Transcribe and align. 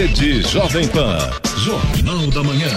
Rede 0.00 0.40
Jovem 0.48 0.88
Pan. 0.88 1.18
Jornal 1.58 2.26
da 2.28 2.42
Manhã. 2.42 2.70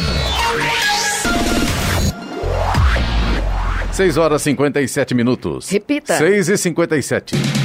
6 3.94 4.18
horas 4.18 4.42
e 4.42 4.50
57 4.50 5.16
minutos. 5.16 5.70
Repita. 5.70 6.18
6 6.18 6.50
e 6.50 6.58
57. 6.58 7.63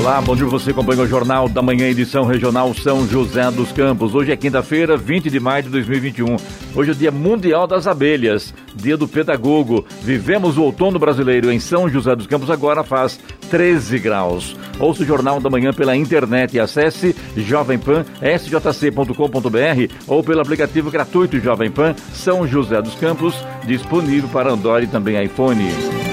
Olá, 0.00 0.18
bom 0.18 0.34
dia 0.34 0.46
você 0.46 0.70
acompanha 0.70 1.02
o 1.02 1.06
Jornal 1.06 1.46
da 1.46 1.60
Manhã, 1.60 1.86
edição 1.86 2.24
regional 2.24 2.72
São 2.72 3.06
José 3.06 3.50
dos 3.50 3.70
Campos. 3.70 4.14
Hoje 4.14 4.32
é 4.32 4.36
quinta-feira, 4.36 4.96
20 4.96 5.28
de 5.28 5.38
maio 5.38 5.64
de 5.64 5.68
2021. 5.68 6.38
Hoje 6.74 6.88
é 6.88 6.94
o 6.94 6.96
Dia 6.96 7.10
Mundial 7.10 7.66
das 7.66 7.86
Abelhas, 7.86 8.54
Dia 8.74 8.96
do 8.96 9.06
Pedagogo. 9.06 9.84
Vivemos 10.00 10.56
o 10.56 10.62
outono 10.62 10.98
brasileiro 10.98 11.52
em 11.52 11.60
São 11.60 11.86
José 11.86 12.16
dos 12.16 12.26
Campos, 12.26 12.48
agora 12.48 12.82
faz 12.82 13.20
13 13.50 13.98
graus. 13.98 14.56
Ouça 14.78 15.02
o 15.02 15.06
Jornal 15.06 15.38
da 15.38 15.50
Manhã 15.50 15.70
pela 15.70 15.94
internet 15.94 16.54
e 16.54 16.60
acesse 16.60 17.14
jovempan.sjc.com.br 17.36 19.94
ou 20.06 20.24
pelo 20.24 20.40
aplicativo 20.40 20.90
gratuito 20.90 21.38
Jovem 21.38 21.70
Pan 21.70 21.94
São 22.14 22.48
José 22.48 22.80
dos 22.80 22.94
Campos, 22.94 23.34
disponível 23.66 24.30
para 24.30 24.50
Android 24.50 24.86
e 24.86 24.90
também 24.90 25.22
iPhone. 25.22 26.09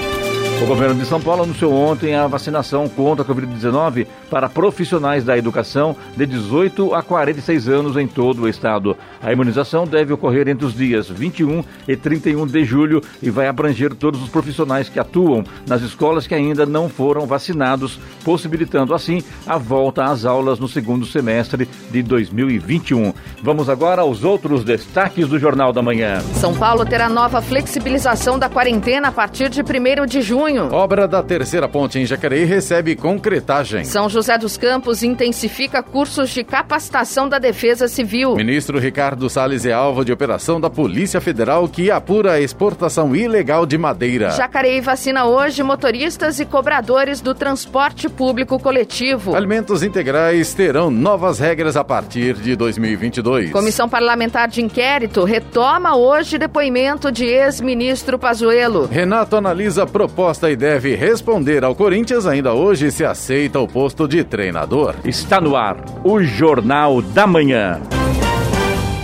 O 0.60 0.66
governo 0.66 1.00
de 1.00 1.06
São 1.06 1.20
Paulo 1.20 1.44
anunciou 1.44 1.72
ontem 1.72 2.16
a 2.16 2.26
vacinação 2.26 2.88
contra 2.88 3.24
a 3.24 3.26
Covid-19 3.26 4.08
para 4.28 4.48
profissionais 4.48 5.22
da 5.22 5.38
educação 5.38 5.96
de 6.16 6.26
18 6.26 6.94
a 6.94 7.02
46 7.02 7.68
anos 7.68 7.96
em 7.96 8.08
todo 8.08 8.42
o 8.42 8.48
estado. 8.48 8.96
A 9.22 9.32
imunização 9.32 9.86
deve 9.86 10.12
ocorrer 10.12 10.48
entre 10.48 10.66
os 10.66 10.74
dias 10.74 11.08
21 11.08 11.62
e 11.86 11.96
31 11.96 12.44
de 12.44 12.64
julho 12.64 13.00
e 13.22 13.30
vai 13.30 13.46
abranger 13.46 13.94
todos 13.94 14.20
os 14.20 14.28
profissionais 14.28 14.88
que 14.88 14.98
atuam 14.98 15.44
nas 15.64 15.80
escolas 15.80 16.26
que 16.26 16.34
ainda 16.34 16.66
não 16.66 16.88
foram 16.88 17.24
vacinados, 17.24 17.98
possibilitando 18.24 18.94
assim 18.94 19.22
a 19.46 19.56
volta 19.56 20.04
às 20.06 20.24
aulas 20.24 20.58
no 20.58 20.68
segundo 20.68 21.06
semestre 21.06 21.68
de 21.88 22.02
2021. 22.02 23.14
Vamos 23.44 23.70
agora 23.70 24.02
aos 24.02 24.24
outros 24.24 24.64
destaques 24.64 25.28
do 25.28 25.38
Jornal 25.38 25.72
da 25.72 25.82
Manhã. 25.82 26.20
São 26.34 26.52
Paulo 26.52 26.84
terá 26.84 27.08
nova 27.08 27.40
flexibilização 27.40 28.36
da 28.38 28.48
quarentena 28.48 29.08
a 29.08 29.12
partir 29.12 29.48
de 29.48 29.62
1 29.62 30.04
de 30.04 30.20
junho. 30.20 30.47
Obra 30.56 31.06
da 31.06 31.22
terceira 31.22 31.68
ponte 31.68 31.98
em 31.98 32.06
Jacareí 32.06 32.44
recebe 32.44 32.96
concretagem. 32.96 33.84
São 33.84 34.08
José 34.08 34.38
dos 34.38 34.56
Campos 34.56 35.02
intensifica 35.02 35.82
cursos 35.82 36.30
de 36.30 36.42
capacitação 36.42 37.28
da 37.28 37.38
Defesa 37.38 37.86
Civil. 37.86 38.34
Ministro 38.34 38.78
Ricardo 38.78 39.28
Salles 39.28 39.66
é 39.66 39.72
alvo 39.72 40.04
de 40.04 40.12
operação 40.12 40.58
da 40.58 40.70
Polícia 40.70 41.20
Federal 41.20 41.68
que 41.68 41.90
apura 41.90 42.32
a 42.32 42.40
exportação 42.40 43.14
ilegal 43.14 43.66
de 43.66 43.76
madeira. 43.76 44.30
Jacareí 44.30 44.80
vacina 44.80 45.26
hoje 45.26 45.62
motoristas 45.62 46.40
e 46.40 46.46
cobradores 46.46 47.20
do 47.20 47.34
transporte 47.34 48.08
público 48.08 48.58
coletivo. 48.58 49.36
Alimentos 49.36 49.82
integrais 49.82 50.54
terão 50.54 50.90
novas 50.90 51.38
regras 51.38 51.76
a 51.76 51.84
partir 51.84 52.34
de 52.34 52.56
2022. 52.56 53.50
Comissão 53.50 53.88
Parlamentar 53.88 54.48
de 54.48 54.62
Inquérito 54.62 55.24
retoma 55.24 55.94
hoje 55.94 56.38
depoimento 56.38 57.12
de 57.12 57.26
ex-ministro 57.26 58.18
Pazuello. 58.18 58.86
Renato 58.86 59.36
analisa 59.36 59.86
proposta 59.86 60.37
e 60.46 60.54
deve 60.56 60.94
responder 60.94 61.64
ao 61.64 61.74
Corinthians 61.74 62.26
ainda 62.26 62.52
hoje 62.52 62.90
se 62.90 63.04
aceita 63.04 63.58
o 63.58 63.66
posto 63.66 64.06
de 64.06 64.22
treinador. 64.22 64.94
Está 65.04 65.40
no 65.40 65.56
ar 65.56 65.76
o 66.04 66.22
Jornal 66.22 67.00
da 67.00 67.26
Manhã. 67.26 67.80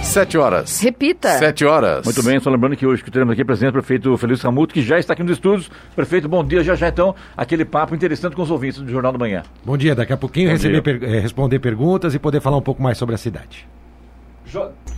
Sete 0.03 0.37
horas. 0.39 0.81
Repita. 0.81 1.31
Sete 1.39 1.65
horas. 1.65 2.05
Muito 2.05 2.23
bem, 2.23 2.39
só 2.39 2.49
lembrando 2.51 2.77
que 2.77 2.87
hoje 2.87 3.03
que 3.03 3.11
teremos 3.11 3.33
aqui 3.33 3.45
presente 3.45 3.71
o 3.71 3.73
prefeito 3.73 4.17
Feliz 4.17 4.41
Ramuto, 4.43 4.73
que 4.75 4.83
já 4.83 4.99
está 4.99 5.15
aqui 5.15 5.23
nos 5.23 5.33
estúdios. 5.33 5.71
Prefeito, 5.97 6.29
bom 6.29 6.45
dia. 6.45 6.63
Já 6.63 6.75
já 6.75 6.89
então, 6.89 7.15
aquele 7.37 7.65
papo 7.65 7.95
interessante 7.95 8.37
com 8.37 8.43
os 8.43 8.51
ouvintes 8.51 8.81
do 8.81 8.89
Jornal 8.93 9.11
da 9.13 9.19
Manhã. 9.19 9.43
Bom 9.65 9.77
dia, 9.77 9.95
daqui 9.95 10.13
a 10.13 10.17
pouquinho 10.17 10.49
Bom 10.49 10.53
receber 10.53 10.83
per- 10.83 11.03
eh, 11.03 11.19
responder 11.21 11.59
perguntas 11.59 12.15
e 12.15 12.19
poder 12.19 12.41
falar 12.41 12.59
um 12.59 12.63
pouco 12.63 12.81
mais 12.83 12.97
sobre 12.99 13.15
a 13.15 13.19
cidade. 13.19 13.67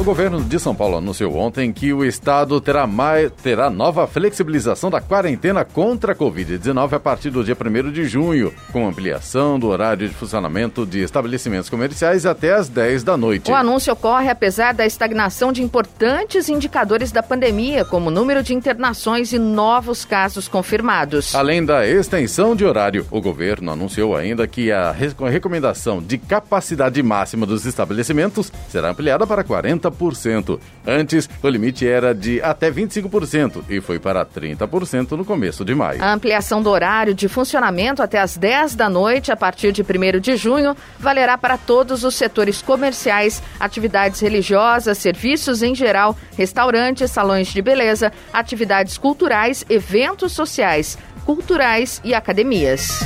O 0.00 0.02
governo 0.02 0.40
de 0.42 0.58
São 0.58 0.74
Paulo 0.74 0.96
anunciou 0.96 1.36
ontem 1.36 1.70
que 1.70 1.92
o 1.92 2.02
estado 2.02 2.58
terá, 2.58 2.86
mais, 2.86 3.30
terá 3.42 3.68
nova 3.68 4.06
flexibilização 4.06 4.88
da 4.90 4.98
quarentena 4.98 5.62
contra 5.62 6.12
a 6.12 6.16
Covid-19 6.16 6.94
a 6.94 6.98
partir 6.98 7.28
do 7.28 7.44
dia 7.44 7.54
1 7.54 7.92
de 7.92 8.06
junho, 8.06 8.50
com 8.72 8.88
ampliação 8.88 9.58
do 9.58 9.68
horário 9.68 10.08
de 10.08 10.14
funcionamento 10.14 10.86
de 10.86 11.00
estabelecimentos 11.00 11.68
comerciais 11.68 12.24
até 12.24 12.54
às 12.54 12.66
10 12.66 13.02
da 13.04 13.14
noite. 13.18 13.50
O 13.50 13.54
anúncio 13.54 13.92
ocorre 13.92 14.30
apesar 14.30 14.72
da 14.72 14.86
estagnação 14.86 15.52
de 15.52 15.62
importantes 15.62 16.48
indicadores 16.48 17.12
da 17.12 17.22
pandemia, 17.22 17.84
como 17.84 18.08
o 18.08 18.10
número 18.10 18.42
de 18.42 18.54
internações 18.54 19.34
e 19.34 19.38
novos 19.38 20.06
casos 20.06 20.48
confirmados. 20.48 21.34
Além 21.34 21.62
da 21.62 21.86
extensão 21.86 22.56
de 22.56 22.64
horário, 22.64 23.06
o 23.10 23.20
governo 23.20 23.70
anunciou 23.70 24.16
ainda 24.16 24.46
que 24.46 24.72
a 24.72 24.92
re- 24.92 25.12
recomendação 25.30 26.00
de 26.02 26.16
capacidade 26.16 27.02
máxima 27.02 27.44
dos 27.44 27.66
estabelecimentos 27.66 28.50
será 28.70 28.88
ampliada 28.88 29.26
para 29.26 29.44
40%. 29.44 29.89
Antes, 30.86 31.28
o 31.42 31.48
limite 31.48 31.86
era 31.86 32.14
de 32.14 32.40
até 32.42 32.70
25% 32.70 33.64
e 33.68 33.80
foi 33.80 33.98
para 33.98 34.24
30% 34.24 35.12
no 35.12 35.24
começo 35.24 35.64
de 35.64 35.74
maio. 35.74 36.02
A 36.02 36.12
ampliação 36.12 36.62
do 36.62 36.70
horário 36.70 37.14
de 37.14 37.28
funcionamento 37.28 38.02
até 38.02 38.18
às 38.18 38.36
10 38.36 38.74
da 38.74 38.88
noite, 38.88 39.30
a 39.30 39.36
partir 39.36 39.72
de 39.72 39.82
1 39.82 40.20
de 40.20 40.36
junho, 40.36 40.76
valerá 40.98 41.36
para 41.36 41.56
todos 41.58 42.04
os 42.04 42.14
setores 42.14 42.62
comerciais, 42.62 43.42
atividades 43.58 44.20
religiosas, 44.20 44.98
serviços 44.98 45.62
em 45.62 45.74
geral, 45.74 46.16
restaurantes, 46.36 47.10
salões 47.10 47.48
de 47.48 47.62
beleza, 47.62 48.12
atividades 48.32 48.98
culturais, 48.98 49.64
eventos 49.68 50.32
sociais, 50.32 50.98
culturais 51.24 52.00
e 52.02 52.14
academias. 52.14 53.00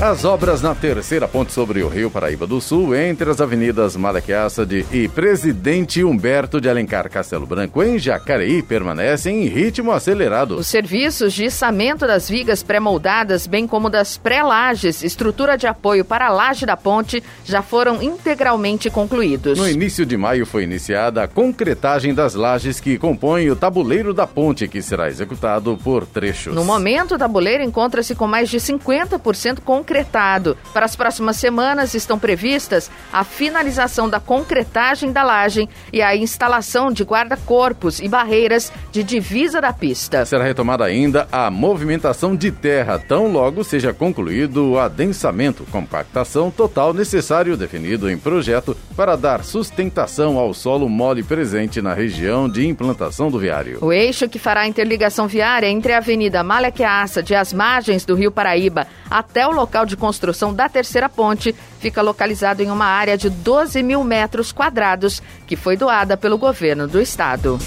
As 0.00 0.24
obras 0.24 0.60
na 0.60 0.74
terceira 0.74 1.28
ponte 1.28 1.52
sobre 1.52 1.80
o 1.80 1.88
Rio 1.88 2.10
Paraíba 2.10 2.44
do 2.44 2.60
Sul, 2.60 2.92
entre 2.92 3.30
as 3.30 3.40
avenidas 3.40 3.94
Malaquiaçade 3.94 4.84
e 4.90 5.06
Presidente 5.06 6.02
Humberto 6.02 6.60
de 6.60 6.68
Alencar 6.68 7.08
Castelo 7.08 7.46
Branco, 7.46 7.80
em 7.84 8.00
Jacareí, 8.00 8.62
permanecem 8.64 9.44
em 9.44 9.48
ritmo 9.48 9.92
acelerado. 9.92 10.56
Os 10.56 10.66
serviços 10.66 11.32
de 11.32 11.44
içamento 11.44 12.04
das 12.04 12.28
vigas 12.28 12.64
pré-moldadas, 12.64 13.46
bem 13.46 13.64
como 13.64 13.88
das 13.88 14.16
pré-lajes, 14.16 15.04
estrutura 15.04 15.56
de 15.56 15.68
apoio 15.68 16.04
para 16.04 16.26
a 16.26 16.30
laje 16.30 16.66
da 16.66 16.76
ponte, 16.76 17.22
já 17.44 17.62
foram 17.62 18.02
integralmente 18.02 18.90
concluídos. 18.90 19.56
No 19.56 19.68
início 19.68 20.04
de 20.04 20.16
maio 20.16 20.44
foi 20.44 20.64
iniciada 20.64 21.22
a 21.22 21.28
concretagem 21.28 22.12
das 22.12 22.34
lajes 22.34 22.80
que 22.80 22.98
compõem 22.98 23.50
o 23.50 23.56
tabuleiro 23.56 24.12
da 24.12 24.26
ponte, 24.26 24.66
que 24.66 24.82
será 24.82 25.06
executado 25.08 25.78
por 25.84 26.06
trechos. 26.06 26.52
No 26.52 26.64
momento, 26.64 27.14
o 27.14 27.18
tabuleiro 27.18 27.62
encontra-se 27.62 28.16
com 28.16 28.26
mais 28.26 28.50
de 28.50 28.58
50% 28.58 29.60
concretado. 29.82 30.56
Para 30.72 30.86
as 30.86 30.94
próximas 30.94 31.36
semanas 31.36 31.92
estão 31.92 32.18
previstas 32.18 32.88
a 33.12 33.24
finalização 33.24 34.08
da 34.08 34.20
concretagem 34.20 35.12
da 35.12 35.24
laje 35.24 35.68
e 35.92 36.00
a 36.00 36.16
instalação 36.16 36.92
de 36.92 37.02
guarda-corpos 37.02 37.98
e 37.98 38.08
barreiras 38.08 38.72
de 38.92 39.02
divisa 39.02 39.60
da 39.60 39.72
pista. 39.72 40.24
Será 40.24 40.44
retomada 40.44 40.84
ainda 40.84 41.26
a 41.32 41.50
movimentação 41.50 42.36
de 42.36 42.52
terra, 42.52 42.98
tão 42.98 43.26
logo 43.30 43.64
seja 43.64 43.92
concluído 43.92 44.70
o 44.70 44.78
adensamento, 44.78 45.66
compactação 45.70 46.50
total 46.50 46.94
necessário 46.94 47.56
definido 47.56 48.08
em 48.08 48.16
projeto 48.16 48.76
para 48.96 49.16
dar 49.16 49.42
sustentação 49.42 50.38
ao 50.38 50.54
solo 50.54 50.88
mole 50.88 51.22
presente 51.22 51.82
na 51.82 51.92
região 51.92 52.48
de 52.48 52.66
implantação 52.66 53.30
do 53.30 53.38
viário. 53.38 53.78
O 53.80 53.92
eixo 53.92 54.28
que 54.28 54.38
fará 54.38 54.60
a 54.60 54.68
interligação 54.68 55.26
viária 55.26 55.66
entre 55.66 55.92
a 55.92 55.98
Avenida 55.98 56.44
Malaquiaça 56.44 57.22
de 57.22 57.34
as 57.34 57.52
margens 57.52 58.04
do 58.04 58.14
Rio 58.14 58.30
Paraíba 58.30 58.86
até 59.10 59.46
o 59.46 59.50
local 59.50 59.71
de 59.86 59.96
construção 59.96 60.52
da 60.52 60.68
terceira 60.68 61.08
ponte 61.08 61.54
fica 61.80 62.02
localizado 62.02 62.62
em 62.62 62.70
uma 62.70 62.84
área 62.84 63.16
de 63.16 63.30
12 63.30 63.82
mil 63.82 64.04
metros 64.04 64.52
quadrados 64.52 65.22
que 65.46 65.56
foi 65.56 65.76
doada 65.76 66.16
pelo 66.16 66.36
governo 66.36 66.86
do 66.86 67.00
estado. 67.00 67.58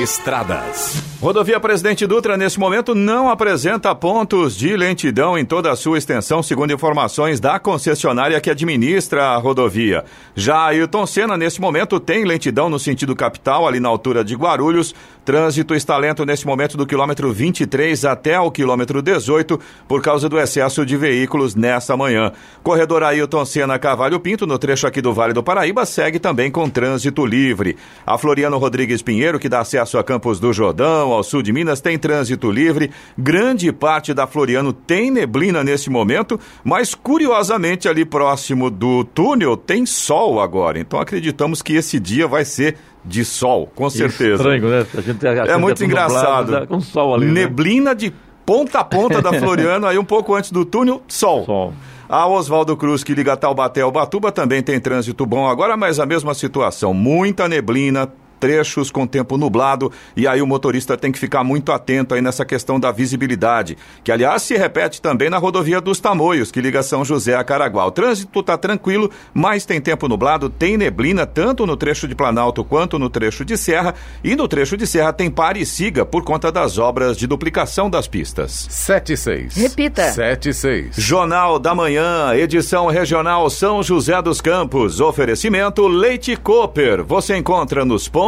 Estradas. 0.00 1.02
Rodovia 1.20 1.58
Presidente 1.58 2.06
Dutra, 2.06 2.36
nesse 2.36 2.60
momento, 2.60 2.94
não 2.94 3.28
apresenta 3.28 3.92
pontos 3.92 4.56
de 4.56 4.76
lentidão 4.76 5.36
em 5.36 5.44
toda 5.44 5.68
a 5.68 5.74
sua 5.74 5.98
extensão, 5.98 6.44
segundo 6.44 6.72
informações 6.72 7.40
da 7.40 7.58
concessionária 7.58 8.40
que 8.40 8.48
administra 8.48 9.30
a 9.30 9.36
rodovia. 9.36 10.04
Já 10.36 10.66
Ayrton 10.66 11.04
Senna, 11.06 11.36
nesse 11.36 11.60
momento, 11.60 11.98
tem 11.98 12.24
lentidão 12.24 12.70
no 12.70 12.78
sentido 12.78 13.16
capital, 13.16 13.66
ali 13.66 13.80
na 13.80 13.88
altura 13.88 14.22
de 14.22 14.36
Guarulhos. 14.36 14.94
Trânsito 15.24 15.74
está 15.74 15.98
lento 15.98 16.24
nesse 16.24 16.46
momento 16.46 16.76
do 16.76 16.86
quilômetro 16.86 17.32
23 17.32 18.04
até 18.04 18.38
o 18.38 18.48
quilômetro 18.48 19.02
18, 19.02 19.58
por 19.88 20.00
causa 20.00 20.28
do 20.28 20.38
excesso 20.38 20.86
de 20.86 20.96
veículos 20.96 21.56
nesta 21.56 21.96
manhã. 21.96 22.30
Corredor 22.62 23.02
Ayrton 23.02 23.44
Senna 23.44 23.76
Cavalho 23.76 24.20
Pinto, 24.20 24.46
no 24.46 24.56
trecho 24.56 24.86
aqui 24.86 25.02
do 25.02 25.12
Vale 25.12 25.32
do 25.34 25.42
Paraíba, 25.42 25.84
segue 25.84 26.20
também 26.20 26.48
com 26.48 26.70
trânsito 26.70 27.26
livre. 27.26 27.76
A 28.06 28.16
Floriano 28.16 28.56
Rodrigues 28.56 29.02
Pinheiro, 29.02 29.40
que 29.40 29.48
dá 29.48 29.58
acesso 29.60 29.98
a 29.98 30.04
Campos 30.04 30.38
do 30.38 30.52
Jordão, 30.52 31.07
ao 31.12 31.22
sul 31.22 31.42
de 31.42 31.52
Minas, 31.52 31.80
tem 31.80 31.98
trânsito 31.98 32.50
livre. 32.50 32.90
Grande 33.16 33.72
parte 33.72 34.12
da 34.14 34.26
Floriano 34.26 34.72
tem 34.72 35.10
neblina 35.10 35.62
nesse 35.64 35.90
momento, 35.90 36.38
mas 36.64 36.94
curiosamente 36.94 37.88
ali 37.88 38.04
próximo 38.04 38.70
do 38.70 39.04
túnel 39.04 39.56
tem 39.56 39.84
sol 39.86 40.40
agora. 40.40 40.78
Então 40.78 41.00
acreditamos 41.00 41.62
que 41.62 41.74
esse 41.74 41.98
dia 41.98 42.26
vai 42.26 42.44
ser 42.44 42.76
de 43.04 43.24
sol, 43.24 43.70
com 43.74 43.88
certeza. 43.88 44.34
Estranho, 44.34 44.68
né? 44.68 44.86
A 44.96 45.00
gente, 45.00 45.26
a 45.26 45.32
é 45.32 45.56
muito 45.56 45.84
engraçado. 45.84 46.46
Nublado, 46.46 46.66
com 46.66 46.80
sol 46.80 47.14
ali, 47.14 47.26
né? 47.26 47.32
Neblina 47.32 47.90
né? 47.90 47.94
de 47.94 48.12
ponta 48.44 48.80
a 48.80 48.84
ponta 48.84 49.20
da 49.20 49.32
Floriano, 49.32 49.86
aí 49.86 49.98
um 49.98 50.04
pouco 50.04 50.34
antes 50.34 50.50
do 50.50 50.64
túnel, 50.64 51.02
sol. 51.06 51.44
Sol. 51.44 51.72
A 52.08 52.26
Oswaldo 52.26 52.74
Cruz, 52.74 53.04
que 53.04 53.14
liga 53.14 53.36
Taubaté 53.36 53.82
ao 53.82 53.92
Batuba, 53.92 54.32
também 54.32 54.62
tem 54.62 54.80
trânsito 54.80 55.26
bom 55.26 55.46
agora, 55.46 55.76
mas 55.76 56.00
a 56.00 56.06
mesma 56.06 56.32
situação. 56.32 56.94
Muita 56.94 57.46
neblina, 57.46 58.10
trechos 58.38 58.90
com 58.90 59.06
tempo 59.06 59.36
nublado 59.36 59.90
e 60.16 60.26
aí 60.26 60.40
o 60.40 60.46
motorista 60.46 60.96
tem 60.96 61.12
que 61.12 61.18
ficar 61.18 61.44
muito 61.44 61.72
atento 61.72 62.14
aí 62.14 62.22
nessa 62.22 62.44
questão 62.44 62.78
da 62.78 62.90
visibilidade, 62.90 63.76
que 64.02 64.12
aliás 64.12 64.42
se 64.42 64.56
repete 64.56 65.00
também 65.00 65.30
na 65.30 65.38
rodovia 65.38 65.80
dos 65.80 66.00
Tamoios, 66.00 66.50
que 66.50 66.60
liga 66.60 66.82
São 66.82 67.04
José 67.04 67.34
a 67.34 67.44
Caraguá. 67.44 67.86
O 67.86 67.90
trânsito 67.90 68.40
está 68.40 68.56
tranquilo, 68.56 69.10
mas 69.34 69.66
tem 69.66 69.80
tempo 69.80 70.08
nublado, 70.08 70.48
tem 70.48 70.76
neblina 70.76 71.26
tanto 71.26 71.66
no 71.66 71.76
trecho 71.76 72.06
de 72.08 72.14
Planalto 72.14 72.64
quanto 72.64 72.98
no 72.98 73.10
trecho 73.10 73.44
de 73.44 73.56
Serra 73.56 73.94
e 74.22 74.34
no 74.34 74.48
trecho 74.48 74.76
de 74.76 74.86
Serra 74.86 75.12
tem 75.12 75.30
pare 75.30 75.60
e 75.60 75.66
siga 75.66 76.04
por 76.04 76.24
conta 76.24 76.50
das 76.50 76.78
obras 76.78 77.16
de 77.16 77.26
duplicação 77.26 77.90
das 77.90 78.06
pistas. 78.06 78.66
76. 78.70 79.56
Repita. 79.56 80.12
76. 80.12 80.96
Jornal 80.96 81.58
da 81.58 81.74
Manhã, 81.74 82.34
edição 82.34 82.86
regional 82.86 83.48
São 83.50 83.82
José 83.82 84.20
dos 84.22 84.40
Campos. 84.40 85.00
Oferecimento 85.00 85.86
Leite 85.86 86.36
Cooper. 86.36 87.04
Você 87.04 87.36
encontra 87.36 87.84
nos 87.84 88.08
pontos 88.08 88.27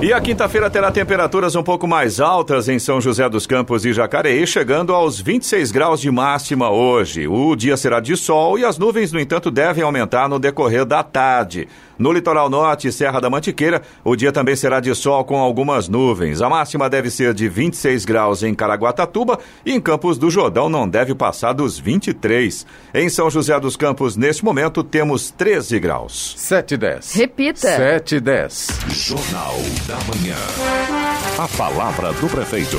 E 0.00 0.12
a 0.12 0.20
quinta-feira 0.20 0.70
terá 0.70 0.92
temperaturas 0.92 1.56
um 1.56 1.62
pouco 1.62 1.84
mais 1.88 2.20
altas 2.20 2.68
em 2.68 2.78
São 2.78 3.00
José 3.00 3.28
dos 3.28 3.48
Campos 3.48 3.84
e 3.84 3.92
Jacareí, 3.92 4.46
chegando 4.46 4.94
aos 4.94 5.20
26 5.20 5.72
graus 5.72 6.00
de 6.00 6.08
máxima 6.08 6.70
hoje. 6.70 7.26
O 7.26 7.56
dia 7.56 7.76
será 7.76 7.98
de 7.98 8.16
sol 8.16 8.56
e 8.56 8.64
as 8.64 8.78
nuvens, 8.78 9.10
no 9.10 9.18
entanto, 9.18 9.50
devem 9.50 9.82
aumentar 9.82 10.28
no 10.28 10.38
decorrer 10.38 10.84
da 10.84 11.02
tarde. 11.02 11.66
No 11.98 12.12
litoral 12.12 12.48
norte 12.48 12.86
e 12.86 12.92
Serra 12.92 13.20
da 13.20 13.28
Mantiqueira, 13.28 13.82
o 14.04 14.14
dia 14.14 14.30
também 14.30 14.54
será 14.54 14.78
de 14.78 14.94
sol 14.94 15.24
com 15.24 15.36
algumas 15.36 15.88
nuvens. 15.88 16.40
A 16.40 16.48
máxima 16.48 16.88
deve 16.88 17.10
ser 17.10 17.34
de 17.34 17.48
26 17.48 18.04
graus 18.04 18.44
em 18.44 18.54
Caraguatatuba 18.54 19.40
e 19.66 19.72
em 19.72 19.80
Campos 19.80 20.16
do 20.16 20.30
Jordão 20.30 20.68
não 20.68 20.88
deve 20.88 21.12
passar 21.12 21.52
dos 21.52 21.76
23. 21.76 22.64
Em 22.94 23.08
São 23.08 23.28
José 23.28 23.58
dos 23.58 23.76
Campos, 23.76 24.16
neste 24.16 24.44
momento, 24.44 24.84
temos 24.84 25.32
13 25.32 25.80
graus. 25.80 26.34
7 26.36 26.74
e 26.74 26.76
10. 26.76 27.14
Repita. 27.14 27.76
7 27.76 28.14
e 28.14 28.20
10. 28.20 28.68
Jornal 28.90 29.56
da 29.88 29.96
Manhã. 30.04 30.36
A 31.38 31.48
palavra 31.56 32.12
do 32.12 32.28
prefeito. 32.28 32.76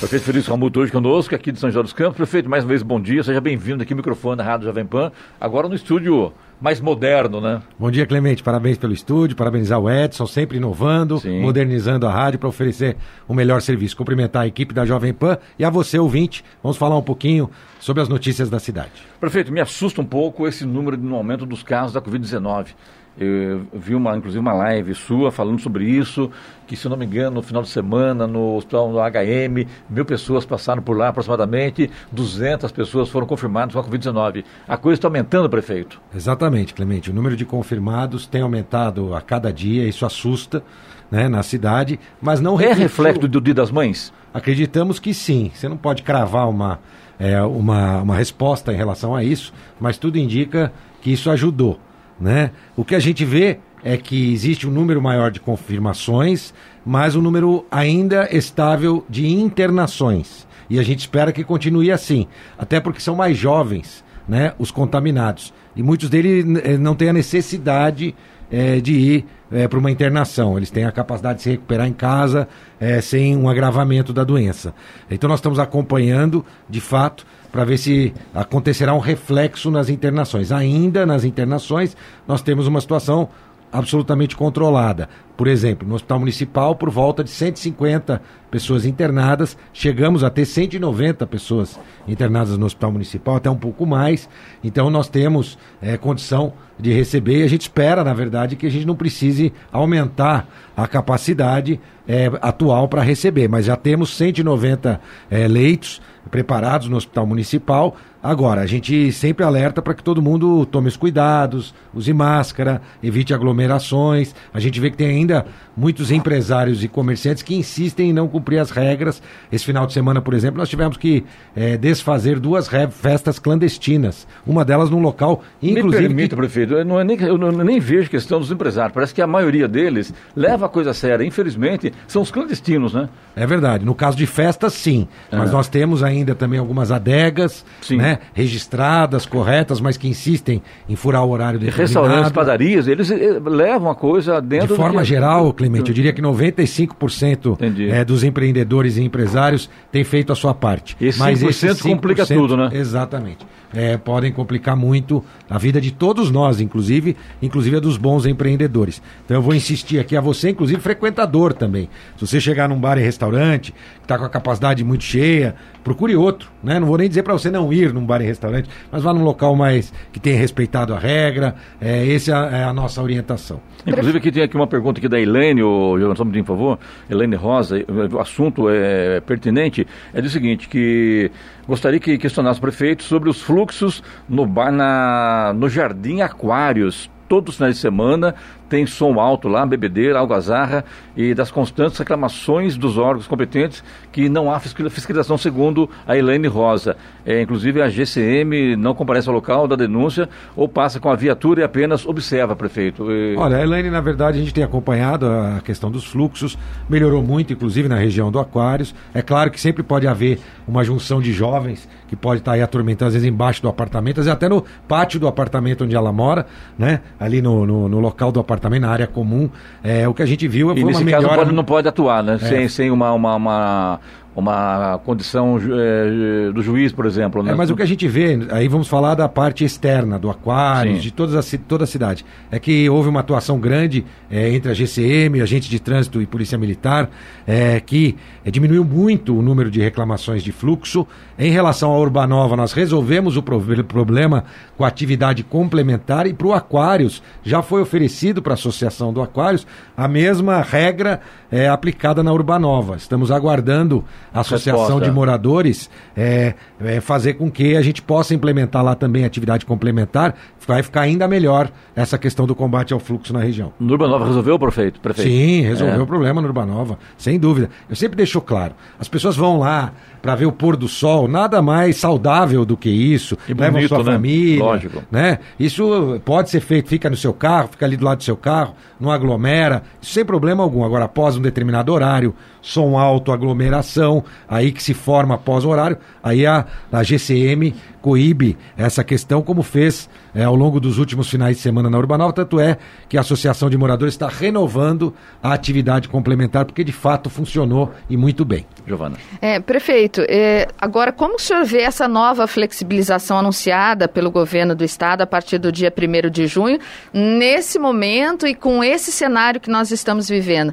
Prefeito 0.00 0.24
Felício 0.24 0.50
Ramuto 0.50 0.80
hoje 0.80 0.90
conosco, 0.90 1.32
aqui 1.32 1.52
de 1.52 1.60
São 1.60 1.70
José 1.70 1.80
dos 1.80 1.92
Campos. 1.92 2.16
Prefeito, 2.16 2.50
mais 2.50 2.64
uma 2.64 2.70
vez, 2.70 2.82
bom 2.82 3.00
dia. 3.00 3.22
Seja 3.22 3.40
bem-vindo 3.40 3.84
aqui 3.84 3.92
ao 3.92 3.96
microfone 3.96 4.38
da 4.38 4.42
Rádio 4.42 4.66
Jovem 4.66 4.84
Pan. 4.84 5.12
Agora 5.40 5.68
no 5.68 5.76
estúdio 5.76 6.32
mais 6.60 6.80
moderno, 6.80 7.40
né? 7.40 7.62
Bom 7.78 7.92
dia, 7.92 8.04
Clemente. 8.04 8.42
Parabéns 8.42 8.76
pelo 8.76 8.92
estúdio, 8.92 9.36
parabenizar 9.36 9.78
o 9.78 9.88
Edson, 9.88 10.26
sempre 10.26 10.56
inovando, 10.56 11.20
Sim. 11.20 11.40
modernizando 11.40 12.08
a 12.08 12.10
rádio 12.10 12.40
para 12.40 12.48
oferecer 12.48 12.96
um 13.28 13.34
melhor 13.34 13.62
serviço. 13.62 13.96
Cumprimentar 13.96 14.42
a 14.42 14.46
equipe 14.48 14.74
da 14.74 14.84
Jovem 14.84 15.14
Pan 15.14 15.38
e 15.56 15.64
a 15.64 15.70
você, 15.70 15.96
ouvinte. 15.96 16.44
Vamos 16.60 16.76
falar 16.76 16.98
um 16.98 17.02
pouquinho 17.02 17.48
sobre 17.78 18.02
as 18.02 18.08
notícias 18.08 18.50
da 18.50 18.58
cidade. 18.58 19.06
Prefeito, 19.20 19.52
me 19.52 19.60
assusta 19.60 20.00
um 20.00 20.04
pouco 20.04 20.48
esse 20.48 20.66
número 20.66 20.96
no 20.96 21.14
aumento 21.14 21.46
dos 21.46 21.62
casos 21.62 21.92
da 21.92 22.02
Covid-19. 22.02 22.74
Eu 23.18 23.66
vi 23.72 23.96
uma, 23.96 24.16
inclusive 24.16 24.38
uma 24.38 24.52
live 24.52 24.94
sua 24.94 25.32
falando 25.32 25.60
sobre 25.60 25.84
isso, 25.84 26.30
que 26.68 26.76
se 26.76 26.88
não 26.88 26.96
me 26.96 27.04
engano, 27.04 27.36
no 27.36 27.42
final 27.42 27.62
de 27.62 27.68
semana, 27.68 28.26
no 28.28 28.56
hospital 28.56 28.92
do 28.92 28.98
HM, 28.98 29.66
mil 29.90 30.04
pessoas 30.04 30.44
passaram 30.44 30.80
por 30.80 30.96
lá 30.96 31.08
aproximadamente, 31.08 31.90
200 32.12 32.70
pessoas 32.70 33.08
foram 33.08 33.26
confirmadas 33.26 33.74
com 33.74 33.80
a 33.80 33.84
Covid-19. 33.84 34.44
A 34.68 34.76
coisa 34.76 34.98
está 34.98 35.08
aumentando, 35.08 35.50
prefeito? 35.50 36.00
Exatamente, 36.14 36.74
Clemente. 36.74 37.10
O 37.10 37.14
número 37.14 37.36
de 37.36 37.44
confirmados 37.44 38.26
tem 38.26 38.42
aumentado 38.42 39.14
a 39.14 39.20
cada 39.20 39.52
dia, 39.52 39.84
isso 39.88 40.06
assusta 40.06 40.62
né, 41.10 41.28
na 41.28 41.42
cidade, 41.42 41.98
mas 42.20 42.40
não 42.40 42.60
É 42.60 42.72
reflexo 42.72 43.26
do 43.26 43.40
Dia 43.40 43.54
das 43.54 43.70
Mães? 43.70 44.12
Acreditamos 44.32 44.98
que 45.00 45.12
sim. 45.12 45.50
Você 45.54 45.68
não 45.68 45.76
pode 45.76 46.02
cravar 46.02 46.48
uma, 46.48 46.78
é, 47.18 47.42
uma, 47.42 48.02
uma 48.02 48.14
resposta 48.14 48.72
em 48.72 48.76
relação 48.76 49.16
a 49.16 49.24
isso, 49.24 49.52
mas 49.80 49.98
tudo 49.98 50.18
indica 50.18 50.72
que 51.00 51.10
isso 51.10 51.30
ajudou. 51.30 51.80
Né? 52.20 52.50
O 52.76 52.84
que 52.84 52.94
a 52.94 52.98
gente 52.98 53.24
vê 53.24 53.58
é 53.82 53.96
que 53.96 54.32
existe 54.32 54.66
um 54.66 54.70
número 54.70 55.00
maior 55.00 55.30
de 55.30 55.40
confirmações, 55.40 56.52
mas 56.84 57.14
um 57.14 57.22
número 57.22 57.64
ainda 57.70 58.28
estável 58.34 59.04
de 59.08 59.26
internações. 59.26 60.46
E 60.68 60.78
a 60.78 60.82
gente 60.82 61.00
espera 61.00 61.32
que 61.32 61.44
continue 61.44 61.90
assim, 61.90 62.26
até 62.58 62.80
porque 62.80 63.00
são 63.00 63.14
mais 63.14 63.36
jovens 63.36 64.04
né, 64.28 64.52
os 64.58 64.70
contaminados. 64.70 65.54
E 65.74 65.82
muitos 65.82 66.10
deles 66.10 66.44
eh, 66.62 66.76
não 66.76 66.94
têm 66.94 67.08
a 67.08 67.12
necessidade 67.12 68.14
eh, 68.50 68.80
de 68.80 68.92
ir 68.92 69.26
eh, 69.50 69.66
para 69.66 69.78
uma 69.78 69.90
internação. 69.90 70.56
Eles 70.56 70.70
têm 70.70 70.84
a 70.84 70.92
capacidade 70.92 71.38
de 71.38 71.42
se 71.42 71.50
recuperar 71.50 71.86
em 71.86 71.92
casa 71.92 72.48
eh, 72.80 73.00
sem 73.00 73.36
um 73.36 73.48
agravamento 73.48 74.12
da 74.12 74.24
doença. 74.24 74.74
Então 75.10 75.28
nós 75.28 75.38
estamos 75.38 75.58
acompanhando, 75.58 76.44
de 76.68 76.80
fato, 76.80 77.26
para 77.50 77.64
ver 77.64 77.78
se 77.78 78.12
acontecerá 78.34 78.94
um 78.94 78.98
reflexo 78.98 79.70
nas 79.70 79.88
internações. 79.88 80.52
Ainda 80.52 81.06
nas 81.06 81.24
internações, 81.24 81.96
nós 82.26 82.42
temos 82.42 82.66
uma 82.66 82.80
situação 82.80 83.28
absolutamente 83.72 84.36
controlada. 84.36 85.08
Por 85.36 85.46
exemplo, 85.46 85.86
no 85.86 85.94
Hospital 85.94 86.18
Municipal, 86.18 86.74
por 86.74 86.90
volta 86.90 87.22
de 87.22 87.30
150 87.30 88.20
pessoas 88.50 88.84
internadas, 88.84 89.56
chegamos 89.72 90.24
a 90.24 90.30
ter 90.30 90.44
190 90.44 91.26
pessoas 91.26 91.78
internadas 92.08 92.58
no 92.58 92.66
Hospital 92.66 92.92
Municipal, 92.92 93.36
até 93.36 93.48
um 93.48 93.56
pouco 93.56 93.86
mais. 93.86 94.28
Então, 94.64 94.90
nós 94.90 95.08
temos 95.08 95.56
é, 95.80 95.96
condição 95.96 96.52
de 96.78 96.92
receber 96.92 97.40
e 97.40 97.42
a 97.44 97.48
gente 97.48 97.62
espera, 97.62 98.02
na 98.02 98.14
verdade, 98.14 98.56
que 98.56 98.66
a 98.66 98.70
gente 98.70 98.86
não 98.86 98.96
precise 98.96 99.52
aumentar 99.70 100.48
a 100.76 100.88
capacidade 100.88 101.80
é, 102.06 102.26
atual 102.40 102.88
para 102.88 103.02
receber. 103.02 103.48
Mas 103.48 103.66
já 103.66 103.76
temos 103.76 104.16
190 104.16 105.00
é, 105.30 105.46
leitos 105.46 106.00
preparados 106.30 106.88
no 106.88 106.96
Hospital 106.96 107.26
Municipal. 107.26 107.96
Agora, 108.20 108.62
a 108.62 108.66
gente 108.66 109.12
sempre 109.12 109.44
alerta 109.44 109.80
para 109.80 109.94
que 109.94 110.02
todo 110.02 110.20
mundo 110.20 110.66
tome 110.66 110.88
os 110.88 110.96
cuidados, 110.96 111.72
use 111.94 112.12
máscara, 112.12 112.82
evite 113.00 113.32
aglomerações. 113.32 114.34
A 114.52 114.58
gente 114.58 114.80
vê 114.80 114.90
que 114.90 114.96
tem 114.96 115.06
ainda 115.08 115.46
muitos 115.76 116.10
empresários 116.10 116.82
e 116.82 116.88
comerciantes 116.88 117.44
que 117.44 117.54
insistem 117.54 118.10
em 118.10 118.12
não 118.12 118.26
cumprir 118.26 118.58
as 118.58 118.70
regras. 118.70 119.22
Esse 119.52 119.64
final 119.64 119.86
de 119.86 119.92
semana, 119.92 120.20
por 120.20 120.34
exemplo, 120.34 120.58
nós 120.58 120.68
tivemos 120.68 120.96
que 120.96 121.24
é, 121.54 121.76
desfazer 121.76 122.40
duas 122.40 122.68
festas 122.90 123.38
clandestinas. 123.38 124.26
Uma 124.44 124.64
delas 124.64 124.90
num 124.90 125.00
local, 125.00 125.44
inclusive. 125.62 126.02
Me 126.02 126.08
permita, 126.08 126.34
que... 126.34 126.40
prefeito, 126.40 126.74
eu, 126.74 126.84
não 126.84 126.98
é 126.98 127.04
nem, 127.04 127.20
eu 127.20 127.38
não, 127.38 127.52
nem 127.52 127.78
vejo 127.78 128.10
questão 128.10 128.40
dos 128.40 128.50
empresários. 128.50 128.92
Parece 128.92 129.14
que 129.14 129.22
a 129.22 129.28
maioria 129.28 129.68
deles 129.68 130.12
leva 130.34 130.66
a 130.66 130.68
coisa 130.68 130.92
séria. 130.92 131.24
Infelizmente, 131.24 131.92
são 132.08 132.22
os 132.22 132.32
clandestinos, 132.32 132.94
né? 132.94 133.08
É 133.36 133.46
verdade. 133.46 133.84
No 133.84 133.94
caso 133.94 134.16
de 134.16 134.26
festas, 134.26 134.72
sim. 134.72 135.06
Mas 135.30 135.52
nós 135.52 135.68
temos 135.68 136.02
ainda 136.02 136.34
também 136.34 136.58
algumas 136.58 136.90
adegas, 136.90 137.64
Sim. 137.80 137.98
né? 137.98 138.07
Registradas, 138.34 139.26
corretas, 139.26 139.80
mas 139.80 139.96
que 139.96 140.08
insistem 140.08 140.62
em 140.88 140.96
furar 140.96 141.24
o 141.24 141.30
horário 141.30 141.58
determinado. 141.58 141.82
restaurantes, 141.82 142.32
padarias, 142.32 142.86
eles 142.88 143.10
eh, 143.10 143.40
levam 143.44 143.90
a 143.90 143.94
coisa 143.94 144.40
dentro 144.40 144.68
De 144.68 144.74
forma 144.74 145.00
que- 145.02 145.08
geral, 145.08 145.52
Clemente, 145.52 145.90
eu 145.90 145.94
diria 145.94 146.12
que 146.12 146.22
95% 146.22 147.58
é, 147.90 148.04
dos 148.04 148.22
empreendedores 148.24 148.96
e 148.96 149.02
empresários 149.02 149.68
têm 149.90 150.04
feito 150.04 150.32
a 150.32 150.36
sua 150.36 150.54
parte. 150.54 150.96
Esse 151.00 151.18
Mas 151.18 151.42
esse 151.42 151.66
5% 151.66 151.82
complica 151.82 152.26
tudo, 152.26 152.56
né? 152.56 152.70
Exatamente 152.72 153.46
é, 153.72 153.96
podem 153.96 154.32
complicar 154.32 154.76
muito 154.76 155.24
a 155.48 155.58
vida 155.58 155.80
de 155.80 155.90
todos 155.90 156.30
nós, 156.30 156.60
inclusive, 156.60 157.16
inclusive 157.42 157.76
a 157.76 157.80
dos 157.80 157.96
bons 157.96 158.26
empreendedores. 158.26 159.02
Então 159.24 159.36
eu 159.36 159.42
vou 159.42 159.54
insistir 159.54 159.98
aqui 159.98 160.16
a 160.16 160.20
você, 160.20 160.50
inclusive 160.50 160.80
frequentador 160.80 161.52
também. 161.52 161.88
Se 162.16 162.26
você 162.26 162.40
chegar 162.40 162.68
num 162.68 162.78
bar 162.78 162.98
e 162.98 163.02
restaurante, 163.02 163.72
que 163.72 164.02
está 164.02 164.18
com 164.18 164.24
a 164.24 164.28
capacidade 164.28 164.82
muito 164.84 165.04
cheia, 165.04 165.54
procure 165.84 166.14
outro, 166.16 166.50
né? 166.62 166.78
Não 166.78 166.86
vou 166.86 166.98
nem 166.98 167.08
dizer 167.08 167.22
para 167.22 167.32
você 167.32 167.50
não 167.50 167.72
ir 167.72 167.92
num 167.92 168.04
bar 168.04 168.20
e 168.20 168.24
restaurante, 168.24 168.68
mas 168.90 169.02
vá 169.02 169.12
num 169.12 169.24
local 169.24 169.54
mais 169.54 169.92
que 170.12 170.20
tenha 170.20 170.38
respeitado 170.38 170.94
a 170.94 170.98
regra. 170.98 171.54
É, 171.80 172.12
essa 172.12 172.32
é 172.32 172.64
a 172.64 172.72
nossa 172.72 173.02
orientação. 173.02 173.60
Inclusive 173.86 174.18
aqui 174.18 174.32
tem 174.32 174.42
aqui 174.42 174.56
uma 174.56 174.66
pergunta 174.66 174.98
aqui 174.98 175.08
da 175.08 175.20
Elaine, 175.20 175.62
o 175.62 175.98
João, 175.98 176.14
por 176.14 176.44
favor, 176.44 176.78
Elaine 177.08 177.36
Rosa, 177.36 177.76
o 178.12 178.18
assunto 178.18 178.68
é 178.68 179.20
pertinente, 179.20 179.86
é 180.12 180.20
do 180.20 180.28
seguinte, 180.28 180.68
que 180.68 181.30
gostaria 181.68 182.00
que 182.00 182.16
questionasse 182.16 182.58
o 182.58 182.62
prefeito 182.62 183.02
sobre 183.02 183.28
os 183.28 183.42
fluxos 183.42 184.02
no 184.26 184.46
na, 184.46 185.52
no 185.54 185.68
Jardim 185.68 186.22
Aquários. 186.22 187.10
Todos 187.28 187.50
os 187.50 187.56
finais 187.56 187.74
de 187.74 187.82
semana, 187.82 188.34
tem 188.68 188.86
som 188.86 189.18
alto 189.18 189.48
lá, 189.48 189.64
bebedeira, 189.64 190.18
algazarra 190.18 190.84
e 191.16 191.34
das 191.34 191.50
constantes 191.50 191.98
reclamações 191.98 192.76
dos 192.76 192.98
órgãos 192.98 193.26
competentes 193.26 193.82
que 194.12 194.28
não 194.28 194.52
há 194.52 194.60
fiscalização 194.60 195.38
segundo 195.38 195.88
a 196.06 196.16
Elaine 196.16 196.46
Rosa. 196.46 196.96
É, 197.24 197.42
inclusive 197.42 197.80
a 197.80 197.88
GCM 197.88 198.76
não 198.76 198.94
comparece 198.94 199.28
ao 199.28 199.34
local 199.34 199.66
da 199.66 199.74
denúncia 199.74 200.28
ou 200.54 200.68
passa 200.68 201.00
com 201.00 201.10
a 201.10 201.16
viatura 201.16 201.62
e 201.62 201.64
apenas 201.64 202.06
observa, 202.06 202.54
prefeito. 202.54 203.10
E... 203.10 203.36
Olha, 203.36 203.56
a 203.56 203.62
Elaine, 203.62 203.90
na 203.90 204.00
verdade, 204.00 204.38
a 204.38 204.40
gente 204.40 204.54
tem 204.54 204.64
acompanhado 204.64 205.26
a 205.26 205.60
questão 205.64 205.90
dos 205.90 206.04
fluxos, 206.04 206.58
melhorou 206.88 207.22
muito, 207.22 207.52
inclusive 207.52 207.88
na 207.88 207.96
região 207.96 208.30
do 208.30 208.38
Aquários. 208.38 208.94
É 209.14 209.22
claro 209.22 209.50
que 209.50 209.60
sempre 209.60 209.82
pode 209.82 210.06
haver 210.06 210.38
uma 210.66 210.84
junção 210.84 211.20
de 211.20 211.32
jovens 211.32 211.88
que 212.06 212.16
pode 212.16 212.40
estar 212.40 212.52
aí 212.52 212.62
atormentando, 212.62 213.08
às 213.08 213.14
vezes 213.14 213.28
embaixo 213.28 213.60
do 213.60 213.68
apartamento, 213.68 214.20
às 214.20 214.26
vezes 214.26 214.32
até 214.32 214.48
no 214.48 214.64
pátio 214.86 215.20
do 215.20 215.26
apartamento 215.26 215.84
onde 215.84 215.94
ela 215.94 216.12
mora, 216.12 216.46
né? 216.78 217.00
Ali 217.20 217.42
no, 217.42 217.66
no, 217.66 217.88
no 217.88 218.00
local 218.00 218.32
do 218.32 218.40
apartamento 218.40 218.57
também 218.58 218.80
na 218.80 218.90
área 218.90 219.06
comum. 219.06 219.48
É, 219.82 220.08
o 220.08 220.14
que 220.14 220.22
a 220.22 220.26
gente 220.26 220.46
viu 220.48 220.72
e 220.72 220.80
foi 220.80 220.84
nesse 220.84 221.00
uma 221.00 221.04
melhora... 221.04 221.28
caso 221.28 221.38
pode, 221.40 221.52
não 221.54 221.64
pode 221.64 221.88
atuar, 221.88 222.22
né? 222.22 222.34
É. 222.34 222.38
Sem, 222.38 222.68
sem 222.68 222.90
uma, 222.90 223.12
uma, 223.12 223.36
uma 223.36 224.00
uma 224.38 225.00
condição 225.04 225.58
é, 225.58 226.52
do 226.52 226.62
juiz, 226.62 226.92
por 226.92 227.06
exemplo. 227.06 227.42
Né? 227.42 227.50
É, 227.50 227.54
mas 227.56 227.70
o 227.70 227.76
que 227.76 227.82
a 227.82 227.86
gente 227.86 228.06
vê, 228.06 228.38
aí 228.50 228.68
vamos 228.68 228.86
falar 228.86 229.16
da 229.16 229.28
parte 229.28 229.64
externa, 229.64 230.16
do 230.16 230.30
aquário, 230.30 230.94
Sim. 230.94 231.00
de 231.00 231.10
todas 231.10 231.34
a, 231.34 231.58
toda 231.58 231.82
a 231.82 231.86
cidade, 231.86 232.24
é 232.48 232.58
que 232.60 232.88
houve 232.88 233.08
uma 233.08 233.18
atuação 233.18 233.58
grande 233.58 234.04
é, 234.30 234.54
entre 234.54 234.70
a 234.70 234.74
GCM, 234.74 235.40
agente 235.40 235.68
de 235.68 235.80
trânsito 235.80 236.22
e 236.22 236.26
polícia 236.26 236.56
militar, 236.56 237.10
é, 237.46 237.80
que 237.80 238.16
é, 238.44 238.50
diminuiu 238.50 238.84
muito 238.84 239.36
o 239.36 239.42
número 239.42 239.72
de 239.72 239.80
reclamações 239.80 240.44
de 240.44 240.52
fluxo. 240.52 241.04
Em 241.36 241.50
relação 241.50 241.90
à 241.90 241.98
Urbanova, 241.98 242.56
nós 242.56 242.72
resolvemos 242.72 243.36
o 243.36 243.42
pro 243.42 243.60
problema 243.84 244.44
com 244.76 244.84
a 244.84 244.88
atividade 244.88 245.42
complementar 245.42 246.28
e 246.28 246.32
para 246.32 246.46
o 246.46 246.52
Aquários 246.52 247.22
já 247.42 247.60
foi 247.60 247.82
oferecido 247.82 248.40
para 248.40 248.52
a 248.52 248.54
Associação 248.54 249.12
do 249.12 249.20
Aquários 249.20 249.66
a 249.96 250.06
mesma 250.06 250.62
regra 250.62 251.20
é, 251.50 251.68
aplicada 251.68 252.22
na 252.22 252.32
Urbanova. 252.32 252.96
Estamos 252.96 253.32
aguardando 253.32 254.04
Associação 254.32 254.82
Resposta. 254.82 255.04
de 255.04 255.10
Moradores 255.10 255.90
é, 256.16 256.54
é, 256.80 257.00
fazer 257.00 257.34
com 257.34 257.50
que 257.50 257.76
a 257.76 257.82
gente 257.82 258.02
possa 258.02 258.34
implementar 258.34 258.82
lá 258.84 258.94
também 258.94 259.24
atividade 259.24 259.64
complementar. 259.64 260.34
Vai 260.66 260.82
ficar 260.82 261.02
ainda 261.02 261.26
melhor 261.26 261.70
essa 261.96 262.18
questão 262.18 262.46
do 262.46 262.54
combate 262.54 262.92
ao 262.92 263.00
fluxo 263.00 263.32
na 263.32 263.40
região. 263.40 263.72
No 263.80 263.92
Urbanova 263.92 264.26
resolveu, 264.26 264.58
prefeito? 264.58 265.00
prefeito? 265.00 265.30
Sim, 265.30 265.62
resolveu 265.62 266.00
é. 266.00 266.02
o 266.02 266.06
problema 266.06 266.42
no 266.42 266.46
Urbanova, 266.46 266.98
sem 267.16 267.38
dúvida. 267.38 267.70
Eu 267.88 267.96
sempre 267.96 268.16
deixo 268.16 268.40
claro, 268.40 268.74
as 268.98 269.08
pessoas 269.08 269.34
vão 269.34 269.58
lá 269.58 269.92
para 270.28 270.34
ver 270.34 270.44
o 270.44 270.52
pôr 270.52 270.76
do 270.76 270.86
sol, 270.88 271.26
nada 271.26 271.62
mais 271.62 271.96
saudável 271.96 272.62
do 272.62 272.76
que 272.76 272.90
isso. 272.90 273.34
E 273.48 273.54
levam 273.54 273.80
sua 273.88 274.04
né? 274.04 274.12
família, 274.12 274.62
Lógico. 274.62 275.02
né? 275.10 275.38
Isso 275.58 276.20
pode 276.22 276.50
ser 276.50 276.60
feito, 276.60 276.86
fica 276.86 277.08
no 277.08 277.16
seu 277.16 277.32
carro, 277.32 277.68
fica 277.68 277.86
ali 277.86 277.96
do 277.96 278.04
lado 278.04 278.18
do 278.18 278.24
seu 278.24 278.36
carro, 278.36 278.74
não 279.00 279.10
aglomera, 279.10 279.82
sem 280.02 280.26
problema 280.26 280.62
algum. 280.62 280.84
Agora, 280.84 281.06
após 281.06 281.38
um 281.38 281.40
determinado 281.40 281.94
horário, 281.94 282.34
som 282.60 282.98
alto, 282.98 283.32
aglomeração, 283.32 284.22
aí 284.46 284.70
que 284.70 284.82
se 284.82 284.92
forma 284.92 285.36
após 285.36 285.64
o 285.64 285.70
horário, 285.70 285.96
aí 286.22 286.44
a, 286.44 286.66
a 286.92 287.02
GCM 287.02 287.74
coíbe 288.00 288.56
essa 288.76 289.02
questão, 289.02 289.42
como 289.42 289.62
fez 289.62 290.08
é, 290.34 290.44
ao 290.44 290.54
longo 290.54 290.80
dos 290.80 290.98
últimos 290.98 291.28
finais 291.28 291.56
de 291.56 291.62
semana 291.62 291.90
na 291.90 291.98
Urbanova, 291.98 292.32
tanto 292.32 292.60
é 292.60 292.78
que 293.08 293.16
a 293.16 293.20
Associação 293.20 293.68
de 293.68 293.76
Moradores 293.76 294.14
está 294.14 294.28
renovando 294.28 295.14
a 295.42 295.52
atividade 295.52 296.08
complementar, 296.08 296.64
porque 296.64 296.84
de 296.84 296.92
fato 296.92 297.28
funcionou 297.28 297.92
e 298.08 298.16
muito 298.16 298.44
bem. 298.44 298.66
Giovana. 298.86 299.16
É, 299.40 299.60
prefeito, 299.60 300.22
é, 300.28 300.68
agora 300.80 301.12
como 301.12 301.36
o 301.36 301.38
senhor 301.38 301.64
vê 301.64 301.82
essa 301.82 302.08
nova 302.08 302.46
flexibilização 302.46 303.38
anunciada 303.38 304.08
pelo 304.08 304.30
governo 304.30 304.74
do 304.74 304.84
estado 304.84 305.22
a 305.22 305.26
partir 305.26 305.58
do 305.58 305.70
dia 305.72 305.92
1 305.96 306.30
de 306.30 306.46
junho, 306.46 306.78
nesse 307.12 307.78
momento 307.78 308.46
e 308.46 308.54
com 308.54 308.82
esse 308.82 309.12
cenário 309.12 309.60
que 309.60 309.70
nós 309.70 309.90
estamos 309.90 310.28
vivendo? 310.28 310.72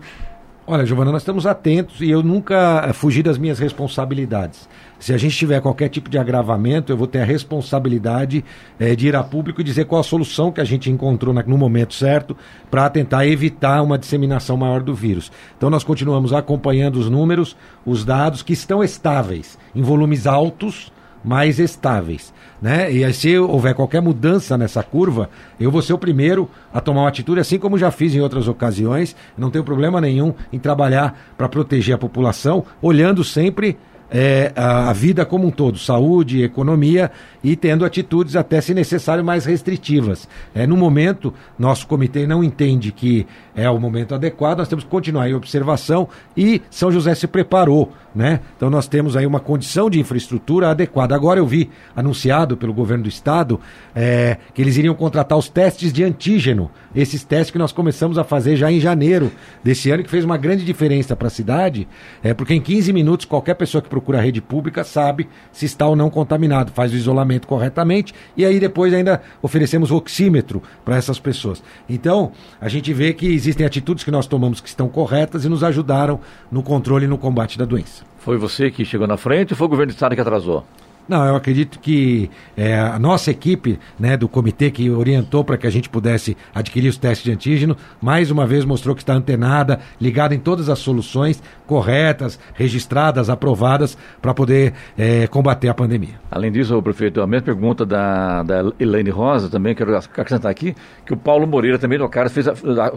Olha, 0.67 0.83
Giovana, 0.83 1.11
nós 1.11 1.21
estamos 1.21 1.45
atentos 1.45 2.01
e 2.01 2.09
eu 2.09 2.23
nunca 2.23 2.85
eh, 2.87 2.93
fugi 2.93 3.21
das 3.21 3.37
minhas 3.37 3.59
responsabilidades. 3.59 4.67
Se 5.05 5.13
a 5.13 5.17
gente 5.17 5.37
tiver 5.37 5.61
qualquer 5.61 5.87
tipo 5.87 6.09
de 6.09 6.17
agravamento, 6.17 6.91
eu 6.91 6.97
vou 6.97 7.05
ter 7.05 7.19
a 7.19 7.23
responsabilidade 7.23 8.43
é, 8.79 8.95
de 8.95 9.07
ir 9.07 9.15
a 9.15 9.21
público 9.21 9.61
e 9.61 9.63
dizer 9.63 9.85
qual 9.85 10.01
a 10.01 10.03
solução 10.03 10.51
que 10.51 10.59
a 10.59 10.63
gente 10.63 10.89
encontrou 10.89 11.31
na, 11.31 11.43
no 11.43 11.59
momento 11.59 11.93
certo 11.93 12.35
para 12.71 12.89
tentar 12.89 13.27
evitar 13.27 13.83
uma 13.83 13.99
disseminação 13.99 14.57
maior 14.57 14.81
do 14.81 14.95
vírus. 14.95 15.31
Então 15.55 15.69
nós 15.69 15.83
continuamos 15.83 16.33
acompanhando 16.33 16.95
os 16.95 17.07
números, 17.07 17.55
os 17.85 18.03
dados 18.03 18.41
que 18.41 18.53
estão 18.53 18.83
estáveis, 18.83 19.59
em 19.75 19.83
volumes 19.83 20.25
altos, 20.25 20.91
mais 21.23 21.59
estáveis. 21.59 22.33
Né? 22.59 22.91
E 22.91 23.03
aí, 23.03 23.13
se 23.13 23.37
houver 23.37 23.75
qualquer 23.75 24.01
mudança 24.01 24.57
nessa 24.57 24.81
curva, 24.81 25.29
eu 25.59 25.69
vou 25.69 25.83
ser 25.83 25.93
o 25.93 25.99
primeiro 25.99 26.49
a 26.73 26.81
tomar 26.81 27.01
uma 27.01 27.09
atitude, 27.09 27.39
assim 27.39 27.59
como 27.59 27.77
já 27.77 27.91
fiz 27.91 28.15
em 28.15 28.21
outras 28.21 28.47
ocasiões. 28.47 29.15
Não 29.37 29.51
tenho 29.51 29.63
problema 29.63 30.01
nenhum 30.01 30.33
em 30.51 30.57
trabalhar 30.57 31.15
para 31.37 31.47
proteger 31.47 31.93
a 31.93 31.99
população, 31.99 32.65
olhando 32.81 33.23
sempre 33.23 33.77
é, 34.09 34.51
a, 34.55 34.91
vida 34.93 35.25
como 35.25 35.47
um 35.47 35.51
todo, 35.51 35.77
saúde, 35.77 36.43
economia 36.43 37.11
e 37.43 37.55
tendo 37.55 37.85
atitudes 37.85 38.35
até, 38.35 38.61
se 38.61 38.73
necessário, 38.73 39.23
mais 39.23 39.45
restritivas. 39.45 40.27
É, 40.53 40.65
no 40.67 40.77
momento, 40.77 41.33
nosso 41.57 41.87
comitê 41.87 42.27
não 42.27 42.43
entende 42.43 42.91
que 42.91 43.25
é 43.55 43.69
o 43.69 43.79
momento 43.79 44.15
adequado, 44.15 44.59
nós 44.59 44.67
temos 44.67 44.83
que 44.83 44.89
continuar 44.89 45.29
em 45.29 45.33
observação 45.33 46.07
e 46.35 46.61
São 46.69 46.91
José 46.91 47.15
se 47.15 47.27
preparou, 47.27 47.91
né? 48.15 48.39
Então 48.55 48.69
nós 48.69 48.87
temos 48.87 49.17
aí 49.17 49.25
uma 49.25 49.41
condição 49.41 49.89
de 49.89 49.99
infraestrutura 49.99 50.69
adequada. 50.69 51.13
Agora 51.13 51.39
eu 51.39 51.45
vi 51.45 51.69
anunciado 51.95 52.55
pelo 52.55 52.73
governo 52.73 53.03
do 53.03 53.09
estado 53.09 53.59
é, 53.93 54.37
que 54.53 54.61
eles 54.61 54.77
iriam 54.77 54.95
contratar 54.95 55.37
os 55.37 55.49
testes 55.49 55.91
de 55.91 56.03
antígeno, 56.03 56.71
esses 56.95 57.23
testes 57.23 57.51
que 57.51 57.57
nós 57.57 57.73
começamos 57.73 58.17
a 58.17 58.23
fazer 58.23 58.55
já 58.55 58.71
em 58.71 58.79
janeiro 58.79 59.31
desse 59.61 59.91
ano, 59.91 60.03
que 60.03 60.09
fez 60.09 60.23
uma 60.23 60.37
grande 60.37 60.63
diferença 60.63 61.15
para 61.15 61.27
a 61.27 61.31
cidade, 61.31 61.87
é, 62.23 62.33
porque 62.33 62.53
em 62.53 62.61
15 62.61 62.93
minutos 62.93 63.25
qualquer 63.25 63.55
pessoa 63.55 63.81
que 63.81 63.89
procura 63.89 64.19
a 64.19 64.21
rede 64.21 64.41
pública 64.41 64.83
sabe 64.83 65.27
se 65.51 65.65
está 65.65 65.85
ou 65.85 65.95
não 65.95 66.09
contaminado, 66.09 66.71
faz 66.71 66.93
o 66.93 66.95
isolamento 66.95 67.47
corretamente 67.47 68.13
e 68.37 68.45
aí 68.45 68.59
depois 68.59 68.93
ainda 68.93 69.21
oferecemos 69.41 69.91
oxímetro 69.91 70.63
para 70.85 70.95
essas 70.95 71.19
pessoas. 71.19 71.61
Então, 71.89 72.31
a 72.61 72.69
gente 72.69 72.93
vê 72.93 73.13
que 73.13 73.25
existem 73.27 73.65
atitudes 73.65 74.03
que 74.03 74.11
nós 74.11 74.27
tomamos 74.27 74.61
que 74.61 74.69
estão 74.69 74.87
corretas 74.87 75.43
e 75.43 75.49
nos 75.49 75.63
ajudaram 75.63 76.19
no 76.49 76.63
controle 76.63 77.05
e 77.05 77.07
no 77.07 77.17
combate 77.17 77.57
da 77.57 77.65
doença. 77.65 78.04
Foi 78.19 78.37
você 78.37 78.71
que 78.71 78.83
chegou 78.83 79.07
na 79.07 79.17
frente 79.17 79.53
ou 79.53 79.57
foi 79.57 79.67
o 79.67 79.69
governo 79.69 79.91
do 79.91 79.95
estado 79.95 80.15
que 80.15 80.21
atrasou? 80.21 80.65
Não, 81.07 81.25
eu 81.25 81.35
acredito 81.35 81.79
que 81.79 82.29
é, 82.57 82.77
a 82.77 82.97
nossa 82.97 83.31
equipe 83.31 83.79
né, 83.99 84.17
do 84.17 84.27
comitê 84.27 84.71
que 84.71 84.89
orientou 84.89 85.43
para 85.43 85.57
que 85.57 85.67
a 85.67 85.69
gente 85.69 85.89
pudesse 85.89 86.35
adquirir 86.53 86.89
os 86.89 86.97
testes 86.97 87.23
de 87.23 87.31
antígeno, 87.31 87.77
mais 88.01 88.31
uma 88.31 88.45
vez 88.45 88.65
mostrou 88.65 88.95
que 88.95 89.01
está 89.01 89.13
antenada, 89.13 89.79
ligada 89.99 90.33
em 90.33 90.39
todas 90.39 90.69
as 90.69 90.79
soluções 90.79 91.41
corretas, 91.67 92.39
registradas, 92.53 93.29
aprovadas, 93.29 93.97
para 94.21 94.33
poder 94.33 94.73
é, 94.97 95.27
combater 95.27 95.67
a 95.67 95.73
pandemia. 95.73 96.15
Além 96.31 96.51
disso, 96.51 96.81
prefeito, 96.81 97.21
a 97.21 97.27
mesma 97.27 97.45
pergunta 97.45 97.85
da, 97.85 98.43
da 98.43 98.71
Elaine 98.79 99.09
Rosa 99.09 99.49
também, 99.49 99.73
quero 99.73 99.95
acrescentar 99.95 100.51
aqui, 100.51 100.75
que 101.05 101.13
o 101.13 101.17
Paulo 101.17 101.47
Moreira 101.47 101.77
também 101.77 101.97
do 101.97 102.03
Aquários, 102.05 102.33
fez 102.33 102.47
a, 102.47 102.53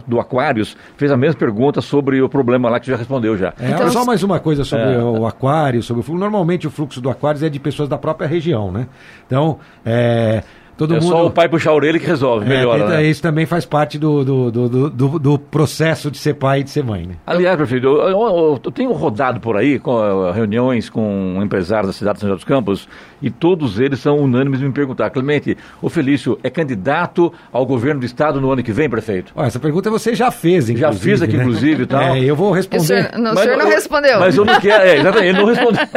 do 0.07 0.19
Aquários 0.19 0.75
fez 0.97 1.11
a 1.11 1.17
mesma 1.17 1.39
pergunta 1.39 1.81
sobre 1.81 2.21
o 2.21 2.29
problema 2.29 2.69
lá 2.69 2.79
que 2.79 2.87
já 2.87 2.95
respondeu 2.95 3.37
já. 3.37 3.53
É, 3.59 3.71
então, 3.71 3.89
só 3.89 4.05
mais 4.05 4.23
uma 4.23 4.39
coisa 4.39 4.63
sobre 4.63 4.93
é, 4.93 5.03
o 5.03 5.25
Aquário, 5.25 5.81
sobre 5.83 6.01
o 6.01 6.03
fluxo. 6.03 6.19
Normalmente 6.19 6.67
o 6.67 6.71
fluxo 6.71 7.01
do 7.01 7.09
Aquários 7.09 7.43
é 7.43 7.49
de 7.49 7.59
pessoas 7.59 7.89
da 7.89 7.97
própria 7.99 8.27
região, 8.27 8.71
né? 8.71 8.87
Então, 9.25 9.59
é, 9.85 10.43
Todo 10.79 10.95
é 10.95 10.99
mundo... 11.01 11.09
só 11.09 11.25
o 11.25 11.29
pai 11.29 11.49
puxar 11.49 11.71
a 11.71 11.73
orelha 11.73 11.99
que 11.99 12.05
resolve, 12.05 12.45
é, 12.45 12.49
melhora. 12.49 12.83
Tenta, 12.83 12.93
né? 12.95 13.03
Isso 13.03 13.21
também 13.21 13.45
faz 13.45 13.65
parte 13.65 13.99
do, 13.99 14.23
do, 14.23 14.49
do, 14.49 14.89
do, 14.89 15.19
do 15.19 15.37
processo 15.37 16.09
de 16.09 16.17
ser 16.17 16.35
pai 16.35 16.61
e 16.61 16.63
de 16.63 16.69
ser 16.69 16.85
mãe, 16.85 17.05
né? 17.05 17.15
Aliás, 17.27 17.57
prefeito, 17.57 17.85
eu, 17.85 17.97
eu, 17.97 18.61
eu, 18.63 18.71
tenho 18.71 18.93
rodado 18.93 19.41
por 19.41 19.57
aí 19.57 19.77
com 19.77 19.91
uh, 19.91 20.31
reuniões 20.31 20.89
com 20.89 21.37
empresários 21.43 21.87
da 21.87 21.93
cidade 21.93 22.15
de 22.15 22.21
São 22.21 22.29
José 22.29 22.37
dos 22.37 22.45
Campos 22.45 22.87
e 23.21 23.29
todos 23.29 23.77
eles 23.77 23.99
são 23.99 24.19
unânimes 24.19 24.61
em 24.61 24.67
me 24.67 24.71
perguntar, 24.71 25.09
Clemente, 25.09 25.57
o 25.81 25.89
Felício 25.89 26.39
é 26.41 26.49
candidato 26.49 27.33
ao 27.51 27.65
governo 27.65 27.99
do 27.99 28.05
estado 28.05 28.39
no 28.39 28.49
ano 28.49 28.63
que 28.63 28.71
vem, 28.71 28.89
prefeito? 28.89 29.33
Olha, 29.35 29.47
essa 29.47 29.59
pergunta 29.59 29.89
você 29.89 30.15
já 30.15 30.31
fez, 30.31 30.69
inclusive. 30.69 30.79
Já 30.79 30.93
fiz 30.93 31.21
aqui, 31.21 31.35
né? 31.35 31.43
inclusive, 31.43 31.83
e 31.83 31.85
tal. 31.87 32.01
É, 32.15 32.23
eu 32.23 32.37
vou 32.37 32.53
responder. 32.53 32.83
O 32.83 32.85
senhor 32.85 33.11
não, 33.17 33.33
mas, 33.33 33.39
o 33.39 33.43
senhor 33.43 33.57
não 33.57 33.69
respondeu. 33.69 34.19
Mas 34.21 34.37
eu 34.37 34.45
não 34.45 34.59
quero, 34.61 34.83
é, 34.83 34.97
exatamente, 34.97 35.27
ele 35.27 35.37
não 35.39 35.45
respondeu. 35.45 35.87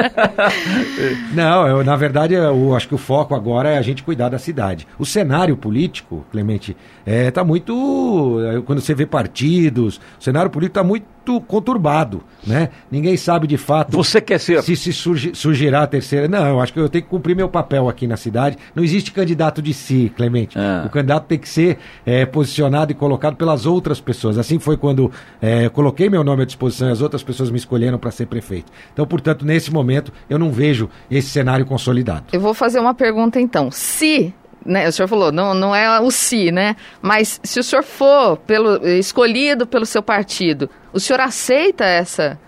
não, 1.32 1.68
eu, 1.68 1.84
na 1.84 1.94
verdade, 1.94 2.34
eu 2.34 2.74
acho 2.74 2.88
que 2.88 2.96
o 2.96 2.98
foco 2.98 3.32
agora 3.32 3.68
é 3.68 3.78
a 3.78 3.82
gente 3.82 4.02
cuidar 4.02 4.28
da 4.28 4.38
cidade. 4.40 4.71
O 4.98 5.04
cenário 5.04 5.56
político, 5.56 6.24
Clemente, 6.30 6.76
está 7.06 7.12
é, 7.12 7.30
tá 7.30 7.44
muito. 7.44 8.38
É, 8.40 8.60
quando 8.62 8.80
você 8.80 8.94
vê 8.94 9.06
partidos, 9.06 10.00
o 10.18 10.22
cenário 10.22 10.50
político 10.50 10.78
está 10.78 10.84
muito 10.84 11.40
conturbado, 11.46 12.22
né? 12.46 12.70
Ninguém 12.90 13.16
sabe 13.16 13.46
de 13.46 13.56
fato. 13.56 13.96
Você 13.96 14.20
quer 14.20 14.38
ser. 14.38 14.62
Se, 14.62 14.74
se 14.76 14.92
surgi, 14.92 15.32
surgirá 15.34 15.82
a 15.82 15.86
terceira. 15.86 16.26
Não, 16.26 16.46
eu 16.46 16.60
acho 16.60 16.72
que 16.72 16.80
eu 16.80 16.88
tenho 16.88 17.04
que 17.04 17.10
cumprir 17.10 17.36
meu 17.36 17.48
papel 17.48 17.88
aqui 17.88 18.06
na 18.06 18.16
cidade. 18.16 18.58
Não 18.74 18.82
existe 18.82 19.12
candidato 19.12 19.62
de 19.62 19.72
si, 19.72 20.12
Clemente. 20.16 20.58
Ah. 20.58 20.84
O 20.86 20.90
candidato 20.90 21.26
tem 21.26 21.38
que 21.38 21.48
ser 21.48 21.78
é, 22.04 22.26
posicionado 22.26 22.92
e 22.92 22.94
colocado 22.94 23.36
pelas 23.36 23.66
outras 23.66 24.00
pessoas. 24.00 24.38
Assim 24.38 24.58
foi 24.58 24.76
quando 24.76 25.10
é, 25.40 25.68
coloquei 25.68 26.08
meu 26.08 26.24
nome 26.24 26.42
à 26.42 26.46
disposição 26.46 26.88
e 26.88 26.92
as 26.92 27.00
outras 27.00 27.22
pessoas 27.22 27.50
me 27.50 27.56
escolheram 27.56 27.98
para 27.98 28.10
ser 28.10 28.26
prefeito. 28.26 28.72
Então, 28.92 29.06
portanto, 29.06 29.44
nesse 29.44 29.72
momento, 29.72 30.12
eu 30.28 30.38
não 30.38 30.50
vejo 30.50 30.88
esse 31.10 31.28
cenário 31.28 31.64
consolidado. 31.66 32.24
Eu 32.32 32.40
vou 32.40 32.54
fazer 32.54 32.80
uma 32.80 32.94
pergunta 32.94 33.40
então. 33.40 33.70
Se 33.70 34.34
né, 34.64 34.88
o 34.88 34.92
senhor 34.92 35.08
falou, 35.08 35.32
não, 35.32 35.54
não 35.54 35.74
é 35.74 36.00
o 36.00 36.10
si, 36.10 36.50
né? 36.50 36.76
Mas 37.00 37.40
se 37.42 37.60
o 37.60 37.62
senhor 37.62 37.82
for 37.82 38.36
pelo, 38.38 38.86
escolhido 38.86 39.66
pelo 39.66 39.86
seu 39.86 40.02
partido, 40.02 40.68
o 40.92 41.00
senhor 41.00 41.20
aceita 41.20 41.84
essa 41.84 42.38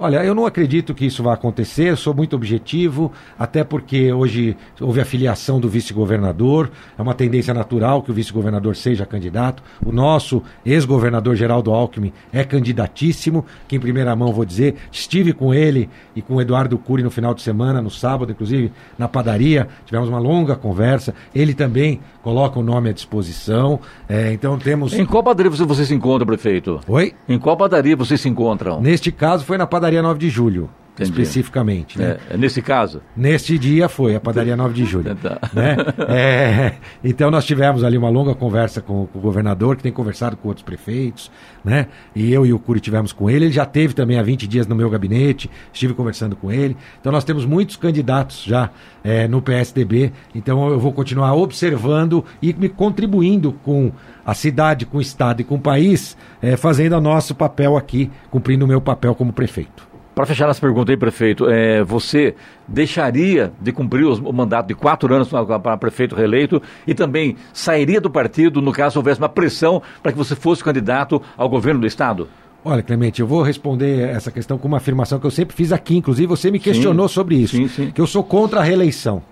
Olha, 0.00 0.24
eu 0.24 0.32
não 0.32 0.46
acredito 0.46 0.94
que 0.94 1.06
isso 1.06 1.24
vá 1.24 1.34
acontecer, 1.34 1.96
sou 1.96 2.14
muito 2.14 2.36
objetivo, 2.36 3.10
até 3.36 3.64
porque 3.64 4.12
hoje 4.12 4.56
houve 4.80 5.00
a 5.00 5.04
filiação 5.04 5.58
do 5.58 5.68
vice-governador, 5.68 6.70
é 6.96 7.02
uma 7.02 7.14
tendência 7.14 7.52
natural 7.52 8.00
que 8.00 8.12
o 8.12 8.14
vice-governador 8.14 8.76
seja 8.76 9.04
candidato. 9.04 9.60
O 9.84 9.90
nosso 9.90 10.40
ex-governador 10.64 11.34
Geraldo 11.34 11.72
Alckmin 11.72 12.12
é 12.32 12.44
candidatíssimo, 12.44 13.44
que 13.66 13.74
em 13.74 13.80
primeira 13.80 14.14
mão 14.14 14.32
vou 14.32 14.44
dizer, 14.44 14.76
estive 14.92 15.32
com 15.32 15.52
ele 15.52 15.90
e 16.14 16.22
com 16.22 16.36
o 16.36 16.40
Eduardo 16.40 16.78
Cury 16.78 17.02
no 17.02 17.10
final 17.10 17.34
de 17.34 17.42
semana, 17.42 17.82
no 17.82 17.90
sábado, 17.90 18.30
inclusive, 18.30 18.70
na 18.96 19.08
padaria, 19.08 19.66
tivemos 19.84 20.08
uma 20.08 20.20
longa 20.20 20.54
conversa, 20.54 21.12
ele 21.34 21.54
também 21.54 21.98
coloca 22.22 22.56
o 22.56 22.62
nome 22.62 22.90
à 22.90 22.92
disposição, 22.92 23.80
é, 24.08 24.32
então 24.32 24.56
temos... 24.58 24.92
Em 24.92 25.04
qual 25.04 25.24
padaria 25.24 25.50
você 25.50 25.84
se 25.84 25.94
encontra, 25.94 26.24
prefeito? 26.24 26.78
Oi? 26.86 27.14
Em 27.28 27.38
qual 27.38 27.56
padaria 27.56 27.96
vocês 27.96 28.20
se 28.20 28.28
encontram? 28.28 28.80
Neste 28.80 29.10
caso 29.10 29.44
foi 29.44 29.58
na 29.58 29.66
padaria 29.66 29.87
padaria 29.88 30.02
9 30.02 30.18
de 30.18 30.28
julho. 30.28 30.70
Entendi. 31.02 31.22
especificamente. 31.22 31.96
Né? 31.96 32.18
É, 32.28 32.34
é, 32.34 32.36
nesse 32.36 32.60
caso? 32.60 33.00
Neste 33.16 33.56
dia 33.56 33.88
foi, 33.88 34.16
a 34.16 34.20
padaria 34.20 34.56
9 34.56 34.74
de 34.74 34.84
julho. 34.84 35.08
Tá. 35.18 35.38
né? 35.52 35.76
É, 36.08 36.74
então 37.02 37.30
nós 37.30 37.44
tivemos 37.44 37.82
ali 37.82 37.96
uma 37.96 38.08
longa 38.08 38.34
conversa 38.34 38.80
com, 38.80 39.06
com, 39.06 39.18
o 39.18 39.22
governador, 39.22 39.76
que 39.76 39.82
tem 39.82 39.92
conversado 39.92 40.36
com 40.36 40.48
outros 40.48 40.64
prefeitos, 40.64 41.30
né? 41.64 41.86
E 42.14 42.32
eu 42.32 42.46
e 42.46 42.52
o 42.52 42.58
Curi 42.58 42.78
tivemos 42.78 43.12
com 43.12 43.28
ele. 43.28 43.46
Ele 43.46 43.52
já 43.52 43.64
teve 43.64 43.94
também 43.94 44.18
há 44.18 44.22
20 44.22 44.46
dias 44.46 44.66
no 44.66 44.74
meu 44.74 44.88
gabinete, 44.90 45.50
estive 45.72 45.94
conversando 45.94 46.36
com 46.36 46.52
ele. 46.52 46.76
Então 47.00 47.10
nós 47.10 47.24
temos 47.24 47.44
muitos 47.44 47.76
candidatos 47.76 48.44
já 48.44 48.70
é, 49.02 49.26
no 49.26 49.40
PSDB. 49.40 50.12
Então 50.34 50.68
eu 50.68 50.78
vou 50.78 50.92
continuar 50.92 51.34
observando 51.34 52.24
e 52.40 52.52
me 52.52 52.68
contribuindo 52.68 53.52
com 53.64 53.92
a 54.28 54.34
cidade, 54.34 54.84
com 54.84 54.98
o 54.98 55.00
Estado 55.00 55.40
e 55.40 55.44
com 55.44 55.54
o 55.54 55.58
país, 55.58 56.14
é, 56.42 56.54
fazendo 56.54 56.94
o 56.94 57.00
nosso 57.00 57.34
papel 57.34 57.78
aqui, 57.78 58.10
cumprindo 58.30 58.66
o 58.66 58.68
meu 58.68 58.78
papel 58.78 59.14
como 59.14 59.32
prefeito. 59.32 59.88
Para 60.14 60.26
fechar 60.26 60.50
as 60.50 60.60
perguntas 60.60 60.90
aí, 60.90 60.98
prefeito, 60.98 61.48
é, 61.48 61.82
você 61.82 62.34
deixaria 62.66 63.50
de 63.58 63.72
cumprir 63.72 64.04
os, 64.04 64.18
o 64.18 64.30
mandato 64.30 64.66
de 64.66 64.74
quatro 64.74 65.14
anos 65.14 65.30
para 65.30 65.78
prefeito 65.78 66.14
reeleito 66.14 66.60
e 66.86 66.92
também 66.92 67.36
sairia 67.54 68.02
do 68.02 68.10
partido 68.10 68.60
no 68.60 68.70
caso 68.70 68.98
houvesse 68.98 69.18
uma 69.18 69.30
pressão 69.30 69.80
para 70.02 70.12
que 70.12 70.18
você 70.18 70.36
fosse 70.36 70.62
candidato 70.62 71.22
ao 71.34 71.48
governo 71.48 71.80
do 71.80 71.86
Estado? 71.86 72.28
Olha, 72.62 72.82
Clemente, 72.82 73.22
eu 73.22 73.26
vou 73.26 73.40
responder 73.40 74.10
essa 74.10 74.30
questão 74.30 74.58
com 74.58 74.68
uma 74.68 74.76
afirmação 74.76 75.18
que 75.18 75.26
eu 75.26 75.30
sempre 75.30 75.56
fiz 75.56 75.72
aqui, 75.72 75.96
inclusive 75.96 76.26
você 76.26 76.50
me 76.50 76.58
questionou 76.58 77.08
sim, 77.08 77.14
sobre 77.14 77.36
isso, 77.36 77.56
sim, 77.56 77.66
sim. 77.66 77.90
que 77.92 78.00
eu 78.00 78.06
sou 78.06 78.22
contra 78.22 78.60
a 78.60 78.62
reeleição. 78.62 79.22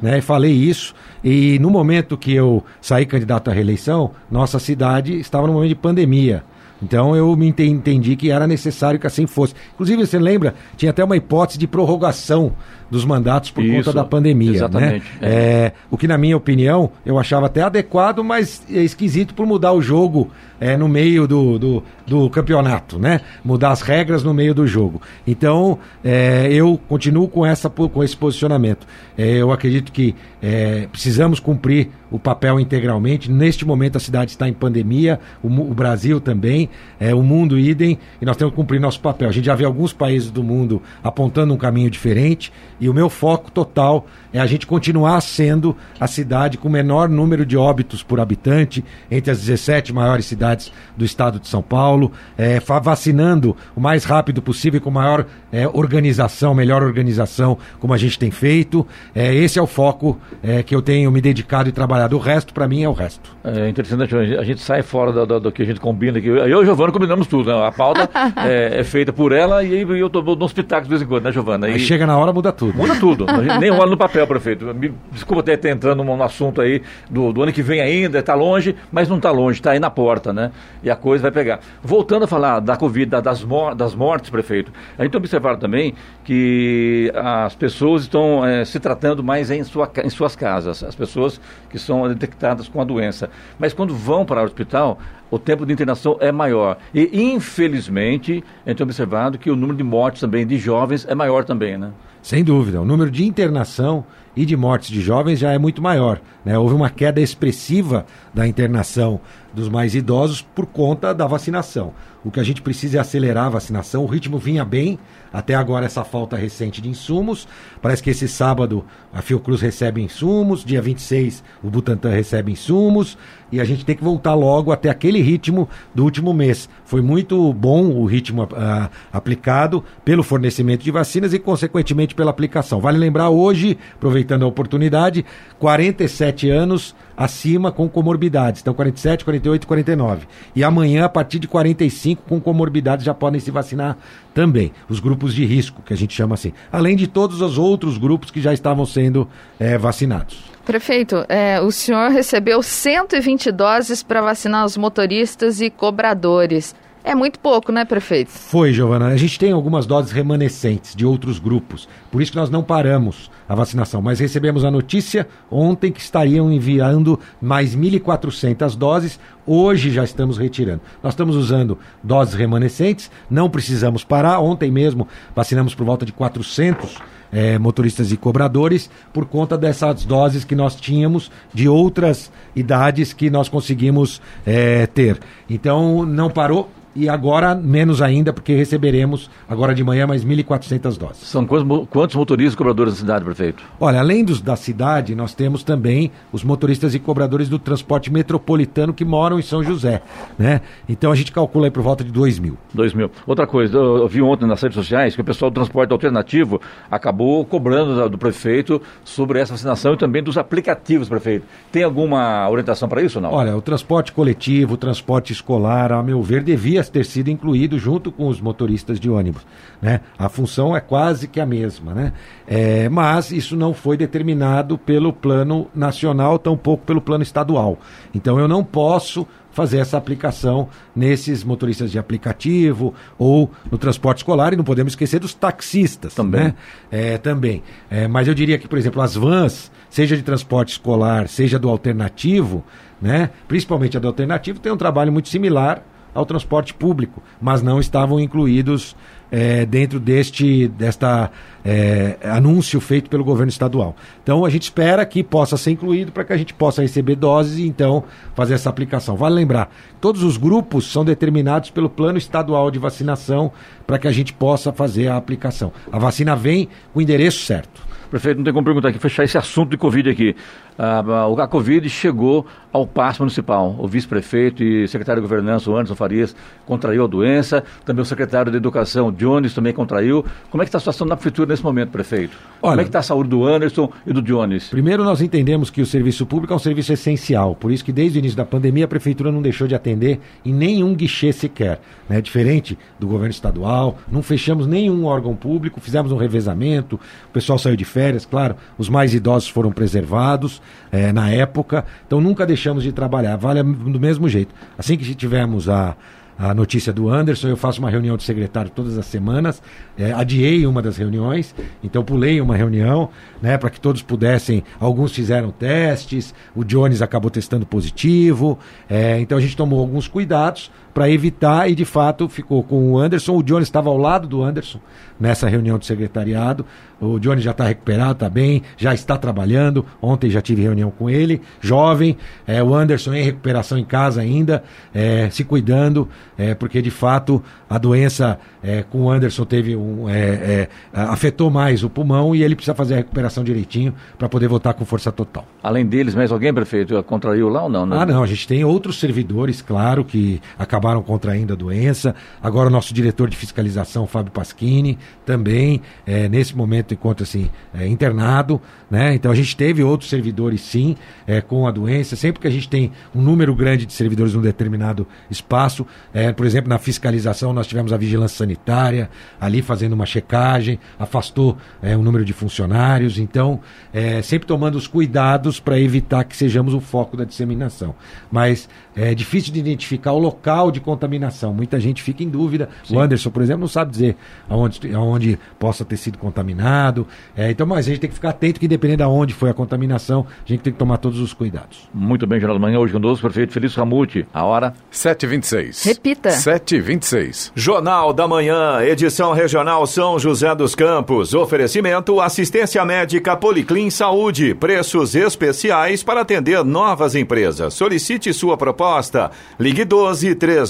Né, 0.00 0.20
falei 0.20 0.52
isso, 0.52 0.94
e 1.28 1.58
no 1.58 1.70
momento 1.70 2.16
que 2.16 2.32
eu 2.32 2.62
saí 2.80 3.04
candidato 3.04 3.50
à 3.50 3.52
reeleição, 3.52 4.12
nossa 4.30 4.60
cidade 4.60 5.18
estava 5.18 5.44
no 5.48 5.54
momento 5.54 5.70
de 5.70 5.74
pandemia. 5.74 6.44
Então 6.80 7.16
eu 7.16 7.34
me 7.34 7.48
entendi 7.48 8.14
que 8.14 8.30
era 8.30 8.46
necessário 8.46 9.00
que 9.00 9.08
assim 9.08 9.26
fosse. 9.26 9.52
Inclusive, 9.74 10.06
você 10.06 10.20
lembra, 10.20 10.54
tinha 10.76 10.90
até 10.90 11.02
uma 11.02 11.16
hipótese 11.16 11.58
de 11.58 11.66
prorrogação 11.66 12.52
dos 12.90 13.04
mandatos 13.04 13.50
por 13.50 13.64
Isso, 13.64 13.76
conta 13.76 13.92
da 13.92 14.04
pandemia. 14.04 14.50
Né? 14.50 14.56
Exatamente. 14.56 15.04
Né? 15.20 15.28
É. 15.28 15.34
É, 15.34 15.72
o 15.90 15.96
que, 15.96 16.06
na 16.06 16.16
minha 16.16 16.36
opinião, 16.36 16.90
eu 17.04 17.18
achava 17.18 17.46
até 17.46 17.62
adequado, 17.62 18.22
mas 18.22 18.62
é 18.70 18.82
esquisito 18.82 19.34
por 19.34 19.46
mudar 19.46 19.72
o 19.72 19.82
jogo 19.82 20.30
é, 20.60 20.76
no 20.76 20.88
meio 20.88 21.26
do, 21.26 21.58
do, 21.58 21.82
do, 22.06 22.30
campeonato, 22.30 22.98
né? 22.98 23.20
Mudar 23.44 23.70
as 23.70 23.82
regras 23.82 24.22
no 24.22 24.32
meio 24.32 24.54
do 24.54 24.66
jogo. 24.66 25.02
Então, 25.26 25.78
é, 26.04 26.48
eu 26.50 26.80
continuo 26.88 27.28
com, 27.28 27.44
essa, 27.44 27.68
com 27.68 28.04
esse 28.04 28.16
posicionamento. 28.16 28.86
É, 29.18 29.28
eu 29.36 29.50
acredito 29.50 29.90
que 29.90 30.14
é, 30.40 30.88
precisamos 31.16 31.40
cumprir 31.40 31.90
o 32.10 32.18
papel 32.18 32.60
integralmente. 32.60 33.30
Neste 33.30 33.64
momento, 33.64 33.96
a 33.96 34.00
cidade 34.00 34.30
está 34.30 34.48
em 34.48 34.52
pandemia, 34.52 35.18
o, 35.42 35.48
o 35.48 35.74
Brasil 35.74 36.20
também, 36.20 36.68
é, 36.98 37.14
o 37.14 37.22
mundo 37.22 37.58
idem, 37.58 37.98
e 38.20 38.24
nós 38.24 38.36
temos 38.36 38.52
que 38.52 38.56
cumprir 38.56 38.80
nosso 38.80 39.00
papel. 39.00 39.28
A 39.28 39.32
gente 39.32 39.46
já 39.46 39.54
vê 39.54 39.64
alguns 39.64 39.92
países 39.92 40.30
do 40.30 40.42
mundo 40.42 40.80
apontando 41.02 41.52
um 41.52 41.56
caminho 41.56 41.90
diferente, 41.90 42.52
e 42.80 42.88
o 42.88 42.94
meu 42.94 43.08
foco 43.08 43.50
total 43.50 44.06
é 44.32 44.38
a 44.38 44.46
gente 44.46 44.66
continuar 44.66 45.20
sendo 45.20 45.76
a 45.98 46.06
cidade 46.06 46.58
com 46.58 46.68
o 46.68 46.70
menor 46.70 47.08
número 47.08 47.44
de 47.44 47.56
óbitos 47.56 48.02
por 48.02 48.20
habitante 48.20 48.84
entre 49.10 49.30
as 49.30 49.40
17 49.40 49.92
maiores 49.92 50.26
cidades 50.26 50.72
do 50.96 51.04
estado 51.04 51.40
de 51.40 51.48
São 51.48 51.62
Paulo, 51.62 52.12
é, 52.36 52.60
vacinando 52.82 53.56
o 53.74 53.80
mais 53.80 54.04
rápido 54.04 54.42
possível 54.42 54.80
com 54.80 54.90
maior 54.90 55.26
é, 55.50 55.66
organização, 55.68 56.54
melhor 56.54 56.82
organização, 56.82 57.58
como 57.80 57.94
a 57.94 57.98
gente 57.98 58.18
tem 58.18 58.30
feito. 58.30 58.86
É, 59.14 59.34
esse 59.34 59.58
é 59.58 59.62
o 59.62 59.66
foco 59.66 60.18
é, 60.42 60.62
que 60.62 60.74
eu 60.74 60.82
tenho 60.82 61.10
me 61.10 61.20
dedicado 61.20 61.68
e 61.68 61.72
trabalhado. 61.72 61.95
O 62.10 62.18
resto, 62.18 62.52
para 62.52 62.68
mim, 62.68 62.82
é 62.82 62.88
o 62.88 62.92
resto. 62.92 63.36
É 63.44 63.68
interessante, 63.68 64.14
a 64.14 64.42
gente 64.42 64.60
sai 64.60 64.82
fora 64.82 65.12
do, 65.12 65.26
do, 65.26 65.40
do 65.40 65.52
que 65.52 65.62
a 65.62 65.64
gente 65.64 65.80
combina 65.80 66.18
aqui. 66.18 66.28
Eu 66.28 66.46
e 66.46 66.54
o 66.54 66.64
Giovana 66.64 66.92
combinamos 66.92 67.26
tudo, 67.26 67.50
né? 67.50 67.66
A 67.66 67.72
pauta 67.72 68.08
é, 68.44 68.80
é, 68.80 68.84
feita 68.84 69.12
por 69.12 69.32
ela 69.32 69.62
e 69.62 69.82
eu 69.82 70.06
estou 70.06 70.22
no 70.22 70.44
hospital 70.44 70.80
de 70.80 70.88
vez 70.88 71.02
em 71.02 71.06
quando, 71.06 71.24
né, 71.24 71.32
Giovana? 71.32 71.68
E... 71.68 71.78
chega 71.78 72.06
na 72.06 72.18
hora, 72.18 72.32
muda 72.32 72.52
tudo. 72.52 72.76
Muda 72.76 72.96
tudo. 72.96 73.26
A 73.30 73.58
nem 73.58 73.70
olha 73.70 73.90
no 73.90 73.96
papel 73.96 74.26
prefeito. 74.26 74.64
Me, 74.74 74.92
desculpa 75.12 75.40
até 75.40 75.54
estar 75.54 75.70
entrando 75.70 76.02
no 76.02 76.22
assunto 76.22 76.60
aí 76.60 76.82
do, 77.08 77.32
do 77.32 77.42
ano 77.42 77.52
que 77.52 77.62
vem 77.62 77.80
ainda, 77.80 78.18
está 78.18 78.34
longe, 78.34 78.74
mas 78.90 79.08
não 79.08 79.16
está 79.16 79.30
longe, 79.30 79.58
está 79.58 79.70
aí 79.72 79.78
na 79.78 79.90
porta, 79.90 80.32
né? 80.32 80.50
E 80.82 80.90
a 80.90 80.96
coisa 80.96 81.22
vai 81.22 81.30
pegar. 81.30 81.60
Voltando 81.82 82.24
a 82.24 82.26
falar 82.26 82.60
da 82.60 82.76
Covid, 82.76 83.06
da, 83.06 83.20
das, 83.20 83.42
mor 83.44 83.74
das 83.74 83.94
mortes, 83.94 84.30
prefeito, 84.30 84.72
a 84.98 85.04
gente 85.04 85.16
observaram 85.16 85.58
também 85.58 85.94
que 86.24 87.12
as 87.14 87.54
pessoas 87.54 88.02
estão 88.02 88.44
é, 88.44 88.64
se 88.64 88.80
tratando 88.80 89.22
mais 89.22 89.50
em, 89.50 89.62
sua, 89.64 89.90
em 90.04 90.10
suas 90.10 90.34
casas, 90.34 90.82
as 90.82 90.94
pessoas 90.94 91.40
que 91.70 91.78
são 91.86 92.06
detectadas 92.08 92.68
com 92.68 92.80
a 92.80 92.84
doença. 92.84 93.30
Mas 93.58 93.72
quando 93.72 93.94
vão 93.94 94.24
para 94.24 94.42
o 94.42 94.44
hospital, 94.44 94.98
o 95.30 95.38
tempo 95.38 95.64
de 95.64 95.72
internação 95.72 96.16
é 96.20 96.30
maior. 96.30 96.76
E, 96.94 97.08
infelizmente, 97.32 98.44
a 98.64 98.70
gente 98.70 98.78
tem 98.78 98.84
observado 98.84 99.38
que 99.38 99.50
o 99.50 99.56
número 99.56 99.76
de 99.76 99.84
mortes 99.84 100.20
também 100.20 100.46
de 100.46 100.58
jovens 100.58 101.06
é 101.08 101.14
maior 101.14 101.44
também, 101.44 101.78
né? 101.78 101.92
Sem 102.22 102.42
dúvida. 102.42 102.80
O 102.80 102.84
número 102.84 103.08
de 103.08 103.24
internação 103.24 104.04
e 104.34 104.44
de 104.44 104.56
mortes 104.56 104.90
de 104.90 105.00
jovens 105.00 105.38
já 105.38 105.52
é 105.52 105.58
muito 105.58 105.80
maior. 105.80 106.20
Né? 106.44 106.58
Houve 106.58 106.74
uma 106.74 106.90
queda 106.90 107.20
expressiva 107.20 108.04
da 108.34 108.46
internação 108.46 109.20
dos 109.56 109.70
mais 109.70 109.94
idosos 109.94 110.42
por 110.42 110.66
conta 110.66 111.14
da 111.14 111.26
vacinação. 111.26 111.94
O 112.22 112.30
que 112.30 112.38
a 112.38 112.42
gente 112.42 112.60
precisa 112.60 112.98
é 112.98 113.00
acelerar 113.00 113.46
a 113.46 113.50
vacinação. 113.50 114.04
O 114.04 114.06
ritmo 114.06 114.36
vinha 114.36 114.64
bem, 114.64 114.98
até 115.32 115.54
agora 115.54 115.86
essa 115.86 116.04
falta 116.04 116.36
recente 116.36 116.82
de 116.82 116.90
insumos. 116.90 117.48
Parece 117.80 118.02
que 118.02 118.10
esse 118.10 118.28
sábado 118.28 118.84
a 119.14 119.22
Fiocruz 119.22 119.62
recebe 119.62 120.02
insumos, 120.02 120.62
dia 120.62 120.82
26 120.82 121.42
o 121.62 121.70
Butantan 121.70 122.10
recebe 122.10 122.52
insumos, 122.52 123.16
e 123.50 123.60
a 123.60 123.64
gente 123.64 123.84
tem 123.84 123.96
que 123.96 124.04
voltar 124.04 124.34
logo 124.34 124.72
até 124.72 124.90
aquele 124.90 125.22
ritmo 125.22 125.68
do 125.94 126.04
último 126.04 126.34
mês. 126.34 126.68
Foi 126.84 127.00
muito 127.00 127.52
bom 127.54 127.90
o 127.92 128.04
ritmo 128.04 128.42
uh, 128.42 128.90
aplicado 129.10 129.82
pelo 130.04 130.22
fornecimento 130.22 130.84
de 130.84 130.90
vacinas 130.90 131.32
e, 131.32 131.38
consequentemente, 131.38 132.14
pela 132.14 132.30
aplicação. 132.30 132.80
Vale 132.80 132.98
lembrar 132.98 133.30
hoje, 133.30 133.78
aproveitando 133.94 134.44
a 134.44 134.48
oportunidade, 134.48 135.24
47 135.58 136.50
anos 136.50 136.94
acima 137.16 137.72
com 137.72 137.88
comorbidades. 137.88 138.60
Então, 138.60 138.74
47, 138.74 139.24
48 139.24 139.62
e 139.62 139.66
49. 139.66 140.26
E 140.54 140.62
amanhã, 140.62 141.04
a 141.04 141.08
partir 141.08 141.38
de 141.38 141.48
45, 141.48 142.22
com 142.28 142.40
comorbidades, 142.40 143.04
já 143.04 143.14
podem 143.14 143.40
se 143.40 143.50
vacinar 143.50 143.96
também. 144.34 144.72
Os 144.88 145.00
grupos 145.00 145.34
de 145.34 145.44
risco, 145.44 145.82
que 145.82 145.94
a 145.94 145.96
gente 145.96 146.14
chama 146.14 146.34
assim. 146.34 146.52
Além 146.70 146.96
de 146.96 147.06
todos 147.06 147.40
os 147.40 147.58
outros 147.58 147.96
grupos 147.96 148.30
que 148.30 148.40
já 148.40 148.52
estavam 148.52 148.84
sendo 148.84 149.28
é, 149.58 149.78
vacinados. 149.78 150.44
Prefeito, 150.64 151.24
é, 151.28 151.60
o 151.60 151.70
senhor 151.70 152.10
recebeu 152.10 152.60
120 152.60 153.52
doses 153.52 154.02
para 154.02 154.20
vacinar 154.20 154.64
os 154.64 154.76
motoristas 154.76 155.60
e 155.60 155.70
cobradores. 155.70 156.74
É 157.06 157.14
muito 157.14 157.38
pouco, 157.38 157.70
né, 157.70 157.84
prefeito? 157.84 158.32
Foi, 158.32 158.72
Giovana. 158.72 159.06
A 159.06 159.16
gente 159.16 159.38
tem 159.38 159.52
algumas 159.52 159.86
doses 159.86 160.10
remanescentes 160.10 160.92
de 160.92 161.06
outros 161.06 161.38
grupos. 161.38 161.88
Por 162.10 162.20
isso 162.20 162.32
que 162.32 162.36
nós 162.36 162.50
não 162.50 162.64
paramos 162.64 163.30
a 163.48 163.54
vacinação. 163.54 164.02
Mas 164.02 164.18
recebemos 164.18 164.64
a 164.64 164.72
notícia 164.72 165.28
ontem 165.48 165.92
que 165.92 166.00
estariam 166.00 166.50
enviando 166.50 167.16
mais 167.40 167.76
1.400 167.76 168.76
doses. 168.76 169.20
Hoje 169.46 169.92
já 169.92 170.02
estamos 170.02 170.36
retirando. 170.36 170.80
Nós 171.00 171.12
estamos 171.12 171.36
usando 171.36 171.78
doses 172.02 172.34
remanescentes, 172.34 173.08
não 173.30 173.48
precisamos 173.48 174.02
parar. 174.02 174.40
Ontem 174.40 174.72
mesmo 174.72 175.06
vacinamos 175.32 175.76
por 175.76 175.86
volta 175.86 176.04
de 176.04 176.10
400 176.10 177.00
é, 177.30 177.56
motoristas 177.56 178.10
e 178.10 178.16
cobradores 178.16 178.90
por 179.12 179.26
conta 179.26 179.56
dessas 179.56 180.04
doses 180.04 180.44
que 180.44 180.56
nós 180.56 180.74
tínhamos 180.74 181.30
de 181.54 181.68
outras 181.68 182.32
idades 182.56 183.12
que 183.12 183.30
nós 183.30 183.48
conseguimos 183.48 184.20
é, 184.44 184.88
ter. 184.88 185.20
Então 185.48 186.04
não 186.04 186.28
parou, 186.28 186.68
e 186.96 187.08
agora 187.08 187.54
menos 187.54 188.00
ainda, 188.00 188.32
porque 188.32 188.54
receberemos 188.54 189.30
agora 189.48 189.74
de 189.74 189.84
manhã 189.84 190.06
mais 190.06 190.24
1.400 190.24 190.96
doses. 190.96 191.18
São 191.28 191.46
quantos, 191.46 191.88
quantos 191.90 192.16
motoristas 192.16 192.54
e 192.54 192.56
cobradores 192.56 192.94
da 192.94 193.00
cidade, 193.00 193.24
prefeito? 193.24 193.62
Olha, 193.78 194.00
além 194.00 194.24
dos 194.24 194.40
da 194.40 194.56
cidade, 194.56 195.14
nós 195.14 195.34
temos 195.34 195.62
também 195.62 196.10
os 196.32 196.42
motoristas 196.42 196.94
e 196.94 196.98
cobradores 196.98 197.48
do 197.48 197.58
transporte 197.58 198.10
metropolitano 198.10 198.94
que 198.94 199.04
moram 199.04 199.38
em 199.38 199.42
São 199.42 199.62
José, 199.62 200.02
né? 200.38 200.62
Então 200.88 201.12
a 201.12 201.14
gente 201.14 201.32
calcula 201.32 201.66
aí 201.66 201.70
por 201.70 201.82
volta 201.82 202.02
de 202.02 202.10
2 202.10 202.38
mil. 202.38 202.56
2 202.72 202.94
mil. 202.94 203.10
Outra 203.26 203.46
coisa, 203.46 203.76
eu 203.76 204.08
vi 204.08 204.22
ontem 204.22 204.46
nas 204.46 204.62
redes 204.62 204.76
sociais 204.76 205.14
que 205.14 205.20
o 205.20 205.24
pessoal 205.24 205.50
do 205.50 205.54
transporte 205.54 205.92
alternativo 205.92 206.60
acabou 206.90 207.44
cobrando 207.44 208.08
do 208.08 208.16
prefeito 208.16 208.80
sobre 209.04 209.40
essa 209.40 209.52
vacinação 209.52 209.94
e 209.94 209.96
também 209.96 210.22
dos 210.22 210.38
aplicativos, 210.38 211.08
prefeito. 211.08 211.44
Tem 211.70 211.82
alguma 211.82 212.48
orientação 212.48 212.88
para 212.88 213.02
isso 213.02 213.18
ou 213.18 213.22
não? 213.22 213.32
Olha, 213.32 213.56
o 213.56 213.60
transporte 213.60 214.12
coletivo, 214.12 214.74
o 214.74 214.76
transporte 214.76 215.32
escolar, 215.32 215.92
a 215.92 216.02
meu 216.02 216.22
ver, 216.22 216.42
devia 216.42 216.85
ter 216.90 217.04
sido 217.04 217.30
incluído 217.30 217.78
junto 217.78 218.10
com 218.10 218.28
os 218.28 218.40
motoristas 218.40 218.98
de 218.98 219.10
ônibus. 219.10 219.46
Né? 219.80 220.00
A 220.18 220.28
função 220.28 220.76
é 220.76 220.80
quase 220.80 221.28
que 221.28 221.40
a 221.40 221.46
mesma, 221.46 221.94
né? 221.94 222.12
É, 222.46 222.88
mas 222.88 223.30
isso 223.30 223.56
não 223.56 223.74
foi 223.74 223.96
determinado 223.96 224.78
pelo 224.78 225.12
plano 225.12 225.68
nacional, 225.74 226.38
tampouco 226.38 226.84
pelo 226.84 227.00
plano 227.00 227.22
estadual. 227.22 227.78
Então 228.14 228.38
eu 228.38 228.48
não 228.48 228.64
posso 228.64 229.26
fazer 229.56 229.78
essa 229.78 229.96
aplicação 229.96 230.68
nesses 230.94 231.42
motoristas 231.42 231.90
de 231.90 231.98
aplicativo 231.98 232.92
ou 233.18 233.50
no 233.70 233.78
transporte 233.78 234.18
escolar 234.18 234.52
e 234.52 234.56
não 234.56 234.64
podemos 234.64 234.92
esquecer 234.92 235.18
dos 235.18 235.32
taxistas 235.32 236.14
também. 236.14 236.44
Né? 236.44 236.54
É, 236.90 237.16
também. 237.16 237.62
É, 237.90 238.06
mas 238.06 238.28
eu 238.28 238.34
diria 238.34 238.58
que, 238.58 238.68
por 238.68 238.76
exemplo, 238.76 239.00
as 239.00 239.14
vans, 239.14 239.72
seja 239.88 240.14
de 240.14 240.22
transporte 240.22 240.72
escolar, 240.72 241.26
seja 241.26 241.58
do 241.58 241.70
alternativo, 241.70 242.62
né? 243.00 243.30
principalmente 243.48 243.96
a 243.96 244.00
do 244.00 244.06
alternativo, 244.06 244.60
tem 244.60 244.70
um 244.70 244.76
trabalho 244.76 245.10
muito 245.10 245.30
similar 245.30 245.82
ao 246.16 246.26
transporte 246.26 246.74
público, 246.74 247.22
mas 247.40 247.62
não 247.62 247.78
estavam 247.78 248.18
incluídos 248.18 248.96
é, 249.30 249.66
dentro 249.66 249.98
deste 249.98 250.68
desta 250.68 251.30
é, 251.64 252.16
anúncio 252.24 252.80
feito 252.80 253.10
pelo 253.10 253.24
governo 253.24 253.50
estadual. 253.50 253.94
Então 254.22 254.44
a 254.44 254.50
gente 254.50 254.62
espera 254.62 255.04
que 255.04 255.22
possa 255.22 255.56
ser 255.56 255.72
incluído 255.72 256.12
para 256.12 256.24
que 256.24 256.32
a 256.32 256.36
gente 256.36 256.54
possa 256.54 256.82
receber 256.82 257.16
doses 257.16 257.58
e 257.58 257.66
então 257.66 258.04
fazer 258.34 258.54
essa 258.54 258.70
aplicação. 258.70 259.16
Vale 259.16 259.34
lembrar, 259.34 259.70
todos 260.00 260.22
os 260.22 260.36
grupos 260.36 260.90
são 260.90 261.04
determinados 261.04 261.70
pelo 261.70 261.90
plano 261.90 262.18
estadual 262.18 262.70
de 262.70 262.78
vacinação 262.78 263.52
para 263.86 263.98
que 263.98 264.08
a 264.08 264.12
gente 264.12 264.32
possa 264.32 264.72
fazer 264.72 265.08
a 265.08 265.16
aplicação. 265.16 265.72
A 265.90 265.98
vacina 265.98 266.34
vem 266.36 266.68
com 266.92 267.00
o 267.00 267.02
endereço 267.02 267.44
certo. 267.44 267.86
Prefeito, 268.10 268.36
não 268.36 268.44
tem 268.44 268.52
como 268.52 268.64
perguntar 268.64 268.90
aqui, 268.90 268.98
fechar 268.98 269.24
esse 269.24 269.36
assunto 269.36 269.70
de 269.70 269.76
Covid 269.76 270.08
aqui. 270.08 270.36
Ah, 270.78 271.02
a 271.42 271.46
Covid 271.46 271.88
chegou 271.88 272.46
ao 272.72 272.86
Paço 272.86 273.22
Municipal. 273.22 273.74
O 273.78 273.88
vice-prefeito 273.88 274.62
e 274.62 274.86
secretário 274.86 275.22
de 275.22 275.26
Governança, 275.26 275.70
o 275.70 275.74
Anderson 275.74 275.94
Farias, 275.94 276.36
contraiu 276.66 277.04
a 277.04 277.06
doença. 277.06 277.64
Também 277.84 278.02
o 278.02 278.04
secretário 278.04 278.50
de 278.50 278.58
Educação, 278.58 279.10
Jones, 279.10 279.54
também 279.54 279.72
contraiu. 279.72 280.24
Como 280.50 280.62
é 280.62 280.66
que 280.66 280.68
está 280.68 280.76
a 280.76 280.80
situação 280.80 281.06
na 281.06 281.16
prefeitura 281.16 281.48
nesse 281.48 281.64
momento, 281.64 281.90
prefeito? 281.90 282.36
Olha, 282.60 282.72
Como 282.72 282.80
é 282.80 282.84
que 282.84 282.88
está 282.88 282.98
a 282.98 283.02
saúde 283.02 283.30
do 283.30 283.46
Anderson 283.46 283.90
e 284.06 284.12
do 284.12 284.20
Jones? 284.20 284.68
Primeiro, 284.68 285.04
nós 285.04 285.22
entendemos 285.22 285.70
que 285.70 285.80
o 285.80 285.86
serviço 285.86 286.26
público 286.26 286.52
é 286.52 286.56
um 286.56 286.58
serviço 286.58 286.92
essencial. 286.92 287.54
Por 287.54 287.72
isso 287.72 287.84
que 287.84 287.92
desde 287.92 288.18
o 288.18 288.20
início 288.20 288.36
da 288.36 288.44
pandemia 288.44 288.84
a 288.84 288.88
prefeitura 288.88 289.32
não 289.32 289.40
deixou 289.40 289.66
de 289.66 289.74
atender 289.74 290.20
em 290.44 290.52
nenhum 290.52 290.94
guichê 290.94 291.32
sequer. 291.32 291.80
Né? 292.08 292.20
Diferente 292.20 292.78
do 293.00 293.06
governo 293.06 293.30
estadual, 293.30 293.98
não 294.10 294.22
fechamos 294.22 294.66
nenhum 294.66 295.06
órgão 295.06 295.34
público, 295.34 295.80
fizemos 295.80 296.12
um 296.12 296.16
revezamento, 296.16 296.96
o 296.96 297.32
pessoal 297.32 297.58
saiu 297.58 297.76
de 297.76 297.84
férias, 297.84 298.26
claro, 298.26 298.56
os 298.76 298.88
mais 298.88 299.14
idosos 299.14 299.48
foram 299.48 299.72
preservados 299.72 300.60
é, 300.90 301.12
na 301.12 301.30
época, 301.30 301.84
então 302.06 302.20
nunca 302.20 302.46
deixamos 302.46 302.82
de 302.82 302.92
trabalhar, 302.92 303.36
vale 303.36 303.62
do 303.62 304.00
mesmo 304.00 304.28
jeito. 304.28 304.54
Assim 304.78 304.96
que 304.96 305.14
tivermos 305.14 305.68
a, 305.68 305.96
a 306.38 306.52
notícia 306.52 306.92
do 306.92 307.08
Anderson, 307.08 307.48
eu 307.48 307.56
faço 307.56 307.80
uma 307.80 307.90
reunião 307.90 308.16
de 308.16 308.22
secretário 308.22 308.70
todas 308.70 308.98
as 308.98 309.06
semanas, 309.06 309.62
é, 309.96 310.12
adiei 310.12 310.66
uma 310.66 310.82
das 310.82 310.96
reuniões, 310.96 311.54
então 311.82 312.04
pulei 312.04 312.40
uma 312.40 312.54
reunião, 312.56 313.08
né, 313.40 313.56
para 313.56 313.70
que 313.70 313.80
todos 313.80 314.02
pudessem, 314.02 314.62
alguns 314.78 315.12
fizeram 315.12 315.50
testes, 315.50 316.34
o 316.54 316.62
Jones 316.62 317.00
acabou 317.00 317.30
testando 317.30 317.64
positivo, 317.64 318.58
é, 318.88 319.18
então 319.18 319.38
a 319.38 319.40
gente 319.40 319.56
tomou 319.56 319.80
alguns 319.80 320.08
cuidados 320.08 320.70
para 320.96 321.10
evitar 321.10 321.70
e 321.70 321.74
de 321.74 321.84
fato 321.84 322.26
ficou 322.26 322.62
com 322.62 322.92
o 322.92 322.98
Anderson, 322.98 323.36
o 323.36 323.42
Jones 323.42 323.68
estava 323.68 323.90
ao 323.90 323.98
lado 323.98 324.26
do 324.26 324.42
Anderson 324.42 324.80
nessa 325.20 325.46
reunião 325.46 325.78
de 325.78 325.84
secretariado, 325.84 326.64
o 327.00 327.18
Johnny 327.18 327.42
já 327.42 327.50
está 327.50 327.64
recuperado, 327.64 328.12
está 328.12 328.28
bem, 328.30 328.62
já 328.76 328.94
está 328.94 329.18
trabalhando. 329.18 329.84
Ontem 330.00 330.30
já 330.30 330.40
tive 330.40 330.62
reunião 330.62 330.90
com 330.90 331.10
ele, 331.10 331.42
jovem. 331.60 332.16
É, 332.46 332.62
o 332.62 332.74
Anderson 332.74 333.12
em 333.12 333.22
recuperação 333.22 333.76
em 333.76 333.84
casa 333.84 334.22
ainda, 334.22 334.62
é, 334.94 335.28
se 335.30 335.44
cuidando, 335.44 336.08
é, 336.38 336.54
porque 336.54 336.80
de 336.80 336.90
fato 336.90 337.42
a 337.68 337.76
doença 337.76 338.38
é, 338.62 338.82
com 338.82 339.02
o 339.02 339.10
Anderson 339.10 339.44
teve 339.44 339.76
um, 339.76 340.08
é, 340.08 340.18
é, 340.18 340.68
afetou 340.92 341.50
mais 341.50 341.84
o 341.84 341.90
pulmão 341.90 342.34
e 342.34 342.42
ele 342.42 342.54
precisa 342.54 342.74
fazer 342.74 342.94
a 342.94 342.96
recuperação 342.98 343.44
direitinho 343.44 343.94
para 344.16 344.28
poder 344.28 344.48
voltar 344.48 344.72
com 344.72 344.84
força 344.84 345.12
total. 345.12 345.44
Além 345.62 345.84
deles, 345.84 346.14
mais 346.14 346.32
alguém, 346.32 346.52
prefeito, 346.54 347.02
contraiu 347.02 347.48
lá 347.48 347.64
ou 347.64 347.68
não? 347.68 347.84
não? 347.84 348.00
Ah, 348.00 348.06
não, 348.06 348.22
a 348.22 348.26
gente 348.26 348.48
tem 348.48 348.64
outros 348.64 348.98
servidores, 348.98 349.60
claro, 349.60 350.02
que 350.02 350.40
acabaram 350.58 350.85
contraindo 351.02 351.52
a 351.52 351.56
doença. 351.56 352.14
Agora 352.42 352.68
o 352.68 352.72
nosso 352.72 352.92
diretor 352.92 353.28
de 353.28 353.36
fiscalização, 353.36 354.06
Fábio 354.06 354.32
Pasquini, 354.32 354.98
também, 355.24 355.82
nesse 356.30 356.56
momento 356.56 356.94
encontra-se 356.94 357.50
é, 357.74 357.86
internado, 357.86 358.60
né? 358.90 359.14
Então 359.14 359.30
a 359.30 359.34
gente 359.34 359.56
teve 359.56 359.82
outros 359.82 360.08
servidores 360.08 360.60
sim 360.60 360.96
é, 361.26 361.40
com 361.40 361.66
a 361.66 361.70
doença. 361.70 362.16
Sempre 362.16 362.40
que 362.40 362.46
a 362.46 362.50
gente 362.50 362.68
tem 362.68 362.92
um 363.14 363.20
número 363.20 363.54
grande 363.54 363.86
de 363.86 363.92
servidores 363.92 364.34
num 364.34 364.40
determinado 364.40 365.06
espaço, 365.30 365.86
é, 366.12 366.32
por 366.32 366.46
exemplo, 366.46 366.68
na 366.68 366.78
fiscalização 366.78 367.52
nós 367.52 367.66
tivemos 367.66 367.92
a 367.92 367.96
vigilância 367.96 368.38
sanitária 368.38 369.10
ali 369.40 369.62
fazendo 369.62 369.92
uma 369.92 370.06
checagem, 370.06 370.78
afastou 370.98 371.56
é, 371.82 371.96
um 371.96 372.02
número 372.02 372.24
de 372.24 372.32
funcionários. 372.32 373.18
Então, 373.18 373.60
é, 373.92 374.22
sempre 374.22 374.46
tomando 374.46 374.76
os 374.76 374.86
cuidados 374.86 375.60
para 375.60 375.78
evitar 375.78 376.24
que 376.24 376.36
sejamos 376.36 376.74
o 376.74 376.80
foco 376.80 377.16
da 377.16 377.24
disseminação. 377.24 377.94
Mas 378.30 378.68
é 378.94 379.14
difícil 379.14 379.52
de 379.52 379.60
identificar 379.60 380.12
o 380.12 380.18
local 380.18 380.70
de 380.76 380.80
contaminação. 380.80 381.52
Muita 381.52 381.80
gente 381.80 382.02
fica 382.02 382.22
em 382.22 382.28
dúvida. 382.28 382.68
Sim. 382.84 382.96
O 382.96 383.00
Anderson, 383.00 383.30
por 383.30 383.42
exemplo, 383.42 383.60
não 383.60 383.68
sabe 383.68 383.90
dizer 383.90 384.16
aonde, 384.48 384.94
aonde 384.94 385.38
possa 385.58 385.84
ter 385.84 385.96
sido 385.96 386.18
contaminado. 386.18 387.06
É, 387.36 387.50
então, 387.50 387.66
mas 387.66 387.86
a 387.86 387.90
gente 387.90 388.00
tem 388.00 388.08
que 388.10 388.14
ficar 388.14 388.30
atento 388.30 388.60
que 388.60 388.68
dependendo 388.68 389.02
de 389.02 389.08
onde 389.08 389.34
foi 389.34 389.50
a 389.50 389.54
contaminação, 389.54 390.26
a 390.44 390.48
gente 390.48 390.60
tem 390.60 390.72
que 390.72 390.78
tomar 390.78 390.98
todos 390.98 391.18
os 391.18 391.32
cuidados. 391.32 391.88
Muito 391.92 392.26
bem, 392.26 392.38
Jornal 392.38 392.58
da 392.58 392.66
Manhã, 392.66 392.78
hoje 392.78 392.92
conosco, 392.92 393.22
prefeito 393.26 393.52
Felício 393.52 393.78
Ramute. 393.78 394.26
A 394.32 394.44
hora? 394.44 394.74
7h26. 394.92 395.86
Repita. 395.86 396.30
7h26. 396.30 397.52
Jornal 397.54 398.12
da 398.12 398.28
Manhã, 398.28 398.82
edição 398.82 399.32
regional 399.32 399.86
São 399.86 400.18
José 400.18 400.54
dos 400.54 400.74
Campos. 400.74 401.34
Oferecimento 401.34 402.20
assistência 402.20 402.84
médica 402.84 403.36
Policlin 403.36 403.90
Saúde. 403.90 404.54
Preços 404.54 405.14
especiais 405.14 406.02
para 406.02 406.20
atender 406.20 406.64
novas 406.64 407.14
empresas. 407.14 407.74
Solicite 407.74 408.32
sua 408.32 408.56
proposta. 408.56 409.30
Ligue 409.58 409.84
12 409.84 410.34
3942 410.34 410.65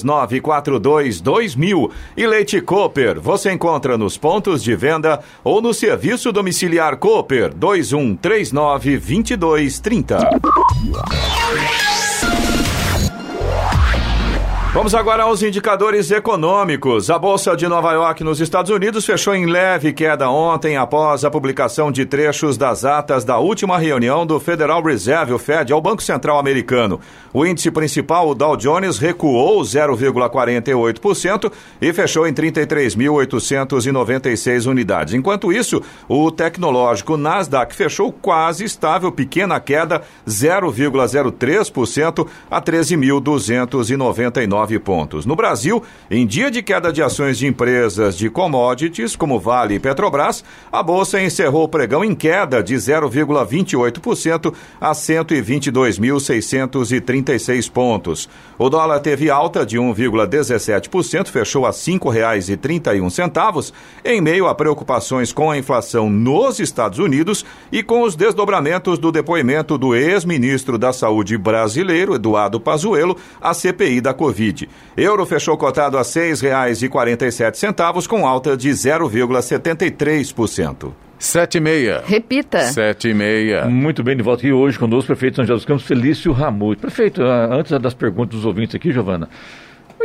2000. 1.21 1.91
E 2.17 2.27
Leite 2.27 2.61
Cooper. 2.61 3.21
Você 3.21 3.53
encontra 3.53 3.99
nos 3.99 4.17
pontos 4.17 4.63
de 4.63 4.75
venda 4.75 5.21
ou 5.43 5.61
no 5.61 5.73
serviço 5.75 6.33
domiciliar 6.33 6.97
Cooper 6.97 7.55
2139 7.55 8.99
2230. 8.99 10.31
Vamos 14.77 14.95
agora 14.95 15.23
aos 15.23 15.43
indicadores 15.43 16.11
econômicos. 16.11 17.09
A 17.09 17.19
Bolsa 17.19 17.57
de 17.57 17.67
Nova 17.67 17.95
York, 17.95 18.23
nos 18.23 18.43
Estados 18.43 18.71
Unidos, 18.71 19.07
fechou 19.07 19.35
em 19.35 19.47
leve 19.47 19.91
queda 19.91 20.29
ontem 20.29 20.77
após 20.77 21.25
a 21.25 21.31
publicação 21.31 21.91
de 21.91 22.05
trechos 22.05 22.59
das 22.59 22.85
atas 22.85 23.25
da 23.25 23.39
última 23.39 23.79
reunião 23.79 24.27
do 24.27 24.39
Federal 24.39 24.83
Reserve, 24.83 25.33
o 25.33 25.39
Fed, 25.39 25.73
ao 25.73 25.81
Banco 25.81 26.03
Central 26.03 26.39
Americano. 26.39 27.01
O 27.33 27.47
índice 27.47 27.71
principal, 27.71 28.29
o 28.29 28.35
Dow 28.35 28.55
Jones, 28.55 28.99
recuou 28.99 29.63
0,48% 29.63 31.51
e 31.81 31.91
fechou 31.95 32.27
em 32.27 32.35
33.896 32.35 34.71
unidades. 34.71 35.15
Enquanto 35.15 35.51
isso, 35.51 35.81
o 36.07 36.31
tecnológico 36.31 37.17
Nasdaq 37.17 37.75
fechou 37.75 38.13
quase 38.13 38.65
estável, 38.65 39.11
pequena 39.11 39.59
queda, 39.59 40.03
0,03% 40.29 42.29
a 42.51 42.61
13.299 42.61 44.66
pontos. 44.81 45.25
No 45.25 45.37
Brasil, 45.37 45.81
em 46.11 46.27
dia 46.27 46.51
de 46.51 46.61
queda 46.63 46.93
de 46.93 47.01
ações 47.03 47.39
de 47.39 47.47
empresas 47.47 48.19
de 48.19 48.29
commodities, 48.29 49.15
como 49.15 49.39
Vale 49.39 49.75
e 49.75 49.79
Petrobras, 49.79 50.43
a 50.73 50.83
bolsa 50.83 51.23
encerrou 51.23 51.63
o 51.65 51.69
pregão 51.69 52.03
em 52.05 52.15
queda 52.15 52.63
de 52.63 52.75
0,28% 52.75 54.55
a 54.81 54.93
122.636 54.93 57.71
pontos. 57.71 58.29
O 58.59 58.69
dólar 58.69 58.99
teve 59.01 59.31
alta 59.31 59.65
de 59.65 59.79
1,17%, 59.79 61.29
fechou 61.29 61.65
a 61.67 61.71
R$ 61.71 61.77
5,31, 61.77 63.73
em 64.05 64.21
meio 64.21 64.47
a 64.47 64.55
preocupações 64.55 65.33
com 65.33 65.51
a 65.51 65.59
inflação 65.59 66.09
nos 66.09 66.59
Estados 66.59 66.99
Unidos 66.99 67.45
e 67.71 67.83
com 67.83 68.01
os 68.03 68.17
desdobramentos 68.17 68.99
do 68.99 69.13
depoimento 69.13 69.77
do 69.77 69.95
ex-ministro 69.95 70.79
da 70.79 70.91
Saúde 70.93 71.37
brasileiro, 71.37 72.15
Eduardo 72.15 72.59
Pazuello, 72.59 73.17
à 73.41 73.53
CPI 73.53 74.01
da 74.01 74.15
Covid. 74.15 74.46
Euro 74.97 75.27
fechou 75.27 75.57
cotado 75.57 75.97
a 75.97 76.03
R$ 76.03 76.07
6,47, 76.07 78.07
com 78.07 78.27
alta 78.27 78.57
de 78.57 78.71
0,73%. 78.71 80.93
Sete 81.19 81.57
e 81.57 81.61
meia. 81.61 82.03
Repita. 82.07 82.61
Sete 82.61 83.09
e 83.09 83.15
meia. 83.15 83.65
Muito 83.65 84.03
bem, 84.03 84.17
de 84.17 84.23
volta 84.23 84.43
aqui 84.43 84.53
hoje 84.53 84.79
conosco, 84.79 85.05
o 85.05 85.17
prefeito 85.17 85.33
de 85.33 85.37
São 85.37 85.47
José 85.47 85.55
dos 85.55 85.65
Campos, 85.65 85.85
Felício 85.85 86.33
Ramute. 86.33 86.81
Prefeito, 86.81 87.23
antes 87.23 87.73
das 87.81 87.95
perguntas 87.95 88.37
dos 88.37 88.45
ouvintes 88.45 88.75
aqui, 88.75 88.93
Giovana, 88.93 89.29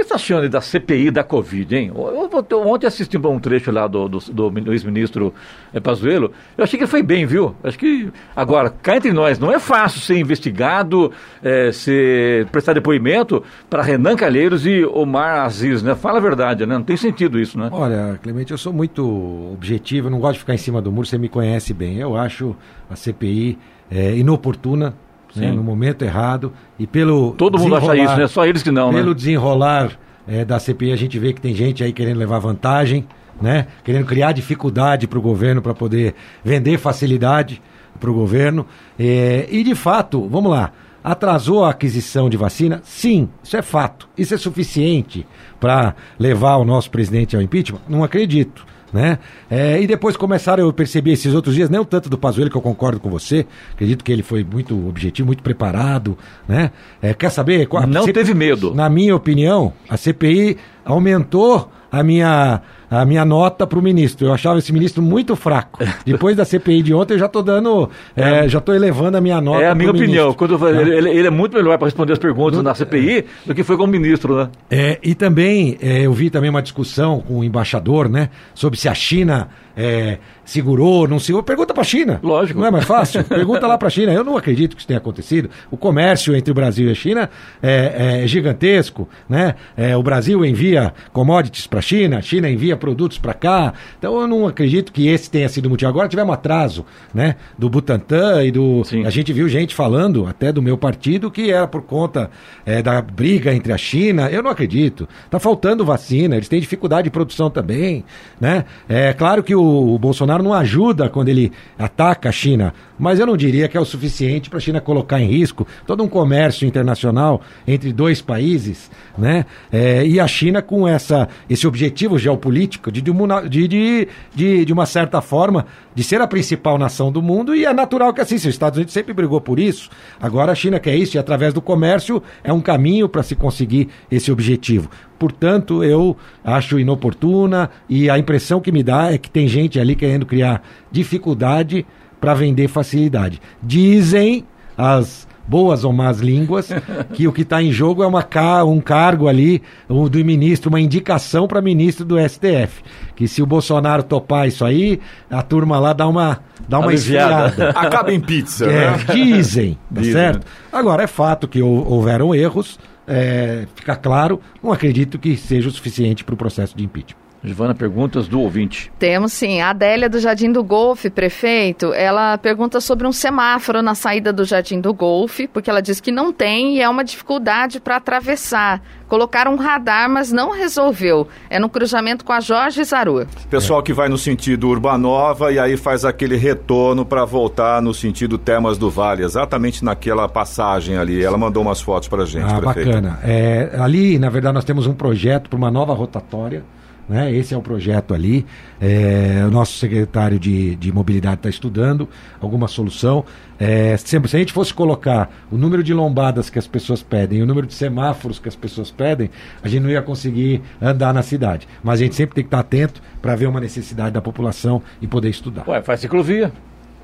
é 0.01 0.03
está 0.03 0.15
achando 0.15 0.49
da 0.49 0.61
CPI 0.61 1.11
da 1.11 1.23
Covid, 1.23 1.75
hein? 1.75 1.91
Eu, 1.93 2.29
eu, 2.31 2.45
eu, 2.49 2.67
ontem 2.67 2.87
assisti 2.87 3.17
um 3.17 3.39
trecho 3.39 3.71
lá 3.71 3.87
do, 3.87 4.09
do, 4.09 4.19
do 4.49 4.71
ex-ministro 4.71 5.33
é, 5.73 5.79
Pazuello. 5.79 6.31
Eu 6.57 6.63
achei 6.63 6.77
que 6.77 6.83
ele 6.83 6.91
foi 6.91 7.03
bem, 7.03 7.25
viu? 7.25 7.55
Acho 7.63 7.77
que, 7.77 8.11
agora, 8.35 8.69
cá 8.69 8.97
entre 8.97 9.11
nós, 9.13 9.39
não 9.39 9.51
é 9.51 9.59
fácil 9.59 10.01
ser 10.01 10.17
investigado, 10.17 11.11
é, 11.43 11.71
ser, 11.71 12.47
prestar 12.47 12.73
depoimento 12.73 13.43
para 13.69 13.81
Renan 13.81 14.15
Calheiros 14.15 14.65
e 14.65 14.83
Omar 14.85 15.45
Aziz, 15.45 15.81
né? 15.81 15.95
Fala 15.95 16.17
a 16.17 16.21
verdade, 16.21 16.65
né? 16.65 16.75
Não 16.75 16.83
tem 16.83 16.97
sentido 16.97 17.39
isso, 17.39 17.57
né? 17.57 17.69
Olha, 17.71 18.19
Clemente, 18.21 18.51
eu 18.51 18.57
sou 18.57 18.73
muito 18.73 19.53
objetivo, 19.53 20.09
não 20.09 20.19
gosto 20.19 20.33
de 20.33 20.39
ficar 20.39 20.53
em 20.53 20.57
cima 20.57 20.81
do 20.81 20.91
muro, 20.91 21.07
você 21.07 21.17
me 21.17 21.29
conhece 21.29 21.73
bem. 21.73 21.97
Eu 21.97 22.15
acho 22.15 22.55
a 22.89 22.95
CPI 22.95 23.57
é, 23.89 24.15
inoportuna, 24.15 24.95
né, 25.36 25.52
no 25.52 25.63
momento 25.63 26.04
errado 26.04 26.52
e 26.78 26.86
pelo 26.86 27.32
todo 27.34 27.58
mundo 27.58 27.76
acha 27.76 27.96
isso, 27.96 28.15
né? 28.17 28.28
Só 28.28 28.46
eles 28.46 28.63
que 28.63 28.72
não, 28.72 28.91
pelo 28.91 29.10
né? 29.10 29.13
desenrolar 29.13 29.91
é, 30.28 30.44
da 30.46 30.60
CPI 30.60 30.91
a 30.91 30.96
gente 30.96 31.17
vê 31.17 31.34
que 31.34 31.41
tem 31.41 31.54
gente 31.54 31.84
aí 31.84 31.94
querendo 31.94 32.17
levar 32.17 32.39
vantagem, 32.39 33.06
né? 33.41 33.67
Querendo 33.84 34.06
criar 34.06 34.32
dificuldade 34.32 35.08
para 35.08 35.20
o 35.20 35.22
governo 35.22 35.62
para 35.62 35.74
poder 35.74 36.15
vender 36.44 36.78
facilidade 36.78 37.62
para 38.00 38.10
o 38.10 38.13
governo 38.13 38.65
é, 39.00 39.48
e 39.50 39.63
de 39.63 39.76
fato, 39.76 40.28
vamos 40.28 40.52
lá. 40.52 40.72
Atrasou 41.04 41.65
a 41.65 41.72
aquisição 41.72 42.30
de 42.30 42.38
vacina? 42.38 42.80
Sim, 42.84 43.28
isso 43.44 43.58
é 43.58 43.63
fato. 43.63 44.08
Isso 44.15 44.36
é 44.36 44.38
suficiente 44.38 45.26
para 45.60 45.96
levar 46.20 46.58
o 46.58 46.65
nosso 46.65 46.91
presidente 46.91 47.36
ao 47.36 47.41
impeachment? 47.41 47.80
Não 47.89 48.04
acredito 48.04 48.65
né? 48.93 49.19
É, 49.49 49.82
e 49.82 49.88
depois 49.88 50.17
começaram, 50.17 50.63
eu 50.63 50.73
percebi 50.73 51.12
esses 51.12 51.34
outros 51.34 51.56
dias, 51.56 51.69
nem 51.69 51.80
o 51.80 51.86
tanto 51.86 52.10
do 52.10 52.17
Pazuello, 52.17 52.49
que 52.49 52.58
eu 52.58 52.62
concordo 52.62 52.99
com 52.99 53.10
você, 53.10 53.45
acredito 53.73 54.04
que 54.04 54.12
ele 54.12 54.23
foi 54.23 54.43
muito 54.43 54.88
objetivo, 54.88 55.27
muito 55.27 55.43
preparado, 55.43 56.17
né? 56.47 56.71
É, 57.01 57.13
quer 57.13 57.30
saber? 57.30 57.67
Não 57.88 58.06
teve 58.06 58.34
medo. 58.34 58.73
Na 58.73 58.89
minha 58.89 59.15
opinião, 59.15 59.73
a 59.89 59.97
CPI 59.97 60.58
aumentou 60.86 61.71
a 61.91 62.04
minha 62.04 62.62
a 62.91 63.06
minha 63.06 63.23
nota 63.23 63.65
para 63.65 63.80
o 63.80 63.82
ministro. 63.82 64.27
Eu 64.27 64.34
achava 64.34 64.60
esse 64.60 64.73
ministro 64.73 65.01
muito 65.01 65.34
fraco. 65.38 65.80
Depois 66.06 66.36
da 66.36 66.43
CPI 66.43 66.84
de 66.84 66.93
ontem, 66.93 67.13
eu 67.13 67.19
já 67.19 67.27
estou 67.27 67.41
dando, 67.41 67.89
é, 68.15 68.45
é, 68.45 68.49
já 68.49 68.60
estou 68.60 68.75
elevando 68.75 69.17
a 69.17 69.21
minha 69.21 69.39
nota. 69.39 69.63
É 69.63 69.69
a 69.69 69.75
minha 69.75 69.91
opinião. 69.91 70.34
Quando 70.34 70.56
eu, 70.56 70.67
é. 70.67 70.82
ele, 70.82 71.10
ele, 71.10 71.27
é 71.27 71.32
muito 71.32 71.56
melhor 71.56 71.77
para 71.77 71.88
responder 71.88 72.12
as 72.12 72.19
perguntas 72.19 72.62
na 72.62 72.75
CPI 72.75 73.25
do 73.45 73.56
que 73.56 73.63
foi 73.63 73.77
como 73.77 73.91
ministro, 73.91 74.36
né? 74.36 74.49
É, 74.69 74.99
e 75.01 75.15
também 75.15 75.77
é, 75.82 76.01
eu 76.01 76.12
vi 76.12 76.30
também 76.30 76.49
uma 76.49 76.62
discussão 76.62 77.21
com 77.21 77.39
o 77.39 77.43
embaixador, 77.43 78.10
né, 78.10 78.30
sobre 78.54 78.77
se 78.77 78.89
a 78.89 78.93
China 78.93 79.49
é, 79.75 80.17
segurou, 80.43 81.08
não 81.08 81.19
segurou. 81.19 81.43
Pergunta 81.43 81.73
para 81.73 81.82
a 81.82 81.86
China. 81.86 82.19
Lógico. 82.21 82.60
Não 82.60 82.67
é 82.67 82.71
mais 82.71 82.86
fácil? 82.86 83.23
Pergunta 83.25 83.65
lá 83.67 83.77
para 83.77 83.88
a 83.88 83.91
China. 83.91 84.12
Eu 84.12 84.23
não 84.23 84.38
acredito 84.38 84.75
que 84.75 84.82
isso 84.82 84.88
tenha 84.88 84.97
acontecido. 84.97 85.49
O 85.69 85.77
comércio 85.77 86.36
entre 86.36 86.51
o 86.51 86.54
Brasil 86.54 86.88
e 86.88 86.91
a 86.91 86.95
China 86.95 87.30
é, 87.62 88.21
é 88.23 88.27
gigantesco, 88.27 89.08
né? 89.30 89.56
É, 89.75 89.95
o 89.95 90.04
Brasil 90.04 90.43
envia 90.45 90.93
commodities 91.13 91.67
para 91.67 91.80
a 91.80 91.82
China, 91.82 92.17
a 92.17 92.21
China 92.21 92.49
envia 92.49 92.75
produtos 92.82 93.17
para 93.17 93.34
cá. 93.34 93.74
Então 93.98 94.20
eu 94.20 94.28
não 94.28 94.46
acredito 94.46 94.91
que 94.91 95.08
esse 95.08 95.32
tenha 95.32 95.48
sido 95.48 95.67
o 95.67 95.70
motivo. 95.70 95.89
Agora 95.89 96.10
tivemos 96.10 96.34
atraso, 96.34 96.86
né? 97.13 97.38
Do 97.58 97.70
Butantan 97.70 98.44
e 98.44 98.52
do. 98.52 98.84
Sim. 98.84 99.06
A 99.06 99.10
gente 99.10 99.32
viu 99.32 99.48
gente 99.48 99.74
falando, 99.74 100.28
até 100.28 100.52
do 100.52 100.62
meu 100.62 100.78
partido, 100.78 101.32
que 101.32 101.50
era 101.50 101.65
por 101.65 101.84
conta 101.84 102.30
é, 102.65 102.82
da 102.82 103.02
briga 103.02 103.54
entre 103.54 103.72
a 103.72 103.78
China. 103.78 104.30
Eu 104.30 104.44
não 104.44 104.52
acredito. 104.52 105.08
Tá 105.30 105.39
faltando 105.39 105.86
vacina, 105.86 106.36
eles 106.36 106.50
têm 106.50 106.60
dificuldade 106.60 107.06
de 107.06 107.10
produção 107.10 107.50
também, 107.50 108.04
né? 108.39 108.65
É 108.89 109.13
claro 109.13 109.41
que 109.41 109.56
o 109.56 109.62
o, 109.62 109.98
Bolsonaro 110.00 110.44
não 110.44 110.54
ajuda 110.54 111.10
quando 111.10 111.30
ele 111.30 111.52
ataca 111.78 112.30
a 112.30 112.32
China, 112.32 112.74
mas 112.98 113.20
eu 113.20 113.26
não 113.26 113.38
diria 113.38 113.67
que 113.67 113.78
é 113.78 113.80
o 113.80 113.86
suficiente 113.86 114.50
para 114.50 114.58
a 114.58 114.62
China 114.62 114.82
colocar 114.82 115.20
em 115.20 115.28
risco 115.28 115.67
todo 115.86 116.04
um 116.04 116.08
comércio 116.08 116.67
internacional 116.67 117.41
entre 117.67 117.94
dois 117.94 118.22
países, 118.22 118.89
né? 119.17 119.46
É, 119.72 120.06
e 120.06 120.20
a 120.20 120.28
China 120.28 120.62
com 120.62 120.88
essa, 120.88 121.28
esse 121.50 121.67
objetivo 121.67 122.17
geopolítico 122.17 122.70
de, 122.79 123.67
de, 123.67 124.07
de, 124.34 124.65
de, 124.65 124.73
uma 124.73 124.86
certa 124.86 125.21
forma 125.21 125.65
de 125.93 126.03
ser 126.03 126.21
a 126.21 126.27
principal 126.27 126.77
nação 126.77 127.12
do 127.12 127.21
mundo 127.21 127.55
e 127.55 127.65
é 127.65 127.73
natural 127.73 128.13
que 128.13 128.21
assim, 128.21 128.36
os 128.36 128.45
Estados 128.45 128.77
Unidos 128.77 128.93
sempre 128.93 129.13
brigou 129.13 129.41
por 129.41 129.60
isso. 129.60 129.89
Agora 130.19 130.51
a 130.51 130.55
China 130.55 130.79
quer 130.79 130.95
isso 130.95 131.17
e 131.17 131.19
através 131.19 131.53
do 131.53 131.62
comércio 131.62 132.21
é 132.43 132.53
um 132.53 132.62
caminho 132.62 133.10
para 133.10 133.23
se 133.23 133.36
conseguir 133.36 133.89
esse 134.10 134.31
objetivo. 134.31 134.89
Portanto, 135.19 135.84
eu 135.84 136.17
acho 136.43 136.79
inoportuna 136.79 137.69
e 137.88 138.10
a 138.10 138.17
impressão 138.17 138.60
que 138.60 138.71
me 138.71 138.81
dá 138.84 139.12
é 139.12 139.17
que 139.17 139.29
tem 139.29 139.47
gente 139.47 139.79
ali 139.79 139.95
querendo 139.95 140.25
criar 140.25 140.63
dificuldade 140.91 141.86
para 142.19 142.34
vender 142.34 142.67
facilidade. 142.67 143.41
Dizem 143.62 144.45
as 144.77 145.27
boas 145.51 145.83
ou 145.83 145.91
más 145.91 146.19
línguas, 146.19 146.69
que 147.13 147.27
o 147.27 147.33
que 147.33 147.41
está 147.41 147.61
em 147.61 147.73
jogo 147.73 148.01
é 148.01 148.07
uma, 148.07 148.25
um 148.63 148.79
cargo 148.79 149.27
ali 149.27 149.61
um, 149.89 150.07
do 150.07 150.23
ministro, 150.23 150.69
uma 150.69 150.79
indicação 150.79 151.45
para 151.45 151.61
ministro 151.61 152.05
do 152.05 152.17
STF. 152.17 152.81
Que 153.13 153.27
se 153.27 153.41
o 153.41 153.45
Bolsonaro 153.45 154.01
topar 154.01 154.47
isso 154.47 154.63
aí, 154.63 155.01
a 155.29 155.41
turma 155.41 155.77
lá 155.77 155.91
dá 155.91 156.07
uma, 156.07 156.39
dá 156.69 156.79
uma 156.79 156.93
esfriada. 156.93 157.71
Acaba 157.75 158.13
em 158.13 158.21
pizza, 158.21 158.65
é, 158.65 158.91
né? 158.91 158.97
Dizem, 159.13 159.73
tá 159.73 159.99
dizem. 159.99 160.13
certo? 160.13 160.47
Agora, 160.71 161.03
é 161.03 161.07
fato 161.07 161.49
que 161.49 161.61
houveram 161.61 162.33
erros, 162.33 162.79
é, 163.05 163.67
fica 163.75 163.97
claro, 163.97 164.39
não 164.63 164.71
acredito 164.71 165.19
que 165.19 165.35
seja 165.35 165.67
o 165.67 165.71
suficiente 165.71 166.23
para 166.23 166.33
o 166.33 166.37
processo 166.37 166.77
de 166.77 166.85
impeachment. 166.85 167.20
Giovana, 167.43 167.73
perguntas 167.73 168.27
do 168.27 168.39
ouvinte. 168.39 168.91
Temos 168.99 169.34
sim. 169.34 169.62
A 169.62 169.71
Adélia 169.71 170.08
do 170.08 170.19
Jardim 170.19 170.51
do 170.51 170.63
Golfe, 170.63 171.10
prefeito, 171.10 171.91
ela 171.91 172.38
pergunta 172.38 172.80
sobre 172.80 173.08
um 173.08 173.12
semáforo 173.12 173.82
na 173.82 173.95
saída 173.95 174.32
do 174.32 174.45
Jardim 174.45 174.80
do 174.80 174.93
Golfe, 174.93 175.47
porque 175.47 175.67
ela 175.67 175.82
diz 175.82 175.99
que 175.99 176.12
não 176.12 176.32
tem 176.32 176.75
e 176.77 176.82
é 176.82 176.88
uma 176.88 177.04
dificuldade 177.04 177.80
para 177.80 177.95
atravessar. 177.95 178.80
Colocaram 179.08 179.54
um 179.54 179.58
radar, 179.58 180.08
mas 180.08 180.32
não 180.32 180.51
resolveu. 180.51 181.27
É 181.49 181.60
no 181.60 181.67
cruzamento 181.67 182.23
com 182.23 182.32
a 182.32 182.39
Jorge 182.39 182.84
Zaru. 182.84 183.27
Pessoal 183.49 183.82
que 183.82 183.91
vai 183.91 184.08
no 184.08 184.19
sentido 184.19 184.69
Urbanova 184.69 185.51
e 185.51 185.58
aí 185.58 185.75
faz 185.75 186.06
aquele 186.06 186.38
retorno 186.38 187.04
para 187.04 187.25
voltar 187.25 187.82
no 187.82 187.93
sentido 187.93 188.38
Termas 188.38 188.77
do 188.77 188.89
Vale, 188.89 189.23
exatamente 189.23 189.84
naquela 189.84 190.30
passagem 190.30 190.95
ali. 190.95 191.23
Ela 191.23 191.38
mandou 191.39 191.63
umas 191.63 191.82
fotos 191.82 192.08
para 192.08 192.23
gente. 192.23 192.54
Ah, 192.54 192.62
prefeito. 192.62 192.88
bacana. 192.88 193.19
É, 193.23 193.71
ali, 193.80 194.19
na 194.19 194.30
verdade, 194.30 194.54
nós 194.54 194.63
temos 194.63 194.86
um 194.86 194.93
projeto 194.93 195.49
para 195.49 195.58
uma 195.58 195.71
nova 195.71 195.93
rotatória 195.93 196.63
né? 197.07 197.31
Esse 197.31 197.53
é 197.53 197.57
o 197.57 197.61
projeto 197.61 198.13
ali. 198.13 198.45
É, 198.79 199.43
o 199.45 199.51
nosso 199.51 199.77
secretário 199.77 200.39
de, 200.39 200.75
de 200.75 200.91
mobilidade 200.91 201.35
está 201.35 201.49
estudando 201.49 202.07
alguma 202.39 202.67
solução. 202.67 203.25
É, 203.59 203.95
sempre, 203.97 204.29
se 204.29 204.35
a 204.35 204.39
gente 204.39 204.53
fosse 204.53 204.73
colocar 204.73 205.29
o 205.51 205.57
número 205.57 205.83
de 205.83 205.93
lombadas 205.93 206.49
que 206.49 206.57
as 206.57 206.67
pessoas 206.67 207.03
pedem 207.03 207.41
o 207.41 207.45
número 207.45 207.67
de 207.67 207.73
semáforos 207.73 208.39
que 208.39 208.47
as 208.47 208.55
pessoas 208.55 208.89
pedem, 208.89 209.29
a 209.61 209.67
gente 209.67 209.83
não 209.83 209.89
ia 209.89 210.01
conseguir 210.01 210.61
andar 210.81 211.13
na 211.13 211.21
cidade. 211.21 211.67
Mas 211.83 211.99
a 211.99 212.03
gente 212.03 212.15
sempre 212.15 212.35
tem 212.35 212.43
que 212.43 212.47
estar 212.47 212.59
atento 212.59 213.01
para 213.21 213.35
ver 213.35 213.47
uma 213.47 213.59
necessidade 213.59 214.11
da 214.11 214.21
população 214.21 214.81
e 215.01 215.07
poder 215.07 215.29
estudar. 215.29 215.67
Ué, 215.67 215.81
faz 215.81 215.99
ciclovia. 215.99 216.51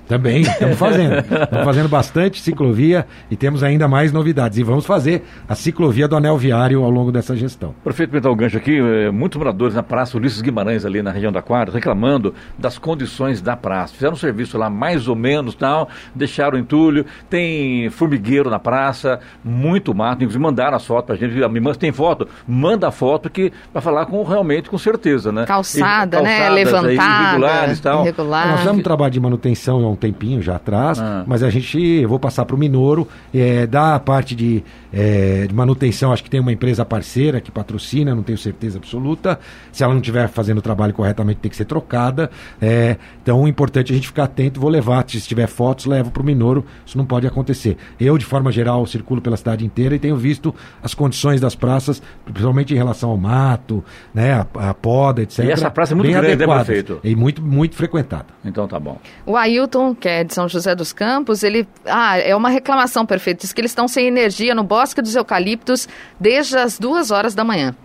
Também, 0.08 0.42
estamos 0.42 0.78
fazendo. 0.78 1.18
estamos 1.20 1.66
fazendo 1.66 1.90
bastante 1.90 2.42
ciclovia 2.42 3.06
e 3.30 3.36
temos 3.36 3.64
ainda 3.64 3.88
mais 3.88 4.12
novidades. 4.12 4.58
E 4.58 4.64
vamos 4.64 4.86
fazer 4.86 5.24
a 5.48 5.56
ciclovia 5.56 6.08
do 6.08 6.16
anel 6.16 6.38
viário 6.38 6.84
ao 6.84 6.90
longo 6.90 7.12
dessa 7.12 7.36
gestão. 7.36 7.76
Prefeito 7.84 8.28
o 8.28 8.36
Gancho 8.36 8.58
aqui, 8.58 8.78
eh, 8.78 9.12
muitos 9.12 9.38
moradores 9.38 9.76
na 9.76 9.84
Praça 9.84 10.18
Ulisses 10.18 10.42
Guimarães, 10.42 10.86
ali 10.86 11.02
na 11.02 11.12
região 11.12 11.32
da 11.32 11.42
Quadra, 11.42 11.74
reclamando 11.74 12.34
das 12.58 12.78
condições 12.78 13.42
da 13.42 13.56
praça. 13.56 13.94
Fizeram 13.94 14.14
um 14.14 14.18
serviço 14.18 14.58
lá 14.58 14.70
mais 14.70 15.08
ou 15.08 15.16
menos, 15.16 15.56
tal, 15.56 15.90
deixaram 16.16 16.58
entulho, 16.58 17.06
tem 17.30 17.90
formigueiro 17.90 18.50
na 18.50 18.60
praça, 18.60 19.20
muito 19.44 19.94
mato, 19.94 20.24
inclusive 20.24 20.42
mandaram 20.42 20.78
as 20.78 20.86
fotos 20.86 21.06
pra 21.06 21.16
gente, 21.16 21.44
a 21.44 21.50
minha 21.50 21.68
tem 21.76 21.92
foto, 21.92 22.28
manda 22.48 22.88
a 22.88 22.92
foto 22.92 23.30
que 23.30 23.52
para 23.74 23.82
falar 23.82 24.06
com 24.06 24.24
realmente 24.24 24.70
com 24.70 24.78
certeza, 24.78 25.32
né? 25.32 25.46
Calçada, 25.46 26.20
e, 26.20 26.24
né? 26.24 26.50
Levantada, 26.50 26.94
irregulares, 26.94 27.80
tal. 27.80 28.02
Irregular. 28.04 28.48
Nós 28.48 28.60
fizemos 28.60 28.80
um 28.80 28.84
trabalho 28.84 29.12
de 29.12 29.20
manutenção 29.20 29.84
há 29.86 29.90
um 29.98 30.00
tempinho 30.00 30.42
já 30.42 30.56
atrás, 30.56 31.00
ah. 31.00 31.24
mas 31.26 31.42
a 31.42 31.50
gente, 31.50 31.78
eu 31.80 32.08
vou 32.08 32.20
passar 32.20 32.46
para 32.46 32.56
o 32.56 32.60
Minoro, 32.60 33.08
é, 33.34 33.66
da 33.66 34.00
parte 34.00 34.36
de, 34.36 34.64
é, 35.00 35.46
de, 35.46 35.54
manutenção, 35.54 36.12
acho 36.12 36.24
que 36.24 36.30
tem 36.30 36.40
uma 36.40 36.52
empresa 36.52 36.84
parceira 36.84 37.40
que 37.40 37.52
patrocina, 37.52 38.16
não 38.16 38.24
tenho 38.24 38.38
certeza 38.38 38.80
absoluta. 38.80 39.40
Se 39.72 39.84
ela 39.84 39.94
não 39.94 40.02
estiver 40.02 40.28
fazendo 40.28 40.58
o 40.58 40.62
trabalho 40.62 40.92
corretamente, 40.92 41.40
tem 41.40 41.52
que 41.52 41.56
ser 41.56 41.66
trocada. 41.66 42.32
É, 42.60 42.98
então, 43.22 43.44
o 43.44 43.48
importante 43.48 43.92
é 43.92 43.94
a 43.94 43.96
gente 43.96 44.08
ficar 44.08 44.24
atento, 44.24 44.60
vou 44.60 44.72
levar, 44.72 45.08
se 45.08 45.22
tiver 45.22 45.46
fotos, 45.46 45.86
levo 45.86 46.10
para 46.10 46.24
o 46.24 46.26
Minoro, 46.26 46.66
isso 46.84 46.98
não 46.98 47.06
pode 47.06 47.28
acontecer. 47.28 47.78
Eu, 48.00 48.18
de 48.18 48.26
forma 48.26 48.52
geral, 48.52 48.84
circulo 48.88 49.22
pela 49.22 49.38
cidade 49.38 49.64
inteira 49.64 49.94
e 49.94 50.00
tenho 50.00 50.18
visto 50.18 50.54
as 50.82 50.96
condições 50.96 51.40
das 51.40 51.54
praças, 51.54 52.02
principalmente 52.26 52.74
em 52.74 52.78
relação 52.78 53.12
ao 53.12 53.18
mato, 53.18 53.86
né, 54.12 54.34
a, 54.34 54.70
a 54.70 54.74
poda, 54.74 55.22
etc. 55.22 55.46
E 55.46 55.52
essa 55.52 55.70
praça 55.70 55.94
é 55.94 55.96
muito 55.96 56.12
grande, 56.12 56.36
né, 56.36 56.56
prefeito? 56.56 57.00
E 57.04 57.16
muito, 57.16 57.40
muito 57.40 57.76
frequentada. 57.76 58.26
Então 58.44 58.68
tá 58.68 58.80
bom. 58.80 58.98
O 59.28 59.38
Ailton, 59.38 59.94
que 59.94 60.10
é 60.10 60.24
de 60.24 60.34
São 60.34 60.50
José 60.50 60.74
dos 60.74 60.92
Campos, 60.92 61.44
ele. 61.44 61.68
Ah, 61.86 62.18
é 62.18 62.36
uma 62.36 62.50
reclamação, 62.50 63.06
perfeito. 63.06 63.42
Diz 63.42 63.54
que 63.54 63.62
eles 63.62 63.70
estão 63.70 63.88
sem 63.88 64.08
energia 64.08 64.56
no 64.56 64.64
Bosque 64.64 64.87
dos 64.96 65.16
Eucaliptos 65.16 65.88
desde 66.20 66.58
as 66.58 66.80
duas 66.80 67.12
horas 67.12 67.34
da 67.36 67.44
manhã. 67.44 67.76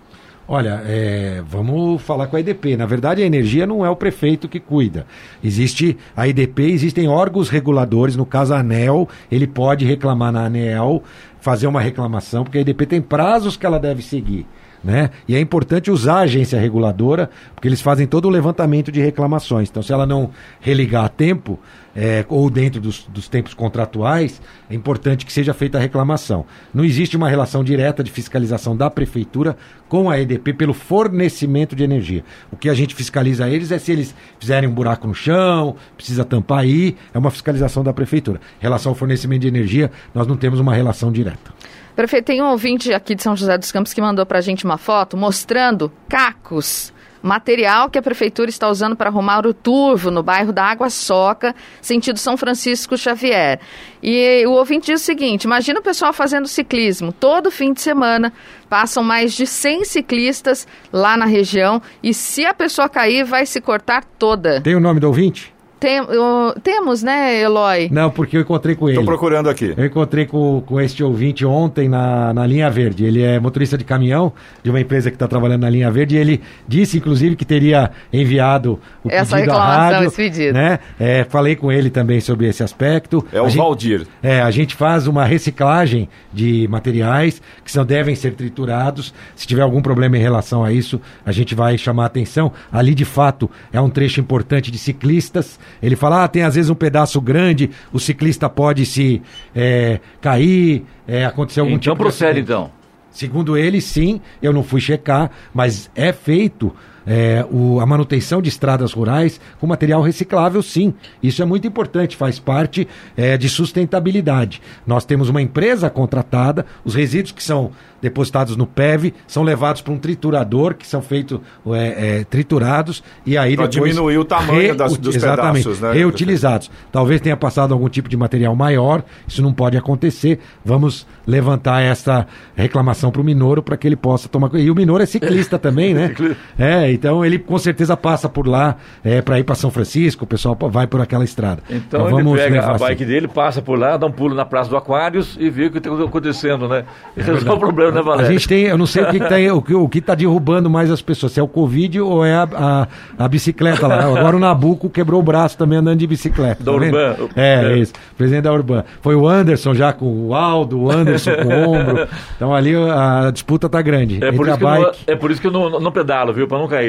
Olha, 0.46 0.82
é, 0.84 1.42
vamos 1.48 2.02
falar 2.02 2.26
com 2.26 2.36
a 2.36 2.40
EDP. 2.40 2.76
Na 2.76 2.84
verdade, 2.84 3.22
a 3.22 3.26
energia 3.26 3.66
não 3.66 3.86
é 3.86 3.90
o 3.90 3.96
prefeito 3.96 4.48
que 4.48 4.58
cuida. 4.58 5.06
Existe 5.42 5.96
a 6.16 6.26
EDP, 6.26 6.64
existem 6.64 7.08
órgãos 7.08 7.48
reguladores, 7.48 8.16
no 8.16 8.26
caso 8.26 8.52
a 8.52 8.58
ANEL, 8.58 9.08
ele 9.30 9.46
pode 9.46 9.84
reclamar 9.84 10.32
na 10.32 10.44
ANEL, 10.44 11.02
fazer 11.40 11.68
uma 11.68 11.80
reclamação, 11.80 12.42
porque 12.42 12.58
a 12.58 12.60
EDP 12.60 12.86
tem 12.86 13.00
prazos 13.00 13.56
que 13.56 13.64
ela 13.64 13.78
deve 13.78 14.02
seguir. 14.02 14.46
Né? 14.82 15.10
E 15.28 15.36
é 15.36 15.40
importante 15.40 15.92
usar 15.92 16.16
a 16.16 16.20
agência 16.22 16.58
reguladora, 16.58 17.30
porque 17.54 17.68
eles 17.68 17.80
fazem 17.80 18.06
todo 18.06 18.26
o 18.26 18.30
levantamento 18.30 18.90
de 18.90 19.00
reclamações. 19.00 19.70
Então, 19.70 19.82
se 19.82 19.92
ela 19.92 20.04
não 20.04 20.30
religar 20.60 21.04
a 21.04 21.08
tempo, 21.08 21.58
é, 21.94 22.24
ou 22.28 22.48
dentro 22.48 22.80
dos, 22.80 23.04
dos, 23.04 23.28
tempos 23.28 23.54
contratuais, 23.54 24.40
é 24.70 24.74
importante 24.74 25.26
que 25.26 25.32
seja 25.32 25.52
feita 25.52 25.78
a 25.78 25.80
reclamação. 25.80 26.44
Não 26.72 26.84
existe 26.84 27.16
uma 27.16 27.28
relação 27.28 27.62
direta 27.62 28.02
de 28.02 28.10
fiscalização 28.10 28.76
da 28.76 28.90
prefeitura 28.90 29.56
com 29.88 30.08
a 30.08 30.18
EDP 30.18 30.54
pelo 30.54 30.72
fornecimento 30.72 31.76
de 31.76 31.84
energia. 31.84 32.24
O 32.50 32.56
que 32.56 32.68
a 32.68 32.74
gente 32.74 32.94
fiscaliza 32.94 33.48
eles 33.48 33.70
é 33.70 33.78
se 33.78 33.92
eles 33.92 34.14
fizerem 34.38 34.68
um 34.68 34.72
buraco 34.72 35.06
no 35.06 35.14
chão, 35.14 35.76
precisa 35.96 36.24
tampar 36.24 36.60
aí, 36.60 36.96
é 37.12 37.18
uma 37.18 37.30
fiscalização 37.30 37.84
da 37.84 37.92
prefeitura. 37.92 38.40
Em 38.58 38.62
relação 38.62 38.92
ao 38.92 38.96
fornecimento 38.96 39.42
de 39.42 39.48
energia, 39.48 39.90
nós 40.14 40.26
não 40.26 40.36
temos 40.36 40.60
uma 40.60 40.74
relação 40.74 41.12
direta. 41.12 41.52
Prefeito, 41.94 42.24
tem 42.24 42.40
um 42.40 42.46
ouvinte 42.46 42.92
aqui 42.94 43.14
de 43.14 43.22
São 43.22 43.36
José 43.36 43.58
dos 43.58 43.70
Campos 43.70 43.92
que 43.92 44.00
mandou 44.00 44.24
para 44.24 44.38
a 44.38 44.40
gente 44.40 44.64
uma 44.64 44.78
foto 44.78 45.14
mostrando 45.14 45.92
cacos, 46.08 46.90
material 47.22 47.88
que 47.88 47.98
a 47.98 48.02
prefeitura 48.02 48.50
está 48.50 48.68
usando 48.68 48.96
para 48.96 49.08
arrumar 49.08 49.46
o 49.46 49.54
turvo 49.54 50.10
no 50.10 50.22
bairro 50.22 50.52
da 50.52 50.64
Água 50.64 50.90
Soca, 50.90 51.54
sentido 51.80 52.18
São 52.18 52.36
Francisco 52.36 52.96
Xavier. 52.96 53.60
E 54.02 54.44
o 54.46 54.52
ouvinte 54.52 54.86
diz 54.86 55.00
o 55.00 55.04
seguinte: 55.04 55.44
imagina 55.44 55.80
o 55.80 55.82
pessoal 55.82 56.12
fazendo 56.12 56.48
ciclismo 56.48 57.12
todo 57.12 57.50
fim 57.50 57.72
de 57.72 57.80
semana, 57.80 58.32
passam 58.68 59.02
mais 59.02 59.32
de 59.32 59.46
100 59.46 59.84
ciclistas 59.84 60.66
lá 60.92 61.16
na 61.16 61.26
região 61.26 61.80
e 62.02 62.12
se 62.12 62.44
a 62.44 62.52
pessoa 62.52 62.88
cair, 62.88 63.24
vai 63.24 63.46
se 63.46 63.60
cortar 63.60 64.04
toda. 64.18 64.60
Tem 64.60 64.74
o 64.74 64.80
nome 64.80 64.98
do 64.98 65.06
ouvinte? 65.06 65.51
Tem, 65.82 66.00
uh, 66.00 66.54
temos, 66.62 67.02
né, 67.02 67.40
Eloy? 67.40 67.88
Não, 67.90 68.08
porque 68.08 68.36
eu 68.36 68.42
encontrei 68.42 68.76
com 68.76 68.88
ele. 68.88 69.00
Estou 69.00 69.04
procurando 69.04 69.50
aqui. 69.50 69.74
Eu 69.76 69.84
encontrei 69.84 70.26
com, 70.26 70.62
com 70.64 70.80
este 70.80 71.02
ouvinte 71.02 71.44
ontem 71.44 71.88
na, 71.88 72.32
na 72.32 72.46
linha 72.46 72.70
verde. 72.70 73.04
Ele 73.04 73.20
é 73.20 73.40
motorista 73.40 73.76
de 73.76 73.82
caminhão 73.82 74.32
de 74.62 74.70
uma 74.70 74.80
empresa 74.80 75.10
que 75.10 75.16
está 75.16 75.26
trabalhando 75.26 75.62
na 75.62 75.70
linha 75.70 75.90
verde 75.90 76.14
e 76.14 76.18
ele 76.18 76.40
disse, 76.68 76.98
inclusive, 76.98 77.34
que 77.34 77.44
teria 77.44 77.90
enviado 78.12 78.78
o 79.02 79.10
Essa 79.10 79.34
pedido 79.34 79.56
à 79.56 79.64
rádio. 79.64 80.06
Esse 80.06 80.16
pedido. 80.16 80.54
Né? 80.54 80.78
É, 81.00 81.24
falei 81.24 81.56
com 81.56 81.72
ele 81.72 81.90
também 81.90 82.20
sobre 82.20 82.46
esse 82.46 82.62
aspecto. 82.62 83.26
É 83.32 83.42
o 83.42 83.48
gente, 83.48 83.58
Valdir. 83.58 84.06
É, 84.22 84.40
a 84.40 84.52
gente 84.52 84.76
faz 84.76 85.08
uma 85.08 85.24
reciclagem 85.24 86.08
de 86.32 86.68
materiais 86.68 87.42
que 87.64 87.72
são, 87.72 87.84
devem 87.84 88.14
ser 88.14 88.34
triturados. 88.34 89.12
Se 89.34 89.48
tiver 89.48 89.62
algum 89.62 89.82
problema 89.82 90.16
em 90.16 90.20
relação 90.20 90.62
a 90.62 90.72
isso, 90.72 91.00
a 91.26 91.32
gente 91.32 91.56
vai 91.56 91.76
chamar 91.76 92.04
a 92.04 92.06
atenção. 92.06 92.52
Ali, 92.70 92.94
de 92.94 93.04
fato, 93.04 93.50
é 93.72 93.80
um 93.80 93.90
trecho 93.90 94.20
importante 94.20 94.70
de 94.70 94.78
ciclistas 94.78 95.58
ele 95.82 95.96
fala, 95.96 96.24
ah, 96.24 96.28
tem 96.28 96.42
às 96.42 96.54
vezes 96.54 96.70
um 96.70 96.74
pedaço 96.74 97.20
grande, 97.20 97.70
o 97.92 97.98
ciclista 97.98 98.48
pode 98.48 98.84
se 98.84 99.22
é, 99.54 100.00
cair, 100.20 100.84
é, 101.06 101.24
acontecer 101.24 101.60
algum 101.60 101.72
então 101.72 101.80
tipo 101.80 101.94
Então 101.94 102.04
procede, 102.04 102.40
então. 102.40 102.70
Segundo 103.10 103.58
ele, 103.58 103.80
sim, 103.80 104.20
eu 104.42 104.52
não 104.52 104.62
fui 104.62 104.80
checar, 104.80 105.30
mas 105.52 105.90
é 105.94 106.12
feito 106.12 106.74
é, 107.06 107.44
o, 107.50 107.80
a 107.80 107.86
manutenção 107.86 108.40
de 108.40 108.48
estradas 108.48 108.92
rurais 108.92 109.40
com 109.60 109.66
material 109.66 110.02
reciclável, 110.02 110.62
sim. 110.62 110.94
Isso 111.22 111.42
é 111.42 111.44
muito 111.44 111.66
importante, 111.66 112.16
faz 112.16 112.38
parte 112.38 112.86
é, 113.16 113.36
de 113.36 113.48
sustentabilidade. 113.48 114.60
Nós 114.86 115.04
temos 115.04 115.28
uma 115.28 115.42
empresa 115.42 115.90
contratada, 115.90 116.66
os 116.84 116.94
resíduos 116.94 117.32
que 117.32 117.42
são 117.42 117.72
depositados 118.02 118.56
no 118.56 118.66
PEV, 118.66 119.14
são 119.28 119.44
levados 119.44 119.80
para 119.80 119.92
um 119.92 119.98
triturador, 119.98 120.74
que 120.74 120.84
são 120.84 121.00
feitos 121.00 121.40
é, 121.68 122.18
é, 122.20 122.24
triturados 122.24 123.02
e 123.24 123.38
aí 123.38 123.54
pra 123.54 123.68
depois... 123.68 123.92
diminuir 123.92 124.18
o 124.18 124.24
tamanho 124.24 124.74
das, 124.74 124.98
dos 124.98 125.14
exatamente, 125.14 125.62
pedaços, 125.62 125.80
né? 125.80 125.92
Reutilizados. 125.92 126.70
Talvez 126.90 127.20
tenha 127.20 127.36
passado 127.36 127.72
algum 127.72 127.88
tipo 127.88 128.08
de 128.08 128.16
material 128.16 128.56
maior, 128.56 129.04
isso 129.26 129.40
não 129.40 129.52
pode 129.52 129.76
acontecer. 129.76 130.40
Vamos 130.64 131.06
levantar 131.24 131.80
essa 131.80 132.26
reclamação 132.56 133.12
para 133.12 133.20
o 133.20 133.24
Minoro 133.24 133.62
para 133.62 133.76
que 133.76 133.86
ele 133.86 133.96
possa 133.96 134.28
tomar... 134.28 134.50
E 134.54 134.68
o 134.68 134.74
Minoro 134.74 135.02
é 135.02 135.06
ciclista 135.06 135.58
também, 135.58 135.94
né? 135.94 136.12
É, 136.58 136.91
então 136.92 137.24
ele 137.24 137.38
com 137.38 137.58
certeza 137.58 137.96
passa 137.96 138.28
por 138.28 138.46
lá 138.46 138.76
é, 139.04 139.20
para 139.20 139.38
ir 139.38 139.44
para 139.44 139.54
São 139.54 139.70
Francisco, 139.70 140.24
o 140.24 140.26
pessoal 140.26 140.56
vai 140.70 140.86
por 140.86 141.00
aquela 141.00 141.24
estrada. 141.24 141.62
Então, 141.68 142.06
então 142.06 142.10
vamos 142.10 142.38
ele 142.38 142.50
pega 142.50 142.66
a 142.66 142.78
bike 142.78 143.02
assim. 143.02 143.12
dele, 143.12 143.28
passa 143.28 143.62
por 143.62 143.78
lá, 143.78 143.96
dá 143.96 144.06
um 144.06 144.12
pulo 144.12 144.34
na 144.34 144.44
Praça 144.44 144.70
do 144.70 144.76
Aquários 144.76 145.36
e 145.38 145.50
vê 145.50 145.66
o 145.66 145.70
que 145.70 145.78
está 145.78 145.90
acontecendo, 145.90 146.68
né? 146.68 146.84
Esse 147.16 147.30
é, 147.30 147.34
é 147.34 147.52
o 147.52 147.58
problema 147.58 147.92
né, 147.92 148.02
Valério? 148.02 148.28
A 148.28 148.32
gente 148.32 148.48
tem, 148.48 148.64
eu 148.64 148.78
não 148.78 148.86
sei 148.86 149.02
o 149.02 149.10
que 149.10 149.16
está 149.16 149.36
o 149.54 149.62
que, 149.62 149.74
o 149.74 149.88
que 149.88 150.00
tá 150.00 150.14
derrubando 150.14 150.68
mais 150.68 150.90
as 150.90 151.02
pessoas, 151.02 151.32
se 151.32 151.40
é 151.40 151.42
o 151.42 151.48
Covid 151.48 152.00
ou 152.00 152.24
é 152.24 152.34
a, 152.34 152.48
a, 152.52 153.24
a 153.24 153.28
bicicleta 153.28 153.86
lá. 153.86 154.04
Agora 154.04 154.36
o 154.36 154.40
Nabuco 154.40 154.88
quebrou 154.90 155.20
o 155.20 155.22
braço 155.22 155.56
também 155.56 155.78
andando 155.78 155.98
de 155.98 156.06
bicicleta. 156.06 156.62
Da 156.62 156.72
tá 156.72 156.78
Urban. 156.78 157.16
É, 157.36 157.64
é, 157.64 157.78
isso. 157.78 157.92
Presidente 158.16 158.44
da 158.44 158.52
Urban. 158.52 158.84
Foi 159.00 159.14
o 159.14 159.26
Anderson 159.26 159.74
já 159.74 159.92
com 159.92 160.28
o 160.28 160.34
Aldo, 160.34 160.80
o 160.80 160.90
Anderson 160.90 161.32
com 161.36 161.48
o 161.48 161.72
ombro. 161.72 162.08
Então 162.36 162.54
ali 162.54 162.74
a 162.74 163.30
disputa 163.30 163.68
tá 163.68 163.80
grande. 163.80 164.22
É 164.22 164.32
por, 164.32 164.46
isso 164.46 164.56
que 164.56 164.64
bike... 164.64 164.82
não, 164.82 164.92
é 165.06 165.16
por 165.16 165.30
isso 165.30 165.40
que 165.40 165.46
eu 165.46 165.50
não, 165.50 165.80
não 165.80 165.92
pedalo, 165.92 166.32
viu? 166.32 166.48
Para 166.48 166.58
não 166.58 166.66
cair. 166.66 166.81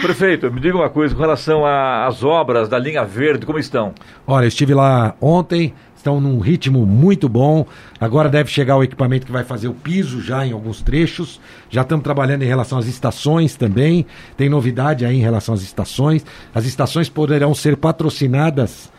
Prefeito, 0.00 0.52
me 0.52 0.60
diga 0.60 0.76
uma 0.76 0.90
coisa 0.90 1.14
com 1.14 1.20
relação 1.20 1.64
às 1.64 2.22
obras 2.22 2.68
da 2.68 2.78
linha 2.78 3.04
verde, 3.04 3.46
como 3.46 3.58
estão? 3.58 3.94
Olha, 4.26 4.44
eu 4.44 4.48
estive 4.48 4.74
lá 4.74 5.14
ontem, 5.20 5.72
estão 5.96 6.20
num 6.20 6.38
ritmo 6.38 6.84
muito 6.84 7.28
bom. 7.28 7.66
Agora 7.98 8.28
deve 8.28 8.50
chegar 8.50 8.76
o 8.76 8.84
equipamento 8.84 9.26
que 9.26 9.32
vai 9.32 9.42
fazer 9.42 9.68
o 9.68 9.74
piso 9.74 10.20
já 10.20 10.46
em 10.46 10.52
alguns 10.52 10.82
trechos. 10.82 11.40
Já 11.70 11.80
estamos 11.82 12.04
trabalhando 12.04 12.42
em 12.42 12.46
relação 12.46 12.78
às 12.78 12.86
estações 12.86 13.56
também. 13.56 14.06
Tem 14.36 14.48
novidade 14.48 15.04
aí 15.04 15.16
em 15.16 15.22
relação 15.22 15.54
às 15.54 15.62
estações. 15.62 16.24
As 16.54 16.64
estações 16.66 17.08
poderão 17.08 17.54
ser 17.54 17.76
patrocinadas 17.76 18.90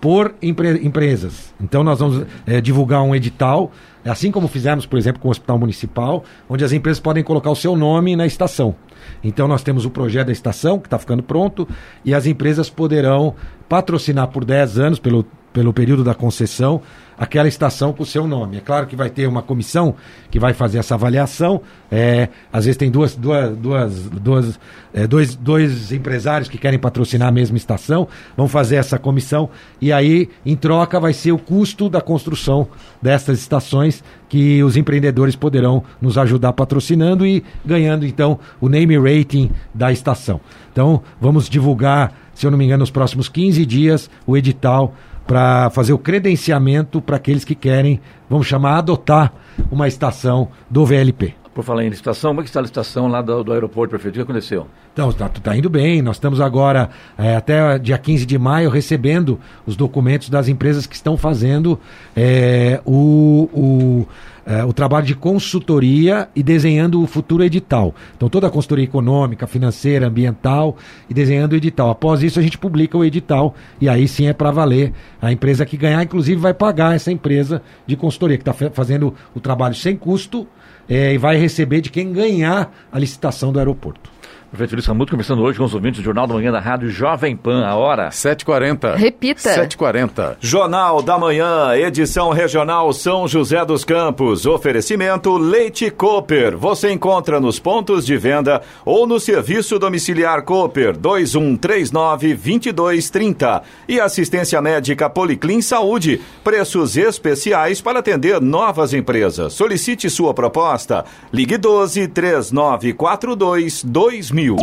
por 0.00 0.34
empre 0.42 0.84
empresas. 0.86 1.54
Então 1.60 1.82
nós 1.82 1.98
vamos 1.98 2.26
é, 2.46 2.60
divulgar 2.60 3.02
um 3.02 3.14
edital, 3.14 3.72
assim 4.04 4.30
como 4.30 4.48
fizemos, 4.48 4.86
por 4.86 4.98
exemplo, 4.98 5.20
com 5.20 5.28
o 5.28 5.30
Hospital 5.30 5.58
Municipal, 5.58 6.24
onde 6.48 6.64
as 6.64 6.72
empresas 6.72 7.00
podem 7.00 7.24
colocar 7.24 7.50
o 7.50 7.56
seu 7.56 7.76
nome 7.76 8.14
na 8.14 8.26
estação. 8.26 8.74
Então 9.22 9.46
nós 9.48 9.62
temos 9.62 9.84
o 9.84 9.90
projeto 9.90 10.26
da 10.26 10.32
estação, 10.32 10.78
que 10.78 10.86
está 10.86 10.98
ficando 10.98 11.22
pronto, 11.22 11.68
e 12.04 12.14
as 12.14 12.26
empresas 12.26 12.68
poderão 12.68 13.34
patrocinar 13.68 14.28
por 14.28 14.44
10 14.44 14.78
anos, 14.78 14.98
pelo 14.98 15.24
pelo 15.56 15.72
período 15.72 16.04
da 16.04 16.14
concessão, 16.14 16.82
aquela 17.18 17.48
estação 17.48 17.92
com 17.92 18.02
o 18.02 18.06
seu 18.06 18.26
nome. 18.26 18.58
É 18.58 18.60
claro 18.60 18.86
que 18.86 18.96
vai 18.96 19.10
ter 19.10 19.26
uma 19.26 19.42
comissão 19.42 19.94
que 20.30 20.38
vai 20.38 20.52
fazer 20.52 20.78
essa 20.78 20.94
avaliação. 20.94 21.60
É, 21.90 22.28
às 22.52 22.64
vezes 22.64 22.76
tem 22.76 22.90
duas, 22.90 23.14
duas, 23.14 23.56
duas, 23.56 24.02
duas 24.08 24.58
é, 24.96 25.06
dois, 25.06 25.36
dois 25.36 25.92
empresários 25.92 26.48
que 26.48 26.56
querem 26.56 26.78
patrocinar 26.78 27.28
a 27.28 27.30
mesma 27.30 27.58
estação, 27.58 28.08
vão 28.34 28.48
fazer 28.48 28.76
essa 28.76 28.98
comissão 28.98 29.50
e 29.80 29.92
aí, 29.92 30.30
em 30.44 30.56
troca, 30.56 30.98
vai 30.98 31.12
ser 31.12 31.32
o 31.32 31.38
custo 31.38 31.88
da 31.90 32.00
construção 32.00 32.66
dessas 33.00 33.38
estações 33.38 34.02
que 34.28 34.62
os 34.62 34.76
empreendedores 34.76 35.36
poderão 35.36 35.84
nos 36.00 36.16
ajudar 36.16 36.54
patrocinando 36.54 37.26
e 37.26 37.44
ganhando 37.64 38.06
então 38.06 38.38
o 38.60 38.68
name 38.68 38.96
rating 38.98 39.50
da 39.74 39.92
estação. 39.92 40.40
Então, 40.72 41.02
vamos 41.20 41.48
divulgar, 41.48 42.12
se 42.34 42.46
eu 42.46 42.50
não 42.50 42.58
me 42.58 42.64
engano, 42.64 42.80
nos 42.80 42.90
próximos 42.90 43.28
15 43.28 43.64
dias 43.66 44.10
o 44.26 44.36
edital 44.36 44.94
para 45.26 45.70
fazer 45.70 45.92
o 45.92 45.98
credenciamento 45.98 47.00
para 47.00 47.16
aqueles 47.16 47.44
que 47.44 47.54
querem, 47.54 48.00
vamos 48.30 48.46
chamar, 48.46 48.78
adotar 48.78 49.32
uma 49.70 49.88
estação 49.88 50.48
do 50.70 50.86
VLP. 50.86 51.34
Por 51.56 51.64
falar 51.64 51.86
em 51.86 51.88
licitação, 51.88 52.32
como 52.32 52.42
é 52.42 52.42
que 52.42 52.50
está 52.50 52.60
a 52.60 52.62
licitação 52.62 53.08
lá 53.08 53.22
do, 53.22 53.42
do 53.42 53.50
aeroporto, 53.50 53.88
prefeito? 53.88 54.16
O 54.16 54.18
que 54.18 54.30
aconteceu? 54.30 54.66
Então, 54.92 55.08
está 55.08 55.26
tá 55.26 55.56
indo 55.56 55.70
bem. 55.70 56.02
Nós 56.02 56.16
estamos 56.16 56.38
agora, 56.38 56.90
é, 57.16 57.34
até 57.34 57.78
dia 57.78 57.96
15 57.96 58.26
de 58.26 58.38
maio, 58.38 58.68
recebendo 58.68 59.40
os 59.64 59.74
documentos 59.74 60.28
das 60.28 60.48
empresas 60.48 60.86
que 60.86 60.94
estão 60.94 61.16
fazendo 61.16 61.80
é, 62.14 62.78
o, 62.84 63.48
o, 63.54 64.06
é, 64.44 64.66
o 64.66 64.72
trabalho 64.74 65.06
de 65.06 65.14
consultoria 65.14 66.28
e 66.36 66.42
desenhando 66.42 67.02
o 67.02 67.06
futuro 67.06 67.42
edital. 67.42 67.94
Então, 68.14 68.28
toda 68.28 68.48
a 68.48 68.50
consultoria 68.50 68.84
econômica, 68.84 69.46
financeira, 69.46 70.08
ambiental 70.08 70.76
e 71.08 71.14
desenhando 71.14 71.54
o 71.54 71.56
edital. 71.56 71.88
Após 71.88 72.22
isso, 72.22 72.38
a 72.38 72.42
gente 72.42 72.58
publica 72.58 72.98
o 72.98 73.04
edital 73.04 73.54
e 73.80 73.88
aí 73.88 74.06
sim 74.06 74.26
é 74.26 74.34
para 74.34 74.50
valer. 74.50 74.92
A 75.22 75.32
empresa 75.32 75.64
que 75.64 75.78
ganhar, 75.78 76.02
inclusive, 76.02 76.38
vai 76.38 76.52
pagar 76.52 76.94
essa 76.94 77.10
empresa 77.10 77.62
de 77.86 77.96
consultoria, 77.96 78.36
que 78.36 78.46
está 78.46 78.70
fazendo 78.70 79.14
o 79.34 79.40
trabalho 79.40 79.74
sem 79.74 79.96
custo 79.96 80.46
é, 80.88 81.14
e 81.14 81.18
vai 81.18 81.36
receber 81.36 81.80
de 81.80 81.90
quem 81.90 82.12
ganhar 82.12 82.72
a 82.90 82.98
licitação 82.98 83.52
do 83.52 83.58
aeroporto. 83.58 84.15
Prefeito 84.50 84.74
Luiz 84.76 84.86
Ramuto 84.86 85.10
conversando 85.10 85.42
hoje 85.42 85.58
com 85.58 85.64
os 85.64 85.74
ouvintes 85.74 86.00
do 86.00 86.04
Jornal 86.04 86.24
da 86.24 86.34
Manhã 86.34 86.52
da 86.52 86.60
Rádio 86.60 86.88
Jovem 86.88 87.36
Pan, 87.36 87.66
a 87.66 87.74
hora 87.74 88.10
7h40. 88.10 88.94
Repita. 88.94 89.66
7h40. 89.66 90.36
Jornal 90.40 91.02
da 91.02 91.18
Manhã, 91.18 91.74
edição 91.74 92.30
regional 92.30 92.92
São 92.92 93.26
José 93.26 93.64
dos 93.64 93.84
Campos. 93.84 94.46
Oferecimento 94.46 95.36
Leite 95.36 95.90
Cooper. 95.90 96.56
Você 96.56 96.92
encontra 96.92 97.40
nos 97.40 97.58
pontos 97.58 98.06
de 98.06 98.16
venda 98.16 98.62
ou 98.84 99.04
no 99.04 99.18
serviço 99.18 99.80
domiciliar 99.80 100.42
Cooper 100.42 100.96
2139-2230. 100.96 103.62
E 103.88 104.00
assistência 104.00 104.62
médica 104.62 105.10
Policlin 105.10 105.60
Saúde. 105.60 106.20
Preços 106.44 106.96
especiais 106.96 107.80
para 107.80 107.98
atender 107.98 108.40
novas 108.40 108.94
empresas. 108.94 109.54
Solicite 109.54 110.08
sua 110.08 110.32
proposta. 110.32 111.04
Ligue 111.32 111.58
12 111.58 112.06
3942 112.06 113.82
2000 113.82 114.35
mil. 114.36 114.58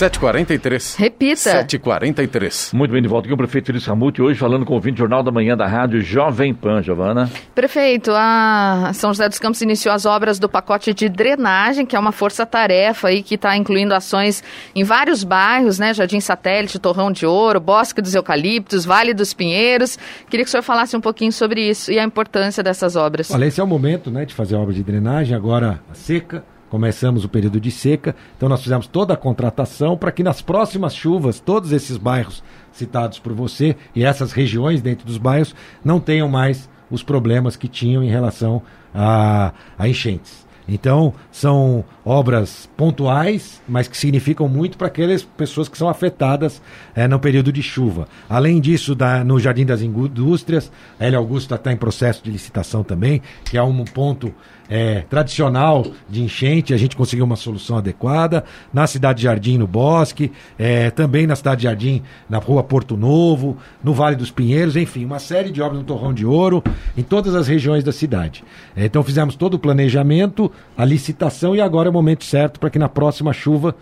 7h43. 0.00 0.96
Repita. 0.96 1.66
7h43. 1.66 2.72
Muito 2.72 2.90
bem, 2.90 3.02
de 3.02 3.08
volta 3.08 3.26
aqui 3.26 3.34
o 3.34 3.36
prefeito 3.36 3.66
Feliz 3.66 3.84
Ramute, 3.84 4.22
hoje 4.22 4.38
falando 4.38 4.64
com 4.64 4.72
o 4.72 4.76
ouvinte 4.76 4.98
Jornal 4.98 5.22
da 5.22 5.30
Manhã 5.30 5.54
da 5.54 5.66
Rádio 5.66 6.00
Jovem 6.00 6.54
Pan, 6.54 6.82
Giovana. 6.82 7.30
Prefeito, 7.54 8.10
a 8.14 8.92
São 8.94 9.10
José 9.10 9.28
dos 9.28 9.38
Campos 9.38 9.60
iniciou 9.60 9.94
as 9.94 10.06
obras 10.06 10.38
do 10.38 10.48
pacote 10.48 10.94
de 10.94 11.06
drenagem, 11.06 11.84
que 11.84 11.94
é 11.94 11.98
uma 11.98 12.12
força-tarefa 12.12 13.08
aí 13.08 13.22
que 13.22 13.34
está 13.34 13.54
incluindo 13.54 13.92
ações 13.92 14.42
em 14.74 14.84
vários 14.84 15.22
bairros, 15.22 15.78
né? 15.78 15.92
Jardim 15.92 16.20
Satélite, 16.20 16.78
Torrão 16.78 17.12
de 17.12 17.26
Ouro, 17.26 17.60
Bosque 17.60 18.00
dos 18.00 18.14
Eucaliptos, 18.14 18.86
Vale 18.86 19.12
dos 19.12 19.34
Pinheiros. 19.34 19.98
Queria 20.30 20.44
que 20.46 20.48
o 20.48 20.50
senhor 20.50 20.62
falasse 20.62 20.96
um 20.96 21.00
pouquinho 21.02 21.30
sobre 21.30 21.68
isso 21.68 21.92
e 21.92 21.98
a 21.98 22.04
importância 22.04 22.62
dessas 22.62 22.96
obras. 22.96 23.30
Olha, 23.30 23.44
esse 23.44 23.60
é 23.60 23.62
o 23.62 23.66
momento, 23.66 24.10
né, 24.10 24.24
de 24.24 24.32
fazer 24.32 24.56
obra 24.56 24.72
de 24.72 24.82
drenagem, 24.82 25.36
agora 25.36 25.78
a 25.90 25.94
seca, 25.94 26.42
começamos 26.70 27.24
o 27.24 27.28
período 27.28 27.60
de 27.60 27.70
seca, 27.70 28.14
então 28.36 28.48
nós 28.48 28.62
fizemos 28.62 28.86
toda 28.86 29.12
a 29.12 29.16
contratação 29.16 29.96
para 29.96 30.12
que 30.12 30.22
nas 30.22 30.40
próximas 30.40 30.94
chuvas 30.94 31.40
todos 31.40 31.72
esses 31.72 31.96
bairros 31.96 32.42
citados 32.72 33.18
por 33.18 33.34
você 33.34 33.76
e 33.94 34.04
essas 34.04 34.32
regiões 34.32 34.80
dentro 34.80 35.04
dos 35.04 35.18
bairros 35.18 35.54
não 35.84 36.00
tenham 36.00 36.28
mais 36.28 36.70
os 36.90 37.02
problemas 37.02 37.56
que 37.56 37.68
tinham 37.68 38.02
em 38.02 38.08
relação 38.08 38.62
a, 38.94 39.52
a 39.76 39.88
enchentes. 39.88 40.48
Então, 40.72 41.12
são 41.32 41.84
obras 42.04 42.70
pontuais, 42.76 43.60
mas 43.68 43.88
que 43.88 43.96
significam 43.96 44.48
muito 44.48 44.78
para 44.78 44.86
aquelas 44.86 45.24
pessoas 45.24 45.68
que 45.68 45.76
são 45.76 45.88
afetadas 45.88 46.62
é, 46.94 47.08
no 47.08 47.18
período 47.18 47.52
de 47.52 47.60
chuva. 47.60 48.06
Além 48.28 48.60
disso, 48.60 48.94
da, 48.94 49.24
no 49.24 49.40
Jardim 49.40 49.66
das 49.66 49.82
Indústrias, 49.82 50.70
a 50.98 51.04
L. 51.04 51.16
Augusta 51.16 51.56
está 51.56 51.72
em 51.72 51.76
processo 51.76 52.22
de 52.22 52.30
licitação 52.30 52.84
também, 52.84 53.20
que 53.44 53.58
é 53.58 53.62
um 53.62 53.84
ponto 53.84 54.32
é, 54.70 55.00
tradicional 55.10 55.84
de 56.08 56.22
enchente, 56.22 56.72
a 56.72 56.76
gente 56.76 56.94
conseguiu 56.94 57.24
uma 57.24 57.34
solução 57.34 57.76
adequada. 57.76 58.44
Na 58.72 58.86
Cidade 58.86 59.18
de 59.18 59.24
Jardim, 59.24 59.58
no 59.58 59.66
Bosque, 59.66 60.30
é, 60.56 60.90
também 60.90 61.26
na 61.26 61.34
Cidade 61.34 61.62
de 61.62 61.64
Jardim, 61.64 62.02
na 62.28 62.38
Rua 62.38 62.62
Porto 62.62 62.96
Novo, 62.96 63.56
no 63.82 63.92
Vale 63.92 64.14
dos 64.14 64.30
Pinheiros, 64.30 64.76
enfim, 64.76 65.04
uma 65.04 65.18
série 65.18 65.50
de 65.50 65.60
obras 65.60 65.80
no 65.80 65.84
Torrão 65.84 66.14
de 66.14 66.24
Ouro, 66.24 66.62
em 66.96 67.02
todas 67.02 67.34
as 67.34 67.48
regiões 67.48 67.82
da 67.82 67.90
cidade. 67.90 68.44
É, 68.76 68.84
então 68.84 69.02
fizemos 69.02 69.34
todo 69.34 69.54
o 69.54 69.58
planejamento, 69.58 70.50
a 70.78 70.84
licitação 70.84 71.56
e 71.56 71.60
agora 71.60 71.88
é 71.88 71.90
o 71.90 71.92
momento 71.92 72.24
certo 72.24 72.60
para 72.60 72.70
que 72.70 72.78
na 72.78 72.88
próxima 72.88 73.32
chuva, 73.32 73.74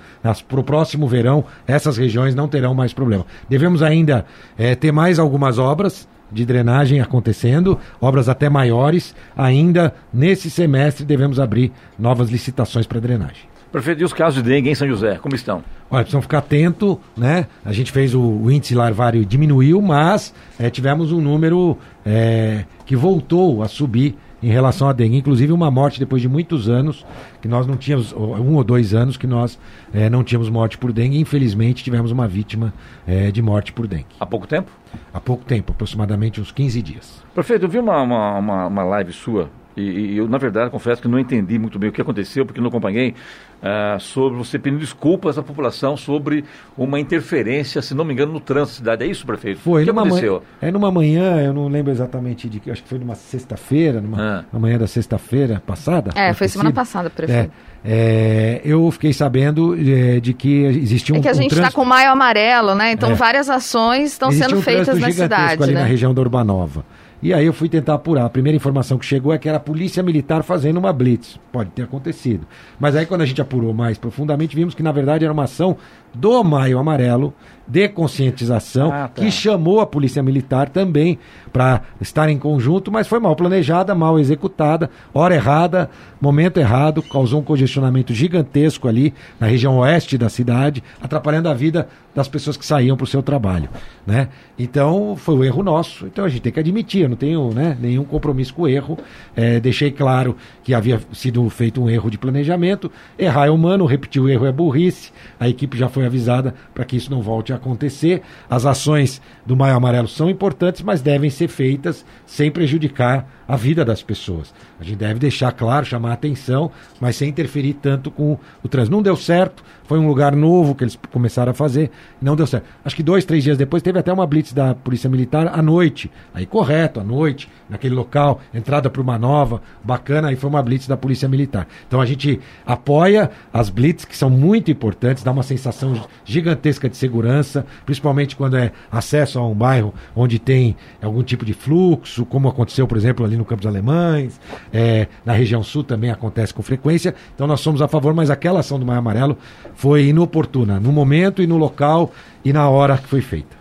para 0.48 0.60
o 0.60 0.64
próximo 0.64 1.06
verão, 1.06 1.44
essas 1.66 1.98
regiões 1.98 2.34
não 2.34 2.48
terão 2.48 2.74
mais 2.74 2.94
problema. 2.94 3.26
Devemos 3.48 3.82
ainda 3.82 4.24
é, 4.56 4.74
ter 4.74 4.90
mais 4.90 5.18
algumas 5.18 5.58
obras 5.58 6.08
de 6.30 6.44
drenagem 6.44 7.00
acontecendo, 7.00 7.78
obras 8.00 8.28
até 8.28 8.48
maiores. 8.48 9.14
Ainda 9.36 9.94
nesse 10.12 10.50
semestre 10.50 11.04
devemos 11.04 11.40
abrir 11.40 11.72
novas 11.98 12.30
licitações 12.30 12.86
para 12.86 13.00
drenagem. 13.00 13.48
Prefeito, 13.70 14.00
e 14.00 14.04
os 14.04 14.14
casos 14.14 14.42
de 14.42 14.48
dengue 14.48 14.70
em 14.70 14.74
São 14.74 14.88
José, 14.88 15.18
como 15.20 15.34
estão? 15.34 15.62
Olha, 15.90 16.02
precisamos 16.02 16.24
ficar 16.24 16.38
atento, 16.38 16.98
né? 17.14 17.46
A 17.62 17.72
gente 17.72 17.92
fez 17.92 18.14
o, 18.14 18.20
o 18.20 18.50
índice 18.50 18.74
larvário 18.74 19.24
diminuiu, 19.26 19.82
mas 19.82 20.34
é, 20.58 20.70
tivemos 20.70 21.12
um 21.12 21.20
número 21.20 21.76
é, 22.04 22.64
que 22.86 22.96
voltou 22.96 23.62
a 23.62 23.68
subir 23.68 24.16
em 24.42 24.50
relação 24.50 24.88
à 24.88 24.92
dengue. 24.92 25.16
Inclusive 25.16 25.52
uma 25.52 25.70
morte 25.70 25.98
depois 25.98 26.22
de 26.22 26.28
muitos 26.28 26.68
anos, 26.68 27.04
que 27.40 27.48
nós 27.48 27.66
não 27.66 27.76
tínhamos, 27.76 28.12
um 28.12 28.54
ou 28.54 28.64
dois 28.64 28.94
anos 28.94 29.16
que 29.16 29.26
nós 29.26 29.58
é, 29.92 30.08
não 30.08 30.22
tínhamos 30.24 30.48
morte 30.48 30.78
por 30.78 30.92
dengue. 30.92 31.18
Infelizmente 31.18 31.84
tivemos 31.84 32.10
uma 32.10 32.26
vítima 32.26 32.72
é, 33.06 33.30
de 33.30 33.42
morte 33.42 33.72
por 33.72 33.86
dengue. 33.86 34.06
Há 34.18 34.26
pouco 34.26 34.46
tempo? 34.46 34.70
Há 35.12 35.20
pouco 35.20 35.44
tempo, 35.44 35.72
aproximadamente 35.72 36.40
uns 36.40 36.50
15 36.50 36.82
dias. 36.82 37.22
Prefeito, 37.34 37.66
eu 37.66 37.68
vi 37.68 37.78
uma, 37.78 38.00
uma, 38.02 38.38
uma, 38.38 38.66
uma 38.66 38.84
live 38.84 39.12
sua 39.12 39.50
e, 39.80 40.12
e, 40.12 40.16
eu, 40.16 40.28
na 40.28 40.38
verdade, 40.38 40.70
confesso 40.70 41.00
que 41.00 41.08
não 41.08 41.18
entendi 41.18 41.58
muito 41.58 41.78
bem 41.78 41.90
o 41.90 41.92
que 41.92 42.00
aconteceu, 42.00 42.44
porque 42.44 42.60
não 42.60 42.68
acompanhei, 42.68 43.14
uh, 43.62 44.00
sobre 44.00 44.38
você 44.38 44.58
pedindo 44.58 44.80
desculpas 44.80 45.38
à 45.38 45.42
população 45.42 45.96
sobre 45.96 46.44
uma 46.76 46.98
interferência, 46.98 47.80
se 47.82 47.94
não 47.94 48.04
me 48.04 48.12
engano, 48.12 48.32
no 48.32 48.40
trânsito 48.40 48.82
da 48.82 48.92
cidade. 48.92 49.04
É 49.04 49.06
isso, 49.06 49.26
prefeito? 49.26 49.60
Foi. 49.60 49.82
O 49.82 49.84
que 49.84 49.90
aconteceu? 49.90 50.32
Manhã, 50.32 50.42
é 50.60 50.70
numa 50.70 50.90
manhã, 50.90 51.40
eu 51.40 51.52
não 51.52 51.68
lembro 51.68 51.92
exatamente 51.92 52.48
de 52.48 52.60
que, 52.60 52.70
acho 52.70 52.82
que 52.82 52.88
foi 52.88 52.98
numa 52.98 53.14
sexta-feira, 53.14 54.00
numa 54.00 54.20
ah. 54.20 54.44
na 54.52 54.58
manhã 54.58 54.78
da 54.78 54.86
sexta-feira 54.86 55.62
passada. 55.66 56.10
É, 56.14 56.32
foi 56.32 56.48
semana 56.48 56.72
passada, 56.72 57.10
prefeito. 57.10 57.52
É, 57.52 57.68
é, 57.84 58.60
eu 58.64 58.90
fiquei 58.90 59.12
sabendo 59.12 59.74
é, 59.74 60.20
de 60.20 60.34
que 60.34 60.64
existia 60.64 61.14
um. 61.14 61.18
É 61.18 61.22
que 61.22 61.28
a 61.28 61.32
gente 61.32 61.54
está 61.54 61.68
um 61.68 61.72
com 61.72 61.84
maio 61.84 62.10
amarelo, 62.10 62.74
né? 62.74 62.92
Então 62.92 63.12
é. 63.12 63.14
várias 63.14 63.48
ações 63.48 64.12
estão 64.12 64.32
sendo 64.32 64.56
um 64.56 64.62
feitas 64.62 64.98
na 64.98 65.10
cidade. 65.10 65.62
ali 65.62 65.74
né? 65.74 65.80
na 65.80 65.86
região 65.86 66.12
da 66.12 66.20
Urbanova. 66.20 66.84
E 67.20 67.34
aí 67.34 67.46
eu 67.46 67.52
fui 67.52 67.68
tentar 67.68 67.94
apurar. 67.94 68.26
A 68.26 68.30
primeira 68.30 68.56
informação 68.56 68.96
que 68.96 69.04
chegou 69.04 69.32
é 69.32 69.38
que 69.38 69.48
era 69.48 69.56
a 69.58 69.60
polícia 69.60 70.02
militar 70.02 70.44
fazendo 70.44 70.76
uma 70.76 70.92
blitz. 70.92 71.38
Pode 71.50 71.70
ter 71.70 71.82
acontecido. 71.82 72.46
Mas 72.78 72.94
aí 72.94 73.06
quando 73.06 73.22
a 73.22 73.26
gente 73.26 73.40
apurou 73.40 73.74
mais 73.74 73.98
profundamente, 73.98 74.54
vimos 74.54 74.74
que 74.74 74.82
na 74.82 74.92
verdade 74.92 75.24
era 75.24 75.32
uma 75.32 75.44
ação 75.44 75.76
do 76.14 76.42
Maio 76.42 76.78
Amarelo 76.78 77.34
de 77.68 77.86
conscientização 77.88 78.90
ah, 78.90 79.08
tá. 79.08 79.22
que 79.22 79.30
chamou 79.30 79.80
a 79.80 79.86
polícia 79.86 80.22
militar 80.22 80.70
também 80.70 81.18
para 81.52 81.82
estar 82.00 82.28
em 82.30 82.38
conjunto, 82.38 82.90
mas 82.90 83.06
foi 83.06 83.20
mal 83.20 83.36
planejada, 83.36 83.94
mal 83.94 84.18
executada, 84.18 84.88
hora 85.12 85.34
errada, 85.34 85.90
momento 86.18 86.58
errado, 86.58 87.02
causou 87.02 87.40
um 87.40 87.44
congestionamento 87.44 88.14
gigantesco 88.14 88.88
ali 88.88 89.12
na 89.38 89.46
região 89.46 89.78
oeste 89.78 90.16
da 90.16 90.30
cidade, 90.30 90.82
atrapalhando 91.00 91.48
a 91.48 91.54
vida 91.54 91.88
das 92.14 92.26
pessoas 92.26 92.56
que 92.56 92.66
saíam 92.66 92.96
para 92.96 93.04
o 93.04 93.06
seu 93.06 93.22
trabalho, 93.22 93.68
né? 94.04 94.28
Então 94.58 95.14
foi 95.14 95.36
um 95.36 95.44
erro 95.44 95.62
nosso. 95.62 96.06
Então 96.06 96.24
a 96.24 96.28
gente 96.28 96.40
tem 96.40 96.52
que 96.52 96.58
admitir, 96.58 97.02
eu 97.02 97.08
não 97.08 97.16
tenho 97.16 97.52
né, 97.54 97.76
nenhum 97.80 98.02
compromisso 98.02 98.52
com 98.54 98.62
o 98.62 98.68
erro. 98.68 98.98
É, 99.36 99.60
deixei 99.60 99.92
claro 99.92 100.36
que 100.64 100.74
havia 100.74 101.00
sido 101.12 101.48
feito 101.48 101.80
um 101.80 101.88
erro 101.88 102.10
de 102.10 102.18
planejamento. 102.18 102.90
Errar 103.16 103.46
é 103.46 103.50
humano, 103.50 103.86
repetir 103.86 104.20
o 104.20 104.28
erro 104.28 104.46
é 104.46 104.52
burrice. 104.52 105.12
A 105.38 105.48
equipe 105.48 105.78
já 105.78 105.88
foi 105.88 106.06
avisada 106.08 106.54
para 106.74 106.84
que 106.84 106.96
isso 106.96 107.10
não 107.10 107.22
volte 107.22 107.52
a 107.52 107.56
acontecer. 107.56 108.22
As 108.50 108.66
ações 108.66 109.22
do 109.46 109.56
Maio 109.56 109.76
Amarelo 109.76 110.08
são 110.08 110.28
importantes, 110.28 110.82
mas 110.82 111.00
devem 111.00 111.30
ser 111.30 111.48
feitas 111.48 112.04
sem 112.26 112.50
prejudicar 112.50 113.26
a 113.46 113.56
vida 113.56 113.84
das 113.84 114.02
pessoas. 114.02 114.52
A 114.78 114.84
gente 114.84 114.96
deve 114.96 115.18
deixar 115.18 115.52
claro, 115.52 115.86
chamar 115.86 116.12
atenção, 116.12 116.70
mas 117.00 117.16
sem 117.16 117.30
interferir 117.30 117.74
tanto 117.74 118.10
com 118.10 118.38
o 118.62 118.68
trânsito. 118.68 118.94
Não 118.94 119.02
deu 119.02 119.16
certo, 119.16 119.62
foi 119.88 119.98
um 119.98 120.06
lugar 120.06 120.36
novo 120.36 120.74
que 120.74 120.84
eles 120.84 120.98
começaram 121.10 121.50
a 121.50 121.54
fazer, 121.54 121.90
não 122.20 122.36
deu 122.36 122.46
certo. 122.46 122.66
Acho 122.84 122.94
que 122.94 123.02
dois, 123.02 123.24
três 123.24 123.42
dias 123.42 123.56
depois 123.56 123.82
teve 123.82 123.98
até 123.98 124.12
uma 124.12 124.26
blitz 124.26 124.52
da 124.52 124.74
Polícia 124.74 125.08
Militar 125.08 125.48
à 125.48 125.62
noite. 125.62 126.10
Aí 126.34 126.44
correto, 126.44 127.00
à 127.00 127.04
noite, 127.04 127.48
naquele 127.70 127.94
local, 127.94 128.38
entrada 128.52 128.90
para 128.90 129.00
uma 129.00 129.18
nova, 129.18 129.62
bacana, 129.82 130.28
aí 130.28 130.36
foi 130.36 130.50
uma 130.50 130.62
blitz 130.62 130.86
da 130.86 130.94
Polícia 130.94 131.26
Militar. 131.26 131.66
Então 131.86 132.02
a 132.02 132.04
gente 132.04 132.38
apoia 132.66 133.30
as 133.50 133.70
blitz, 133.70 134.04
que 134.04 134.14
são 134.14 134.28
muito 134.28 134.70
importantes, 134.70 135.22
dá 135.22 135.30
uma 135.30 135.42
sensação 135.42 136.06
gigantesca 136.22 136.86
de 136.86 136.96
segurança, 136.96 137.64
principalmente 137.86 138.36
quando 138.36 138.58
é 138.58 138.72
acesso 138.92 139.38
a 139.38 139.48
um 139.48 139.54
bairro 139.54 139.94
onde 140.14 140.38
tem 140.38 140.76
algum 141.00 141.22
tipo 141.22 141.46
de 141.46 141.54
fluxo, 141.54 142.26
como 142.26 142.46
aconteceu, 142.46 142.86
por 142.86 142.98
exemplo, 142.98 143.24
ali 143.24 143.38
no 143.38 143.44
Campos 143.46 143.66
Alemães, 143.66 144.38
é, 144.70 145.06
na 145.24 145.32
região 145.32 145.62
sul 145.62 145.82
também 145.82 146.10
acontece 146.10 146.52
com 146.52 146.62
frequência. 146.62 147.14
Então 147.34 147.46
nós 147.46 147.60
somos 147.60 147.80
a 147.80 147.88
favor, 147.88 148.12
mas 148.12 148.28
aquela 148.28 148.60
ação 148.60 148.78
do 148.78 148.84
Maio 148.84 148.98
Amarelo 148.98 149.38
foi 149.78 150.08
inoportuna, 150.08 150.80
no 150.80 150.90
momento 150.90 151.40
e 151.40 151.46
no 151.46 151.56
local 151.56 152.10
e 152.44 152.52
na 152.52 152.68
hora 152.68 152.98
que 152.98 153.06
foi 153.06 153.20
feita. 153.20 153.57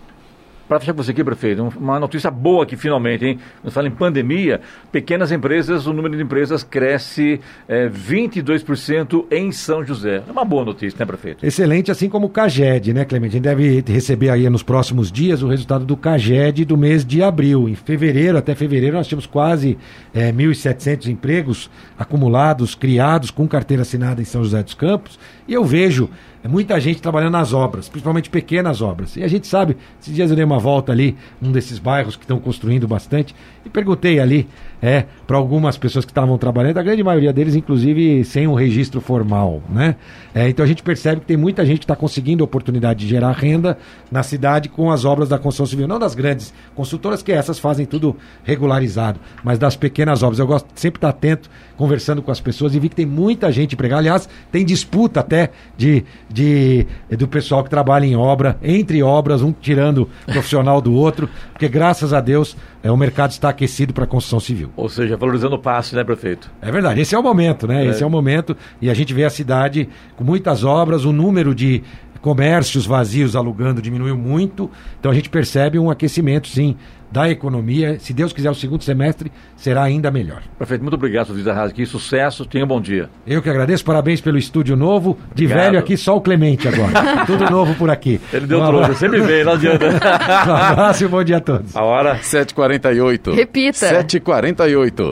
Para 0.67 0.81
fechar 0.81 0.93
com 0.93 1.01
você 1.01 1.11
aqui, 1.11 1.23
prefeito, 1.23 1.73
uma 1.77 1.97
notícia 1.97 2.29
boa 2.29 2.63
aqui 2.63 2.75
finalmente, 2.75 3.25
hein? 3.25 3.39
Nós 3.63 3.73
fala 3.73 3.87
em 3.87 3.91
pandemia, 3.91 4.59
pequenas 4.91 5.31
empresas, 5.31 5.87
o 5.87 5.93
número 5.93 6.17
de 6.17 6.21
empresas 6.21 6.61
cresce 6.61 7.39
é, 7.69 7.87
22% 7.87 9.25
em 9.31 9.49
São 9.53 9.85
José. 9.85 10.21
É 10.27 10.31
uma 10.31 10.43
boa 10.43 10.65
notícia, 10.65 10.99
né, 10.99 11.05
prefeito? 11.05 11.45
Excelente, 11.45 11.89
assim 11.89 12.09
como 12.09 12.27
o 12.27 12.29
CAGED, 12.29 12.93
né, 12.93 13.05
Clemente? 13.05 13.31
A 13.31 13.37
gente 13.37 13.43
deve 13.43 13.83
receber 13.87 14.29
aí 14.29 14.49
nos 14.49 14.61
próximos 14.61 15.09
dias 15.09 15.41
o 15.41 15.47
resultado 15.47 15.85
do 15.85 15.95
CAGED 15.95 16.65
do 16.65 16.75
mês 16.75 17.05
de 17.05 17.23
abril. 17.23 17.69
Em 17.69 17.75
fevereiro, 17.75 18.37
até 18.37 18.53
fevereiro, 18.53 18.97
nós 18.97 19.07
tínhamos 19.07 19.25
quase 19.25 19.77
é, 20.13 20.33
1.700 20.33 21.07
empregos 21.07 21.69
acumulados, 21.97 22.75
criados 22.75 23.31
com 23.31 23.47
carteira 23.47 23.83
assinada 23.83 24.21
em 24.21 24.25
São 24.25 24.43
José 24.43 24.61
dos 24.61 24.73
Campos. 24.73 25.17
E 25.47 25.53
eu 25.53 25.63
vejo 25.63 26.09
é 26.47 26.49
muita 26.49 26.79
gente 26.79 27.01
trabalhando 27.01 27.33
nas 27.33 27.51
obras, 27.51 27.89
principalmente 27.89 28.29
pequenas 28.29 28.81
obras. 28.81 29.17
E 29.17 29.23
a 29.23 29.27
gente 29.27 29.45
sabe, 29.45 29.75
esses 30.01 30.15
dias 30.15 30.29
eu 30.29 30.35
dei 30.35 30.45
uma 30.45 30.57
volta 30.57 30.93
ali, 30.93 31.17
num 31.41 31.51
desses 31.51 31.77
bairros 31.77 32.15
que 32.15 32.23
estão 32.23 32.39
construindo 32.39 32.87
bastante, 32.87 33.35
e 33.65 33.69
perguntei 33.69 34.17
ali 34.17 34.47
é, 34.81 35.05
para 35.27 35.35
algumas 35.35 35.77
pessoas 35.77 36.05
que 36.05 36.11
estavam 36.11 36.37
trabalhando, 36.37 36.77
a 36.77 36.83
grande 36.83 37.03
maioria 37.03 37.33
deles, 37.33 37.53
inclusive, 37.53 38.23
sem 38.23 38.47
um 38.47 38.53
registro 38.53 39.01
formal. 39.01 39.61
Né? 39.69 39.97
É, 40.33 40.47
então 40.47 40.63
a 40.63 40.67
gente 40.67 40.81
percebe 40.81 41.19
que 41.19 41.27
tem 41.27 41.35
muita 41.35 41.65
gente 41.65 41.79
que 41.79 41.83
está 41.83 41.97
conseguindo 41.97 42.43
a 42.43 42.45
oportunidade 42.45 43.01
de 43.01 43.07
gerar 43.07 43.33
renda 43.33 43.77
na 44.09 44.23
cidade 44.23 44.69
com 44.69 44.89
as 44.89 45.03
obras 45.03 45.27
da 45.27 45.37
construção 45.37 45.65
civil. 45.65 45.85
Não 45.85 45.99
das 45.99 46.15
grandes 46.15 46.53
consultoras, 46.73 47.21
que 47.21 47.33
essas 47.33 47.59
fazem 47.59 47.85
tudo 47.85 48.15
regularizado, 48.45 49.19
mas 49.43 49.59
das 49.59 49.75
pequenas 49.75 50.23
obras. 50.23 50.39
Eu 50.39 50.47
gosto 50.47 50.67
sempre 50.75 50.97
estar 50.97 51.09
atento, 51.09 51.49
conversando 51.77 52.21
com 52.21 52.31
as 52.31 52.39
pessoas 52.39 52.73
e 52.73 52.79
vi 52.79 52.89
que 52.89 52.95
tem 52.95 53.05
muita 53.05 53.51
gente 53.51 53.73
empregada. 53.73 54.01
Aliás, 54.01 54.27
tem 54.51 54.65
disputa 54.65 55.19
até 55.19 55.51
de, 55.77 56.03
de, 56.27 56.85
do 57.11 57.27
pessoal 57.27 57.63
que 57.63 57.69
trabalha 57.69 58.05
em 58.05 58.15
obra, 58.15 58.57
entre 58.61 59.01
obras, 59.03 59.41
um 59.41 59.53
tirando 59.53 60.09
profissional 60.25 60.81
do 60.81 60.93
outro, 60.93 61.29
porque 61.53 61.69
graças 61.69 62.13
a 62.13 62.19
Deus 62.19 62.57
é, 62.83 62.91
o 62.91 62.97
mercado 62.97 63.31
está 63.31 63.49
aquecido 63.49 63.93
para 63.93 64.05
a 64.05 64.07
construção 64.07 64.39
civil. 64.39 64.71
Ou 64.75 64.89
seja, 64.89 65.15
valorizando 65.15 65.55
o 65.55 65.59
passe, 65.59 65.95
né, 65.95 66.03
prefeito? 66.03 66.49
É 66.61 66.71
verdade, 66.71 66.99
esse 67.01 67.13
é 67.13 67.19
o 67.19 67.23
momento, 67.23 67.67
né? 67.67 67.85
É. 67.85 67.89
Esse 67.89 68.03
é 68.03 68.05
o 68.05 68.09
momento 68.09 68.57
e 68.81 68.89
a 68.89 68.93
gente 68.93 69.13
vê 69.13 69.23
a 69.23 69.29
cidade 69.29 69.87
com 70.15 70.23
muitas 70.23 70.63
obras, 70.63 71.05
o 71.05 71.11
número 71.11 71.53
de 71.53 71.83
comércios 72.21 72.85
vazios 72.85 73.35
alugando 73.35 73.81
diminuiu 73.81 74.17
muito, 74.17 74.69
então 74.99 75.11
a 75.11 75.15
gente 75.15 75.29
percebe 75.29 75.79
um 75.79 75.89
aquecimento, 75.89 76.47
sim, 76.47 76.75
da 77.11 77.29
economia. 77.29 77.97
Se 77.99 78.13
Deus 78.13 78.33
quiser, 78.33 78.49
o 78.49 78.55
segundo 78.55 78.83
semestre 78.83 79.31
será 79.55 79.83
ainda 79.83 80.11
melhor. 80.11 80.41
Prefeito, 80.57 80.81
muito 80.81 80.95
obrigado, 80.95 81.31
Luiz 81.31 81.47
Arras, 81.47 81.71
aqui. 81.71 81.85
Sucesso, 81.85 82.45
tenha 82.45 82.65
um 82.65 82.67
bom 82.67 82.81
dia. 82.81 83.09
Eu 83.25 83.41
que 83.41 83.49
agradeço, 83.49 83.83
parabéns 83.83 84.21
pelo 84.21 84.37
estúdio 84.37 84.75
novo. 84.75 85.17
De 85.33 85.45
obrigado. 85.45 85.65
velho 85.65 85.79
aqui, 85.79 85.97
só 85.97 86.15
o 86.15 86.21
Clemente 86.21 86.67
agora. 86.67 87.25
Tudo 87.25 87.49
novo 87.49 87.73
por 87.75 87.89
aqui. 87.89 88.19
Ele 88.31 88.45
deu 88.45 88.61
um 88.61 88.67
trouxa, 88.67 88.93
sempre 88.95 89.21
vem, 89.21 89.43
não 89.43 89.53
adianta. 89.53 89.85
um 90.47 90.55
abraço 90.55 91.05
e 91.05 91.07
bom 91.07 91.23
dia 91.23 91.37
a 91.37 91.41
todos. 91.41 91.75
A 91.75 91.83
hora 91.83 92.19
7h48. 92.19 93.33
Repita. 93.33 94.03
7h48. 94.03 95.11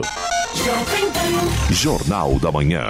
Jornal 1.70 2.38
da 2.38 2.52
Manhã. 2.52 2.84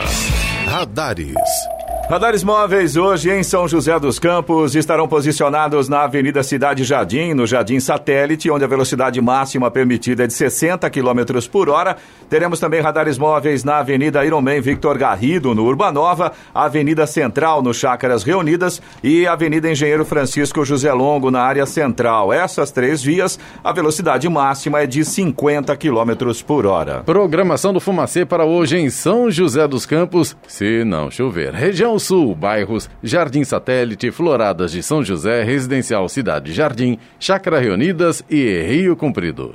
Radares. 0.67 1.76
Radares 2.09 2.45
móveis 2.45 2.97
hoje 2.97 3.33
em 3.33 3.43
São 3.43 3.67
José 3.67 3.99
dos 3.99 4.21
Campos 4.21 4.77
estarão 4.77 5.09
posicionados 5.09 5.89
na 5.89 6.03
Avenida 6.05 6.41
Cidade 6.45 6.85
Jardim, 6.85 7.35
no 7.35 7.49
Jardim 7.49 7.81
Satélite, 7.81 8.49
onde 8.49 8.65
a 8.65 8.69
velocidade 8.69 9.21
máxima 9.21 9.73
permitida 9.73 10.23
é 10.23 10.27
de 10.29 10.33
60 10.33 10.89
km 10.89 11.49
por 11.51 11.69
hora. 11.69 11.97
Teremos 12.31 12.61
também 12.61 12.81
radares 12.81 13.19
móveis 13.19 13.65
na 13.65 13.79
Avenida 13.79 14.25
Ironman 14.25 14.61
Victor 14.61 14.97
Garrido, 14.97 15.53
no 15.53 15.65
Urbanova, 15.65 16.31
Avenida 16.55 17.09
Central, 17.09 17.61
no 17.61 17.75
Chácaras 17.75 18.23
Reunidas 18.23 18.81
e 19.03 19.27
Avenida 19.27 19.69
Engenheiro 19.69 20.05
Francisco 20.05 20.65
José 20.65 20.93
Longo, 20.93 21.33
na 21.33 21.41
área 21.41 21.67
central. 21.67 22.33
Essas 22.33 22.71
três 22.71 23.03
vias, 23.03 23.37
a 23.65 23.73
velocidade 23.73 24.29
máxima 24.29 24.81
é 24.81 24.87
de 24.87 25.05
50 25.05 25.77
km 25.77 26.13
por 26.47 26.67
hora. 26.67 27.03
Programação 27.05 27.73
do 27.73 27.81
Fumacê 27.81 28.25
para 28.25 28.45
hoje 28.45 28.77
em 28.77 28.91
São 28.91 29.29
José 29.29 29.67
dos 29.67 29.85
Campos, 29.85 30.37
se 30.47 30.85
não 30.85 31.11
chover. 31.11 31.53
Região 31.53 31.96
Sul, 31.99 32.35
bairros 32.35 32.89
Jardim 33.03 33.45
Satélite, 33.45 34.11
Floradas 34.11 34.73
de 34.73 34.83
São 34.83 35.05
José, 35.05 35.43
Residencial 35.43 36.09
Cidade 36.09 36.53
Jardim, 36.53 36.99
Chácara 37.19 37.59
Reunidas 37.59 38.25
e 38.29 38.63
Rio 38.63 38.97
Comprido. 38.97 39.55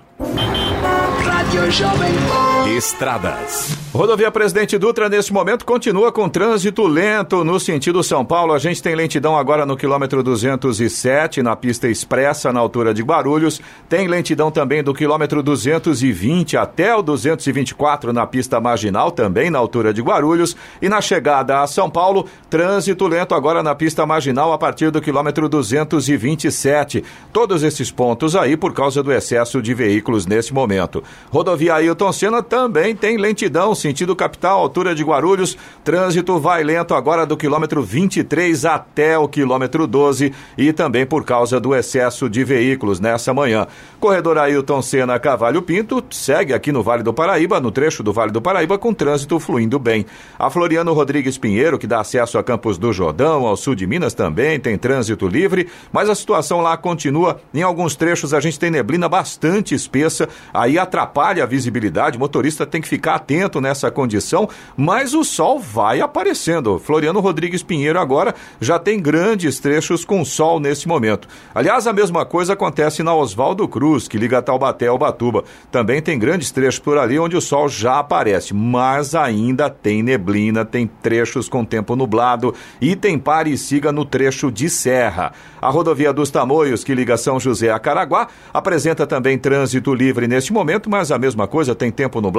Estradas. 2.67 3.75
Rodovia 3.93 4.31
Presidente 4.31 4.77
Dutra, 4.77 5.09
nesse 5.09 5.33
momento, 5.33 5.65
continua 5.65 6.11
com 6.11 6.29
trânsito 6.29 6.87
lento 6.87 7.43
no 7.43 7.59
sentido 7.59 8.01
São 8.01 8.23
Paulo. 8.23 8.53
A 8.53 8.59
gente 8.59 8.81
tem 8.81 8.95
lentidão 8.95 9.37
agora 9.37 9.65
no 9.65 9.75
quilômetro 9.75 10.23
207, 10.23 11.41
na 11.41 11.55
pista 11.57 11.89
expressa, 11.89 12.53
na 12.53 12.59
altura 12.59 12.93
de 12.93 13.01
Guarulhos. 13.03 13.59
Tem 13.89 14.07
lentidão 14.07 14.49
também 14.49 14.81
do 14.81 14.93
quilômetro 14.93 15.43
220 15.43 16.55
até 16.55 16.95
o 16.95 17.01
224 17.01 18.13
na 18.13 18.25
pista 18.25 18.61
marginal, 18.61 19.11
também 19.11 19.49
na 19.49 19.59
altura 19.59 19.93
de 19.93 20.01
Guarulhos. 20.01 20.55
E 20.81 20.87
na 20.87 21.01
chegada 21.01 21.61
a 21.61 21.67
São 21.67 21.89
Paulo, 21.89 22.27
trânsito 22.49 23.07
lento 23.07 23.35
agora 23.35 23.61
na 23.61 23.75
pista 23.75 24.05
marginal 24.05 24.53
a 24.53 24.57
partir 24.57 24.89
do 24.89 25.01
quilômetro 25.01 25.49
227. 25.49 27.03
Todos 27.33 27.63
esses 27.63 27.91
pontos 27.91 28.35
aí 28.35 28.55
por 28.55 28.71
causa 28.73 29.03
do 29.03 29.11
excesso 29.11 29.61
de 29.61 29.73
veículos 29.73 30.25
nesse 30.25 30.53
momento. 30.53 31.03
Rodovia 31.29 31.75
Ailton 31.75 32.13
Senna 32.13 32.41
também 32.51 32.93
tem 32.93 33.15
lentidão 33.15 33.73
sentido 33.73 34.13
capital, 34.13 34.59
altura 34.59 34.93
de 34.93 35.01
Guarulhos. 35.05 35.57
Trânsito 35.85 36.37
vai 36.37 36.65
lento 36.65 36.93
agora 36.93 37.25
do 37.25 37.37
quilômetro 37.37 37.81
23 37.81 38.65
até 38.65 39.17
o 39.17 39.25
quilômetro 39.25 39.87
12 39.87 40.33
e 40.57 40.73
também 40.73 41.05
por 41.05 41.23
causa 41.23 41.61
do 41.61 41.73
excesso 41.73 42.29
de 42.29 42.43
veículos 42.43 42.99
nessa 42.99 43.33
manhã. 43.33 43.67
Corredor 44.01 44.37
Ailton 44.37 44.81
Senna 44.81 45.17
Cavalho 45.17 45.61
Pinto 45.61 46.03
segue 46.11 46.53
aqui 46.53 46.73
no 46.73 46.83
Vale 46.83 47.03
do 47.03 47.13
Paraíba, 47.13 47.61
no 47.61 47.71
trecho 47.71 48.03
do 48.03 48.11
Vale 48.11 48.33
do 48.33 48.41
Paraíba, 48.41 48.77
com 48.77 48.93
trânsito 48.93 49.39
fluindo 49.39 49.79
bem. 49.79 50.05
A 50.37 50.49
Floriano 50.49 50.91
Rodrigues 50.91 51.37
Pinheiro, 51.37 51.79
que 51.79 51.87
dá 51.87 52.01
acesso 52.01 52.37
a 52.37 52.43
Campos 52.43 52.77
do 52.77 52.91
Jordão, 52.91 53.45
ao 53.45 53.55
sul 53.55 53.75
de 53.75 53.87
Minas 53.87 54.13
também, 54.13 54.59
tem 54.59 54.77
trânsito 54.77 55.25
livre, 55.25 55.69
mas 55.89 56.09
a 56.09 56.15
situação 56.15 56.59
lá 56.59 56.75
continua. 56.75 57.39
Em 57.53 57.61
alguns 57.61 57.95
trechos 57.95 58.33
a 58.33 58.41
gente 58.41 58.59
tem 58.59 58.69
neblina 58.69 59.07
bastante 59.07 59.73
espessa, 59.73 60.27
aí 60.53 60.77
atrapalha 60.77 61.43
a 61.43 61.47
visibilidade, 61.47 62.17
o 62.17 62.40
motorista 62.41 62.65
tem 62.65 62.81
que 62.81 62.87
ficar 62.87 63.15
atento 63.15 63.61
nessa 63.61 63.91
condição, 63.91 64.49
mas 64.75 65.13
o 65.13 65.23
sol 65.23 65.59
vai 65.59 66.01
aparecendo. 66.01 66.79
Floriano 66.79 67.19
Rodrigues 67.19 67.61
Pinheiro 67.61 67.99
agora 67.99 68.33
já 68.59 68.79
tem 68.79 68.99
grandes 68.99 69.59
trechos 69.59 70.03
com 70.03 70.25
sol 70.25 70.59
nesse 70.59 70.87
momento. 70.87 71.27
Aliás, 71.53 71.85
a 71.85 71.93
mesma 71.93 72.25
coisa 72.25 72.53
acontece 72.53 73.03
na 73.03 73.13
Oswaldo 73.13 73.67
Cruz, 73.67 74.07
que 74.07 74.17
liga 74.17 74.41
Taubaté 74.41 74.87
ao 74.87 74.97
Batuba. 74.97 75.43
Também 75.71 76.01
tem 76.01 76.17
grandes 76.17 76.49
trechos 76.49 76.79
por 76.79 76.97
ali 76.97 77.19
onde 77.19 77.37
o 77.37 77.41
sol 77.41 77.69
já 77.69 77.99
aparece, 77.99 78.55
mas 78.55 79.13
ainda 79.13 79.69
tem 79.69 80.01
neblina, 80.01 80.65
tem 80.65 80.87
trechos 80.87 81.47
com 81.47 81.63
tempo 81.63 81.95
nublado 81.95 82.55
e 82.81 82.95
tem 82.95 83.19
pare 83.19 83.51
e 83.51 83.57
siga 83.57 83.91
no 83.91 84.03
trecho 84.03 84.51
de 84.51 84.67
serra. 84.67 85.31
A 85.61 85.69
rodovia 85.69 86.11
dos 86.11 86.31
Tamoios, 86.31 86.83
que 86.83 86.95
liga 86.95 87.15
São 87.17 87.39
José 87.39 87.69
a 87.69 87.77
Caraguá, 87.77 88.27
apresenta 88.51 89.05
também 89.05 89.37
trânsito 89.37 89.93
livre 89.93 90.27
neste 90.27 90.51
momento, 90.51 90.89
mas 90.89 91.11
a 91.11 91.19
mesma 91.19 91.47
coisa 91.47 91.75
tem 91.75 91.91
tempo 91.91 92.19
nublado, 92.19 92.30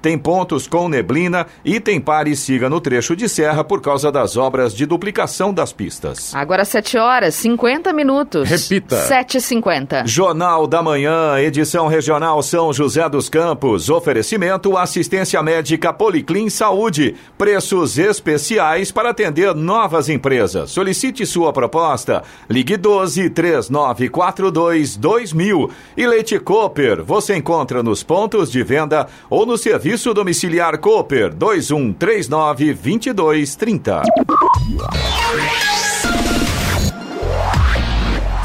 tem 0.00 0.16
pontos 0.16 0.66
com 0.66 0.88
neblina 0.88 1.46
e 1.64 1.78
tem 1.78 2.00
pare 2.00 2.30
e 2.30 2.36
siga 2.36 2.68
no 2.68 2.80
trecho 2.80 3.14
de 3.14 3.28
serra 3.28 3.62
por 3.62 3.80
causa 3.80 4.10
das 4.10 4.36
obras 4.36 4.74
de 4.74 4.86
duplicação 4.86 5.52
das 5.52 5.72
pistas. 5.72 6.34
Agora 6.34 6.64
7 6.64 6.96
horas, 6.98 7.34
50 7.34 7.92
minutos. 7.92 8.48
Repita. 8.48 8.96
7h50. 8.96 10.06
Jornal 10.06 10.66
da 10.66 10.82
Manhã, 10.82 11.38
edição 11.38 11.86
regional 11.88 12.42
São 12.42 12.72
José 12.72 13.08
dos 13.08 13.28
Campos. 13.28 13.88
Oferecimento 13.90 14.76
assistência 14.76 15.42
médica 15.42 15.92
Policlin 15.92 16.48
Saúde. 16.48 17.16
Preços 17.36 17.98
especiais 17.98 18.90
para 18.90 19.10
atender 19.10 19.54
novas 19.54 20.08
empresas. 20.08 20.70
Solicite 20.70 21.26
sua 21.26 21.52
proposta. 21.52 22.22
Ligue 22.48 22.76
12 22.76 23.30
3942 23.30 24.96
2000. 24.96 25.70
E 25.96 26.06
Leite 26.06 26.38
Cooper, 26.38 27.02
você 27.02 27.36
encontra 27.36 27.82
nos 27.82 28.02
pontos 28.02 28.50
de 28.50 28.62
venda 28.62 29.06
ou 29.28 29.46
no 29.46 29.56
serviço 29.56 30.12
domiciliar 30.14 30.78
Cooper 30.78 31.34
2139 31.34 32.74
2230. 32.74 34.02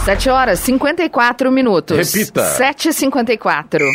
7 0.06 0.30
horas 0.30 0.60
54 0.60 1.52
minutos. 1.52 2.14
Repita. 2.14 2.58
7h54. 2.58 3.88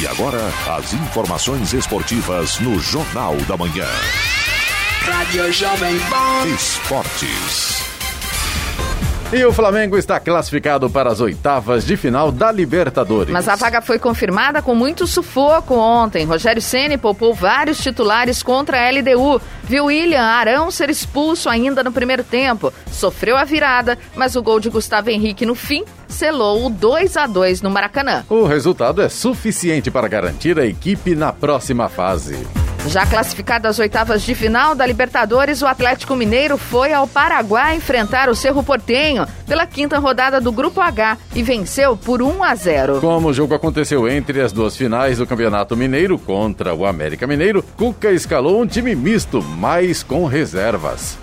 E 0.00 0.06
agora, 0.06 0.40
as 0.78 0.92
informações 0.94 1.72
esportivas 1.72 2.60
no 2.60 2.78
Jornal 2.78 3.34
da 3.48 3.56
Manhã. 3.56 3.88
Rádio 5.02 5.52
Jovem 5.52 5.98
Pan. 6.08 6.48
Esportes. 6.54 7.85
E 9.32 9.44
o 9.44 9.52
Flamengo 9.52 9.98
está 9.98 10.20
classificado 10.20 10.88
para 10.88 11.10
as 11.10 11.20
oitavas 11.20 11.84
de 11.84 11.96
final 11.96 12.30
da 12.30 12.52
Libertadores. 12.52 13.32
Mas 13.32 13.48
a 13.48 13.56
vaga 13.56 13.82
foi 13.82 13.98
confirmada 13.98 14.62
com 14.62 14.72
muito 14.72 15.04
sufoco 15.04 15.74
ontem. 15.74 16.24
Rogério 16.24 16.62
Ceni 16.62 16.96
poupou 16.96 17.34
vários 17.34 17.78
titulares 17.78 18.40
contra 18.40 18.78
a 18.78 18.88
LDU. 18.88 19.42
Viu 19.64 19.86
William 19.86 20.22
Arão 20.22 20.70
ser 20.70 20.90
expulso 20.90 21.48
ainda 21.48 21.82
no 21.82 21.90
primeiro 21.90 22.22
tempo. 22.22 22.72
Sofreu 22.90 23.36
a 23.36 23.42
virada, 23.42 23.98
mas 24.14 24.36
o 24.36 24.42
gol 24.42 24.60
de 24.60 24.70
Gustavo 24.70 25.10
Henrique 25.10 25.44
no 25.44 25.56
fim 25.56 25.84
selou 26.08 26.66
o 26.66 26.70
2 26.70 27.16
a 27.16 27.26
2 27.26 27.62
no 27.62 27.70
Maracanã. 27.70 28.24
O 28.28 28.44
resultado 28.44 29.02
é 29.02 29.08
suficiente 29.08 29.90
para 29.90 30.08
garantir 30.08 30.58
a 30.58 30.66
equipe 30.66 31.14
na 31.14 31.32
próxima 31.32 31.88
fase. 31.88 32.36
Já 32.88 33.04
classificado 33.04 33.66
às 33.66 33.78
oitavas 33.80 34.22
de 34.22 34.34
final 34.34 34.74
da 34.74 34.86
Libertadores, 34.86 35.60
o 35.60 35.66
Atlético 35.66 36.14
Mineiro 36.14 36.56
foi 36.56 36.92
ao 36.92 37.06
Paraguai 37.06 37.76
enfrentar 37.76 38.28
o 38.28 38.34
Cerro 38.34 38.62
Portenho 38.62 39.26
pela 39.46 39.66
quinta 39.66 39.98
rodada 39.98 40.40
do 40.40 40.52
Grupo 40.52 40.80
H 40.80 41.18
e 41.34 41.42
venceu 41.42 41.96
por 41.96 42.22
1 42.22 42.44
a 42.44 42.54
0. 42.54 43.00
Como 43.00 43.28
o 43.28 43.32
jogo 43.32 43.54
aconteceu 43.54 44.08
entre 44.08 44.40
as 44.40 44.52
duas 44.52 44.76
finais 44.76 45.18
do 45.18 45.26
Campeonato 45.26 45.76
Mineiro 45.76 46.16
contra 46.16 46.74
o 46.74 46.86
América 46.86 47.26
Mineiro, 47.26 47.64
Cuca 47.76 48.12
escalou 48.12 48.62
um 48.62 48.66
time 48.66 48.94
misto, 48.94 49.42
mas 49.42 50.04
com 50.04 50.24
reservas. 50.24 51.18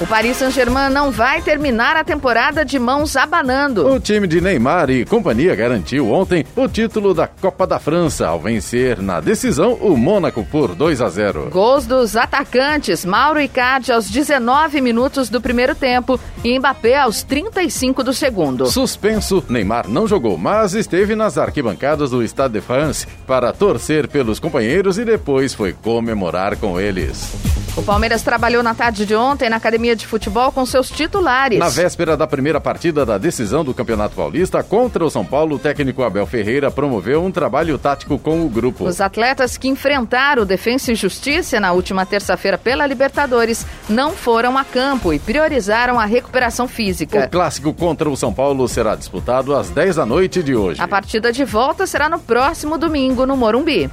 O 0.00 0.06
Paris 0.06 0.38
Saint-Germain 0.38 0.90
não 0.90 1.10
vai 1.12 1.40
terminar 1.42 1.96
a 1.96 2.02
temporada 2.02 2.64
de 2.64 2.78
mãos 2.78 3.16
abanando. 3.16 3.86
O 3.86 4.00
time 4.00 4.26
de 4.26 4.40
Neymar 4.40 4.90
e 4.90 5.04
companhia 5.04 5.54
garantiu 5.54 6.10
ontem 6.10 6.44
o 6.56 6.66
título 6.66 7.14
da 7.14 7.26
Copa 7.28 7.66
da 7.66 7.78
França 7.78 8.26
ao 8.26 8.40
vencer 8.40 9.00
na 9.00 9.20
decisão 9.20 9.74
o 9.74 9.96
Mônaco 9.96 10.44
por 10.44 10.74
2 10.74 11.00
a 11.00 11.08
0. 11.08 11.50
Gols 11.50 11.86
dos 11.86 12.16
atacantes 12.16 13.04
Mauro 13.04 13.40
Icardi 13.40 13.92
aos 13.92 14.10
19 14.10 14.80
minutos 14.80 15.28
do 15.28 15.40
primeiro 15.40 15.74
tempo 15.74 16.18
e 16.42 16.58
Mbappé 16.58 16.98
aos 16.98 17.22
35 17.22 18.02
do 18.02 18.12
segundo. 18.12 18.66
Suspenso, 18.66 19.44
Neymar 19.48 19.88
não 19.88 20.08
jogou, 20.08 20.36
mas 20.36 20.74
esteve 20.74 21.14
nas 21.14 21.38
arquibancadas 21.38 22.10
do 22.10 22.22
Stade 22.24 22.54
de 22.54 22.60
France 22.60 23.06
para 23.26 23.52
torcer 23.52 24.08
pelos 24.08 24.40
companheiros 24.40 24.98
e 24.98 25.04
depois 25.04 25.54
foi 25.54 25.72
comemorar 25.72 26.56
com 26.56 26.80
eles. 26.80 27.61
O 27.74 27.82
Palmeiras 27.82 28.20
trabalhou 28.20 28.62
na 28.62 28.74
tarde 28.74 29.06
de 29.06 29.14
ontem 29.14 29.48
na 29.48 29.56
academia 29.56 29.96
de 29.96 30.06
futebol 30.06 30.52
com 30.52 30.64
seus 30.66 30.90
titulares. 30.90 31.58
Na 31.58 31.70
véspera 31.70 32.18
da 32.18 32.26
primeira 32.26 32.60
partida 32.60 33.06
da 33.06 33.16
decisão 33.16 33.64
do 33.64 33.72
Campeonato 33.72 34.14
Paulista 34.14 34.62
contra 34.62 35.02
o 35.02 35.10
São 35.10 35.24
Paulo, 35.24 35.56
o 35.56 35.58
técnico 35.58 36.02
Abel 36.02 36.26
Ferreira 36.26 36.70
promoveu 36.70 37.24
um 37.24 37.32
trabalho 37.32 37.78
tático 37.78 38.18
com 38.18 38.44
o 38.44 38.48
grupo. 38.48 38.84
Os 38.84 39.00
atletas 39.00 39.56
que 39.56 39.68
enfrentaram 39.68 40.42
o 40.42 40.46
Defensa 40.46 40.92
e 40.92 40.94
Justiça 40.94 41.58
na 41.58 41.72
última 41.72 42.04
terça-feira 42.04 42.58
pela 42.58 42.86
Libertadores 42.86 43.64
não 43.88 44.12
foram 44.12 44.58
a 44.58 44.64
campo 44.64 45.10
e 45.10 45.18
priorizaram 45.18 45.98
a 45.98 46.04
recuperação 46.04 46.68
física. 46.68 47.24
O 47.24 47.30
clássico 47.30 47.72
contra 47.72 48.08
o 48.08 48.16
São 48.16 48.34
Paulo 48.34 48.68
será 48.68 48.94
disputado 48.94 49.56
às 49.56 49.70
10 49.70 49.96
da 49.96 50.04
noite 50.04 50.42
de 50.42 50.54
hoje. 50.54 50.78
A 50.78 50.86
partida 50.86 51.32
de 51.32 51.42
volta 51.42 51.86
será 51.86 52.10
no 52.10 52.18
próximo 52.18 52.76
domingo 52.76 53.24
no 53.24 53.34
Morumbi. 53.34 53.90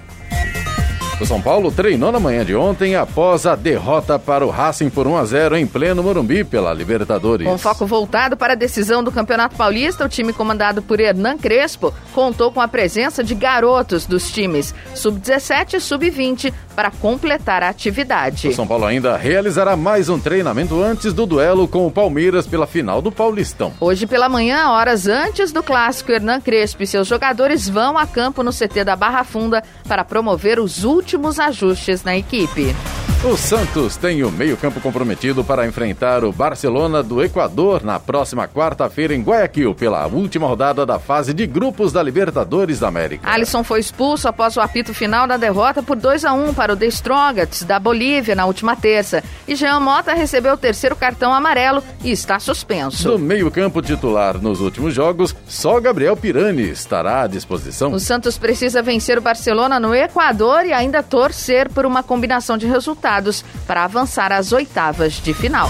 O 1.19 1.25
São 1.25 1.41
Paulo 1.41 1.69
treinou 1.69 2.13
na 2.13 2.19
manhã 2.19 2.45
de 2.45 2.55
ontem 2.55 2.95
após 2.95 3.45
a 3.45 3.53
derrota 3.53 4.17
para 4.17 4.45
o 4.45 4.49
Racing 4.49 4.89
por 4.89 5.05
1 5.05 5.17
a 5.17 5.25
0 5.25 5.57
em 5.57 5.67
pleno 5.67 6.01
Morumbi 6.01 6.45
pela 6.45 6.73
Libertadores. 6.73 7.45
Com 7.45 7.57
foco 7.57 7.85
voltado 7.85 8.37
para 8.37 8.53
a 8.53 8.55
decisão 8.55 9.03
do 9.03 9.11
Campeonato 9.11 9.57
Paulista, 9.57 10.05
o 10.05 10.09
time 10.09 10.31
comandado 10.31 10.81
por 10.81 10.97
Hernan 10.97 11.37
Crespo 11.37 11.93
contou 12.13 12.53
com 12.53 12.61
a 12.61 12.69
presença 12.69 13.21
de 13.21 13.35
garotos 13.35 14.05
dos 14.05 14.31
times 14.31 14.73
sub-17 14.95 15.73
e 15.73 15.81
sub-20 15.81 16.53
para 16.79 16.91
completar 16.91 17.61
a 17.61 17.67
atividade. 17.67 18.47
O 18.47 18.53
São 18.53 18.65
Paulo 18.65 18.85
ainda 18.85 19.17
realizará 19.17 19.75
mais 19.75 20.07
um 20.07 20.17
treinamento 20.17 20.81
antes 20.81 21.11
do 21.11 21.25
duelo 21.25 21.67
com 21.67 21.85
o 21.85 21.91
Palmeiras 21.91 22.47
pela 22.47 22.65
final 22.65 23.01
do 23.01 23.11
Paulistão. 23.11 23.73
Hoje 23.81 24.07
pela 24.07 24.29
manhã, 24.29 24.69
horas 24.69 25.05
antes 25.05 25.51
do 25.51 25.61
clássico, 25.61 26.09
Hernan 26.09 26.39
Crespo 26.39 26.81
e 26.81 26.87
seus 26.87 27.05
jogadores 27.05 27.67
vão 27.67 27.97
a 27.97 28.07
campo 28.07 28.43
no 28.43 28.53
CT 28.53 28.85
da 28.85 28.95
Barra 28.95 29.25
Funda 29.25 29.61
para 29.89 30.05
promover 30.05 30.57
os 30.57 30.85
últimos 30.85 31.37
ajustes 31.37 32.01
na 32.05 32.15
equipe. 32.15 32.73
O 33.21 33.35
Santos 33.35 33.97
tem 33.97 34.23
o 34.23 34.31
meio-campo 34.31 34.79
comprometido 34.79 35.43
para 35.43 35.67
enfrentar 35.67 36.23
o 36.23 36.31
Barcelona 36.31 37.03
do 37.03 37.21
Equador 37.21 37.83
na 37.83 37.99
próxima 37.99 38.47
quarta-feira 38.47 39.13
em 39.13 39.21
Guayaquil, 39.21 39.75
pela 39.75 40.07
última 40.07 40.47
rodada 40.47 40.85
da 40.85 40.97
fase 40.97 41.33
de 41.33 41.45
grupos 41.45 41.91
da 41.91 42.01
Libertadores 42.01 42.79
da 42.79 42.87
América. 42.87 43.29
Alisson 43.29 43.61
foi 43.61 43.81
expulso 43.81 44.29
após 44.29 44.55
o 44.55 44.61
apito 44.61 44.93
final 44.93 45.27
da 45.27 45.35
derrota 45.35 45.83
por 45.83 45.97
2 45.97 46.23
a 46.23 46.31
1 46.31 46.53
para 46.53 46.68
o 46.71 46.77
The 46.77 46.87
Strongets 46.87 47.63
da 47.63 47.79
Bolívia 47.79 48.35
na 48.35 48.45
última 48.45 48.75
terça. 48.75 49.23
E 49.47 49.55
Jean 49.55 49.79
Mota 49.79 50.13
recebeu 50.13 50.53
o 50.53 50.57
terceiro 50.57 50.95
cartão 50.95 51.33
amarelo 51.33 51.83
e 52.03 52.11
está 52.11 52.39
suspenso. 52.39 53.09
Do 53.09 53.19
meio-campo 53.19 53.81
titular 53.81 54.37
nos 54.37 54.61
últimos 54.61 54.93
jogos, 54.93 55.35
só 55.47 55.79
Gabriel 55.79 56.15
Pirani 56.15 56.69
estará 56.69 57.23
à 57.23 57.27
disposição. 57.27 57.91
O 57.91 57.99
Santos 57.99 58.37
precisa 58.37 58.81
vencer 58.81 59.17
o 59.17 59.21
Barcelona 59.21 59.79
no 59.79 59.93
Equador 59.93 60.65
e 60.65 60.73
ainda 60.73 61.03
torcer 61.03 61.69
por 61.69 61.85
uma 61.85 62.03
combinação 62.03 62.57
de 62.57 62.67
resultados 62.67 63.43
para 63.65 63.83
avançar 63.83 64.31
às 64.31 64.51
oitavas 64.51 65.13
de 65.13 65.33
final. 65.33 65.69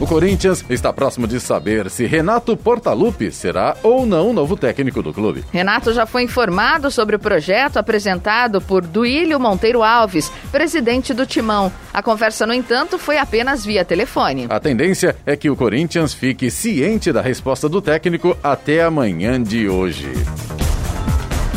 O 0.00 0.06
Corinthians 0.06 0.64
está 0.70 0.92
próximo 0.92 1.26
de 1.26 1.38
saber 1.38 1.90
se 1.90 2.06
Renato 2.06 2.56
Portaluppi 2.56 3.30
será 3.30 3.76
ou 3.82 4.06
não 4.06 4.30
o 4.30 4.32
novo 4.32 4.56
técnico 4.56 5.02
do 5.02 5.12
clube. 5.12 5.44
Renato 5.52 5.92
já 5.92 6.06
foi 6.06 6.22
informado 6.22 6.90
sobre 6.90 7.16
o 7.16 7.18
projeto 7.18 7.76
apresentado 7.76 8.62
por 8.62 8.86
Duílio 8.86 9.38
Monteiro 9.38 9.82
Alves, 9.82 10.32
presidente 10.50 11.12
do 11.12 11.26
Timão. 11.26 11.70
A 11.92 12.02
conversa, 12.02 12.46
no 12.46 12.54
entanto, 12.54 12.98
foi 12.98 13.18
apenas 13.18 13.62
via 13.64 13.84
telefone. 13.84 14.46
A 14.48 14.58
tendência 14.58 15.14
é 15.26 15.36
que 15.36 15.50
o 15.50 15.56
Corinthians 15.56 16.14
fique 16.14 16.50
ciente 16.50 17.12
da 17.12 17.20
resposta 17.20 17.68
do 17.68 17.82
técnico 17.82 18.34
até 18.42 18.82
amanhã 18.82 19.42
de 19.42 19.68
hoje. 19.68 20.10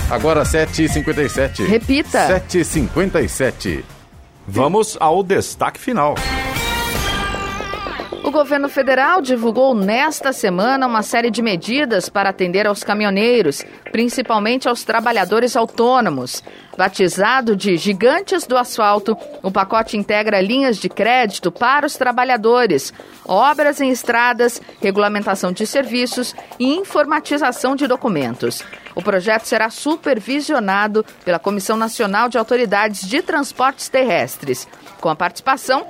Agora 0.09 0.43
7h57. 0.43 1.65
Repita. 1.65 2.27
7h57. 2.27 3.83
Vamos 4.45 4.97
ao 4.99 5.23
destaque 5.23 5.79
final. 5.79 6.15
O 8.23 8.31
governo 8.31 8.69
federal 8.69 9.21
divulgou 9.21 9.75
nesta 9.75 10.31
semana 10.31 10.87
uma 10.87 11.03
série 11.03 11.29
de 11.29 11.41
medidas 11.41 12.07
para 12.07 12.29
atender 12.29 12.65
aos 12.65 12.81
caminhoneiros, 12.81 13.65
principalmente 13.91 14.65
aos 14.65 14.85
trabalhadores 14.85 15.57
autônomos. 15.57 16.41
Batizado 16.77 17.53
de 17.53 17.75
Gigantes 17.75 18.47
do 18.47 18.57
Asfalto, 18.57 19.17
o 19.41 19.51
pacote 19.51 19.97
integra 19.97 20.39
linhas 20.39 20.77
de 20.77 20.87
crédito 20.87 21.51
para 21.51 21.85
os 21.85 21.97
trabalhadores, 21.97 22.93
obras 23.25 23.81
em 23.81 23.89
estradas, 23.89 24.61
regulamentação 24.81 25.51
de 25.51 25.67
serviços 25.67 26.33
e 26.57 26.75
informatização 26.77 27.75
de 27.75 27.87
documentos. 27.87 28.63
O 28.95 29.01
projeto 29.01 29.43
será 29.43 29.69
supervisionado 29.69 31.05
pela 31.25 31.39
Comissão 31.39 31.75
Nacional 31.75 32.29
de 32.29 32.37
Autoridades 32.37 33.01
de 33.01 33.21
Transportes 33.21 33.89
Terrestres, 33.89 34.65
com 35.01 35.09
a 35.09 35.15
participação 35.15 35.85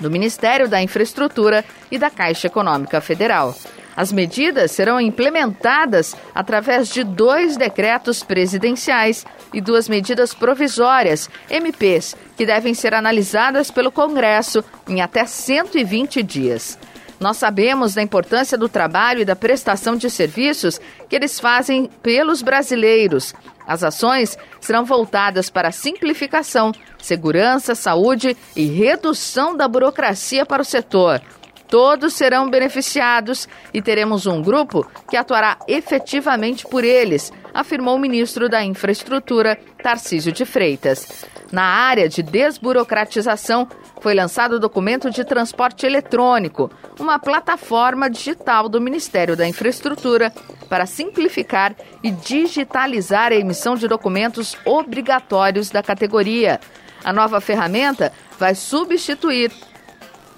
do 0.00 0.10
Ministério 0.10 0.68
da 0.68 0.82
Infraestrutura 0.82 1.64
e 1.90 1.98
da 1.98 2.10
Caixa 2.10 2.46
Econômica 2.46 3.00
Federal. 3.00 3.54
As 3.96 4.12
medidas 4.12 4.72
serão 4.72 5.00
implementadas 5.00 6.16
através 6.34 6.88
de 6.88 7.04
dois 7.04 7.56
decretos 7.56 8.22
presidenciais 8.22 9.24
e 9.52 9.60
duas 9.60 9.88
medidas 9.88 10.34
provisórias, 10.34 11.30
MPs, 11.48 12.16
que 12.36 12.44
devem 12.44 12.74
ser 12.74 12.92
analisadas 12.92 13.70
pelo 13.70 13.92
Congresso 13.92 14.64
em 14.88 15.00
até 15.00 15.24
120 15.24 16.22
dias. 16.22 16.76
Nós 17.20 17.36
sabemos 17.36 17.94
da 17.94 18.02
importância 18.02 18.58
do 18.58 18.68
trabalho 18.68 19.20
e 19.20 19.24
da 19.24 19.36
prestação 19.36 19.96
de 19.96 20.10
serviços 20.10 20.80
que 21.08 21.14
eles 21.14 21.38
fazem 21.38 21.88
pelos 22.02 22.42
brasileiros. 22.42 23.32
As 23.66 23.82
ações 23.82 24.36
serão 24.60 24.84
voltadas 24.84 25.48
para 25.48 25.72
simplificação, 25.72 26.72
segurança, 26.98 27.74
saúde 27.74 28.36
e 28.54 28.66
redução 28.66 29.56
da 29.56 29.66
burocracia 29.66 30.44
para 30.44 30.62
o 30.62 30.64
setor. 30.64 31.20
Todos 31.68 32.14
serão 32.14 32.48
beneficiados 32.48 33.48
e 33.72 33.80
teremos 33.80 34.26
um 34.26 34.42
grupo 34.42 34.86
que 35.10 35.16
atuará 35.16 35.58
efetivamente 35.66 36.66
por 36.66 36.84
eles, 36.84 37.32
afirmou 37.52 37.96
o 37.96 37.98
ministro 37.98 38.48
da 38.48 38.62
Infraestrutura, 38.62 39.58
Tarcísio 39.82 40.30
de 40.30 40.44
Freitas. 40.44 41.24
Na 41.50 41.64
área 41.64 42.08
de 42.08 42.22
desburocratização, 42.22 43.66
foi 44.00 44.14
lançado 44.14 44.56
o 44.56 44.60
documento 44.60 45.10
de 45.10 45.24
transporte 45.24 45.86
eletrônico, 45.86 46.70
uma 47.00 47.18
plataforma 47.18 48.10
digital 48.10 48.68
do 48.68 48.80
Ministério 48.80 49.34
da 49.34 49.48
Infraestrutura 49.48 50.32
para 50.74 50.86
simplificar 50.86 51.72
e 52.02 52.10
digitalizar 52.10 53.30
a 53.30 53.36
emissão 53.36 53.76
de 53.76 53.86
documentos 53.86 54.56
obrigatórios 54.64 55.70
da 55.70 55.84
categoria. 55.84 56.60
A 57.04 57.12
nova 57.12 57.40
ferramenta 57.40 58.12
vai 58.40 58.56
substituir 58.56 59.52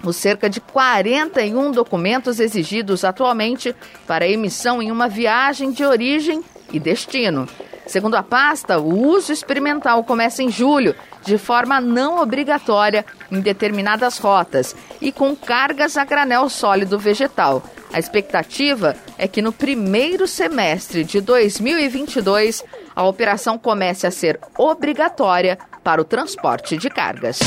os 0.03 0.15
cerca 0.15 0.47
de 0.47 0.61
41 0.61 1.71
documentos 1.71 2.39
exigidos 2.39 3.03
atualmente 3.03 3.75
para 4.05 4.27
emissão 4.27 4.79
em 4.79 4.91
uma 4.91 5.07
viagem 5.09 5.71
de 5.71 5.83
origem 5.83 6.43
e 6.71 6.79
destino. 6.79 7.47
Segundo 7.87 8.13
a 8.13 8.21
pasta, 8.21 8.77
o 8.77 9.07
uso 9.07 9.33
experimental 9.33 10.03
começa 10.03 10.43
em 10.43 10.51
julho, 10.51 10.93
de 11.25 11.39
forma 11.39 11.81
não 11.81 12.21
obrigatória 12.21 13.03
em 13.31 13.41
determinadas 13.41 14.19
rotas 14.19 14.75
e 15.01 15.11
com 15.11 15.35
cargas 15.35 15.97
a 15.97 16.05
granel 16.05 16.47
sólido 16.47 16.99
vegetal. 16.99 17.63
A 17.91 17.97
expectativa 17.97 18.95
é 19.17 19.27
que 19.27 19.41
no 19.41 19.51
primeiro 19.51 20.27
semestre 20.27 21.03
de 21.03 21.19
2022 21.19 22.63
a 22.95 23.03
operação 23.03 23.57
comece 23.57 24.05
a 24.05 24.11
ser 24.11 24.39
obrigatória 24.57 25.57
para 25.83 26.01
o 26.01 26.05
transporte 26.05 26.77
de 26.77 26.89
cargas. 26.89 27.39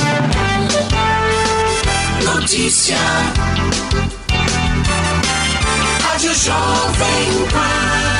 Notícia. 2.25 2.97
Rádio 6.03 6.35
Jovem 6.35 7.49
Pan. 7.53 8.20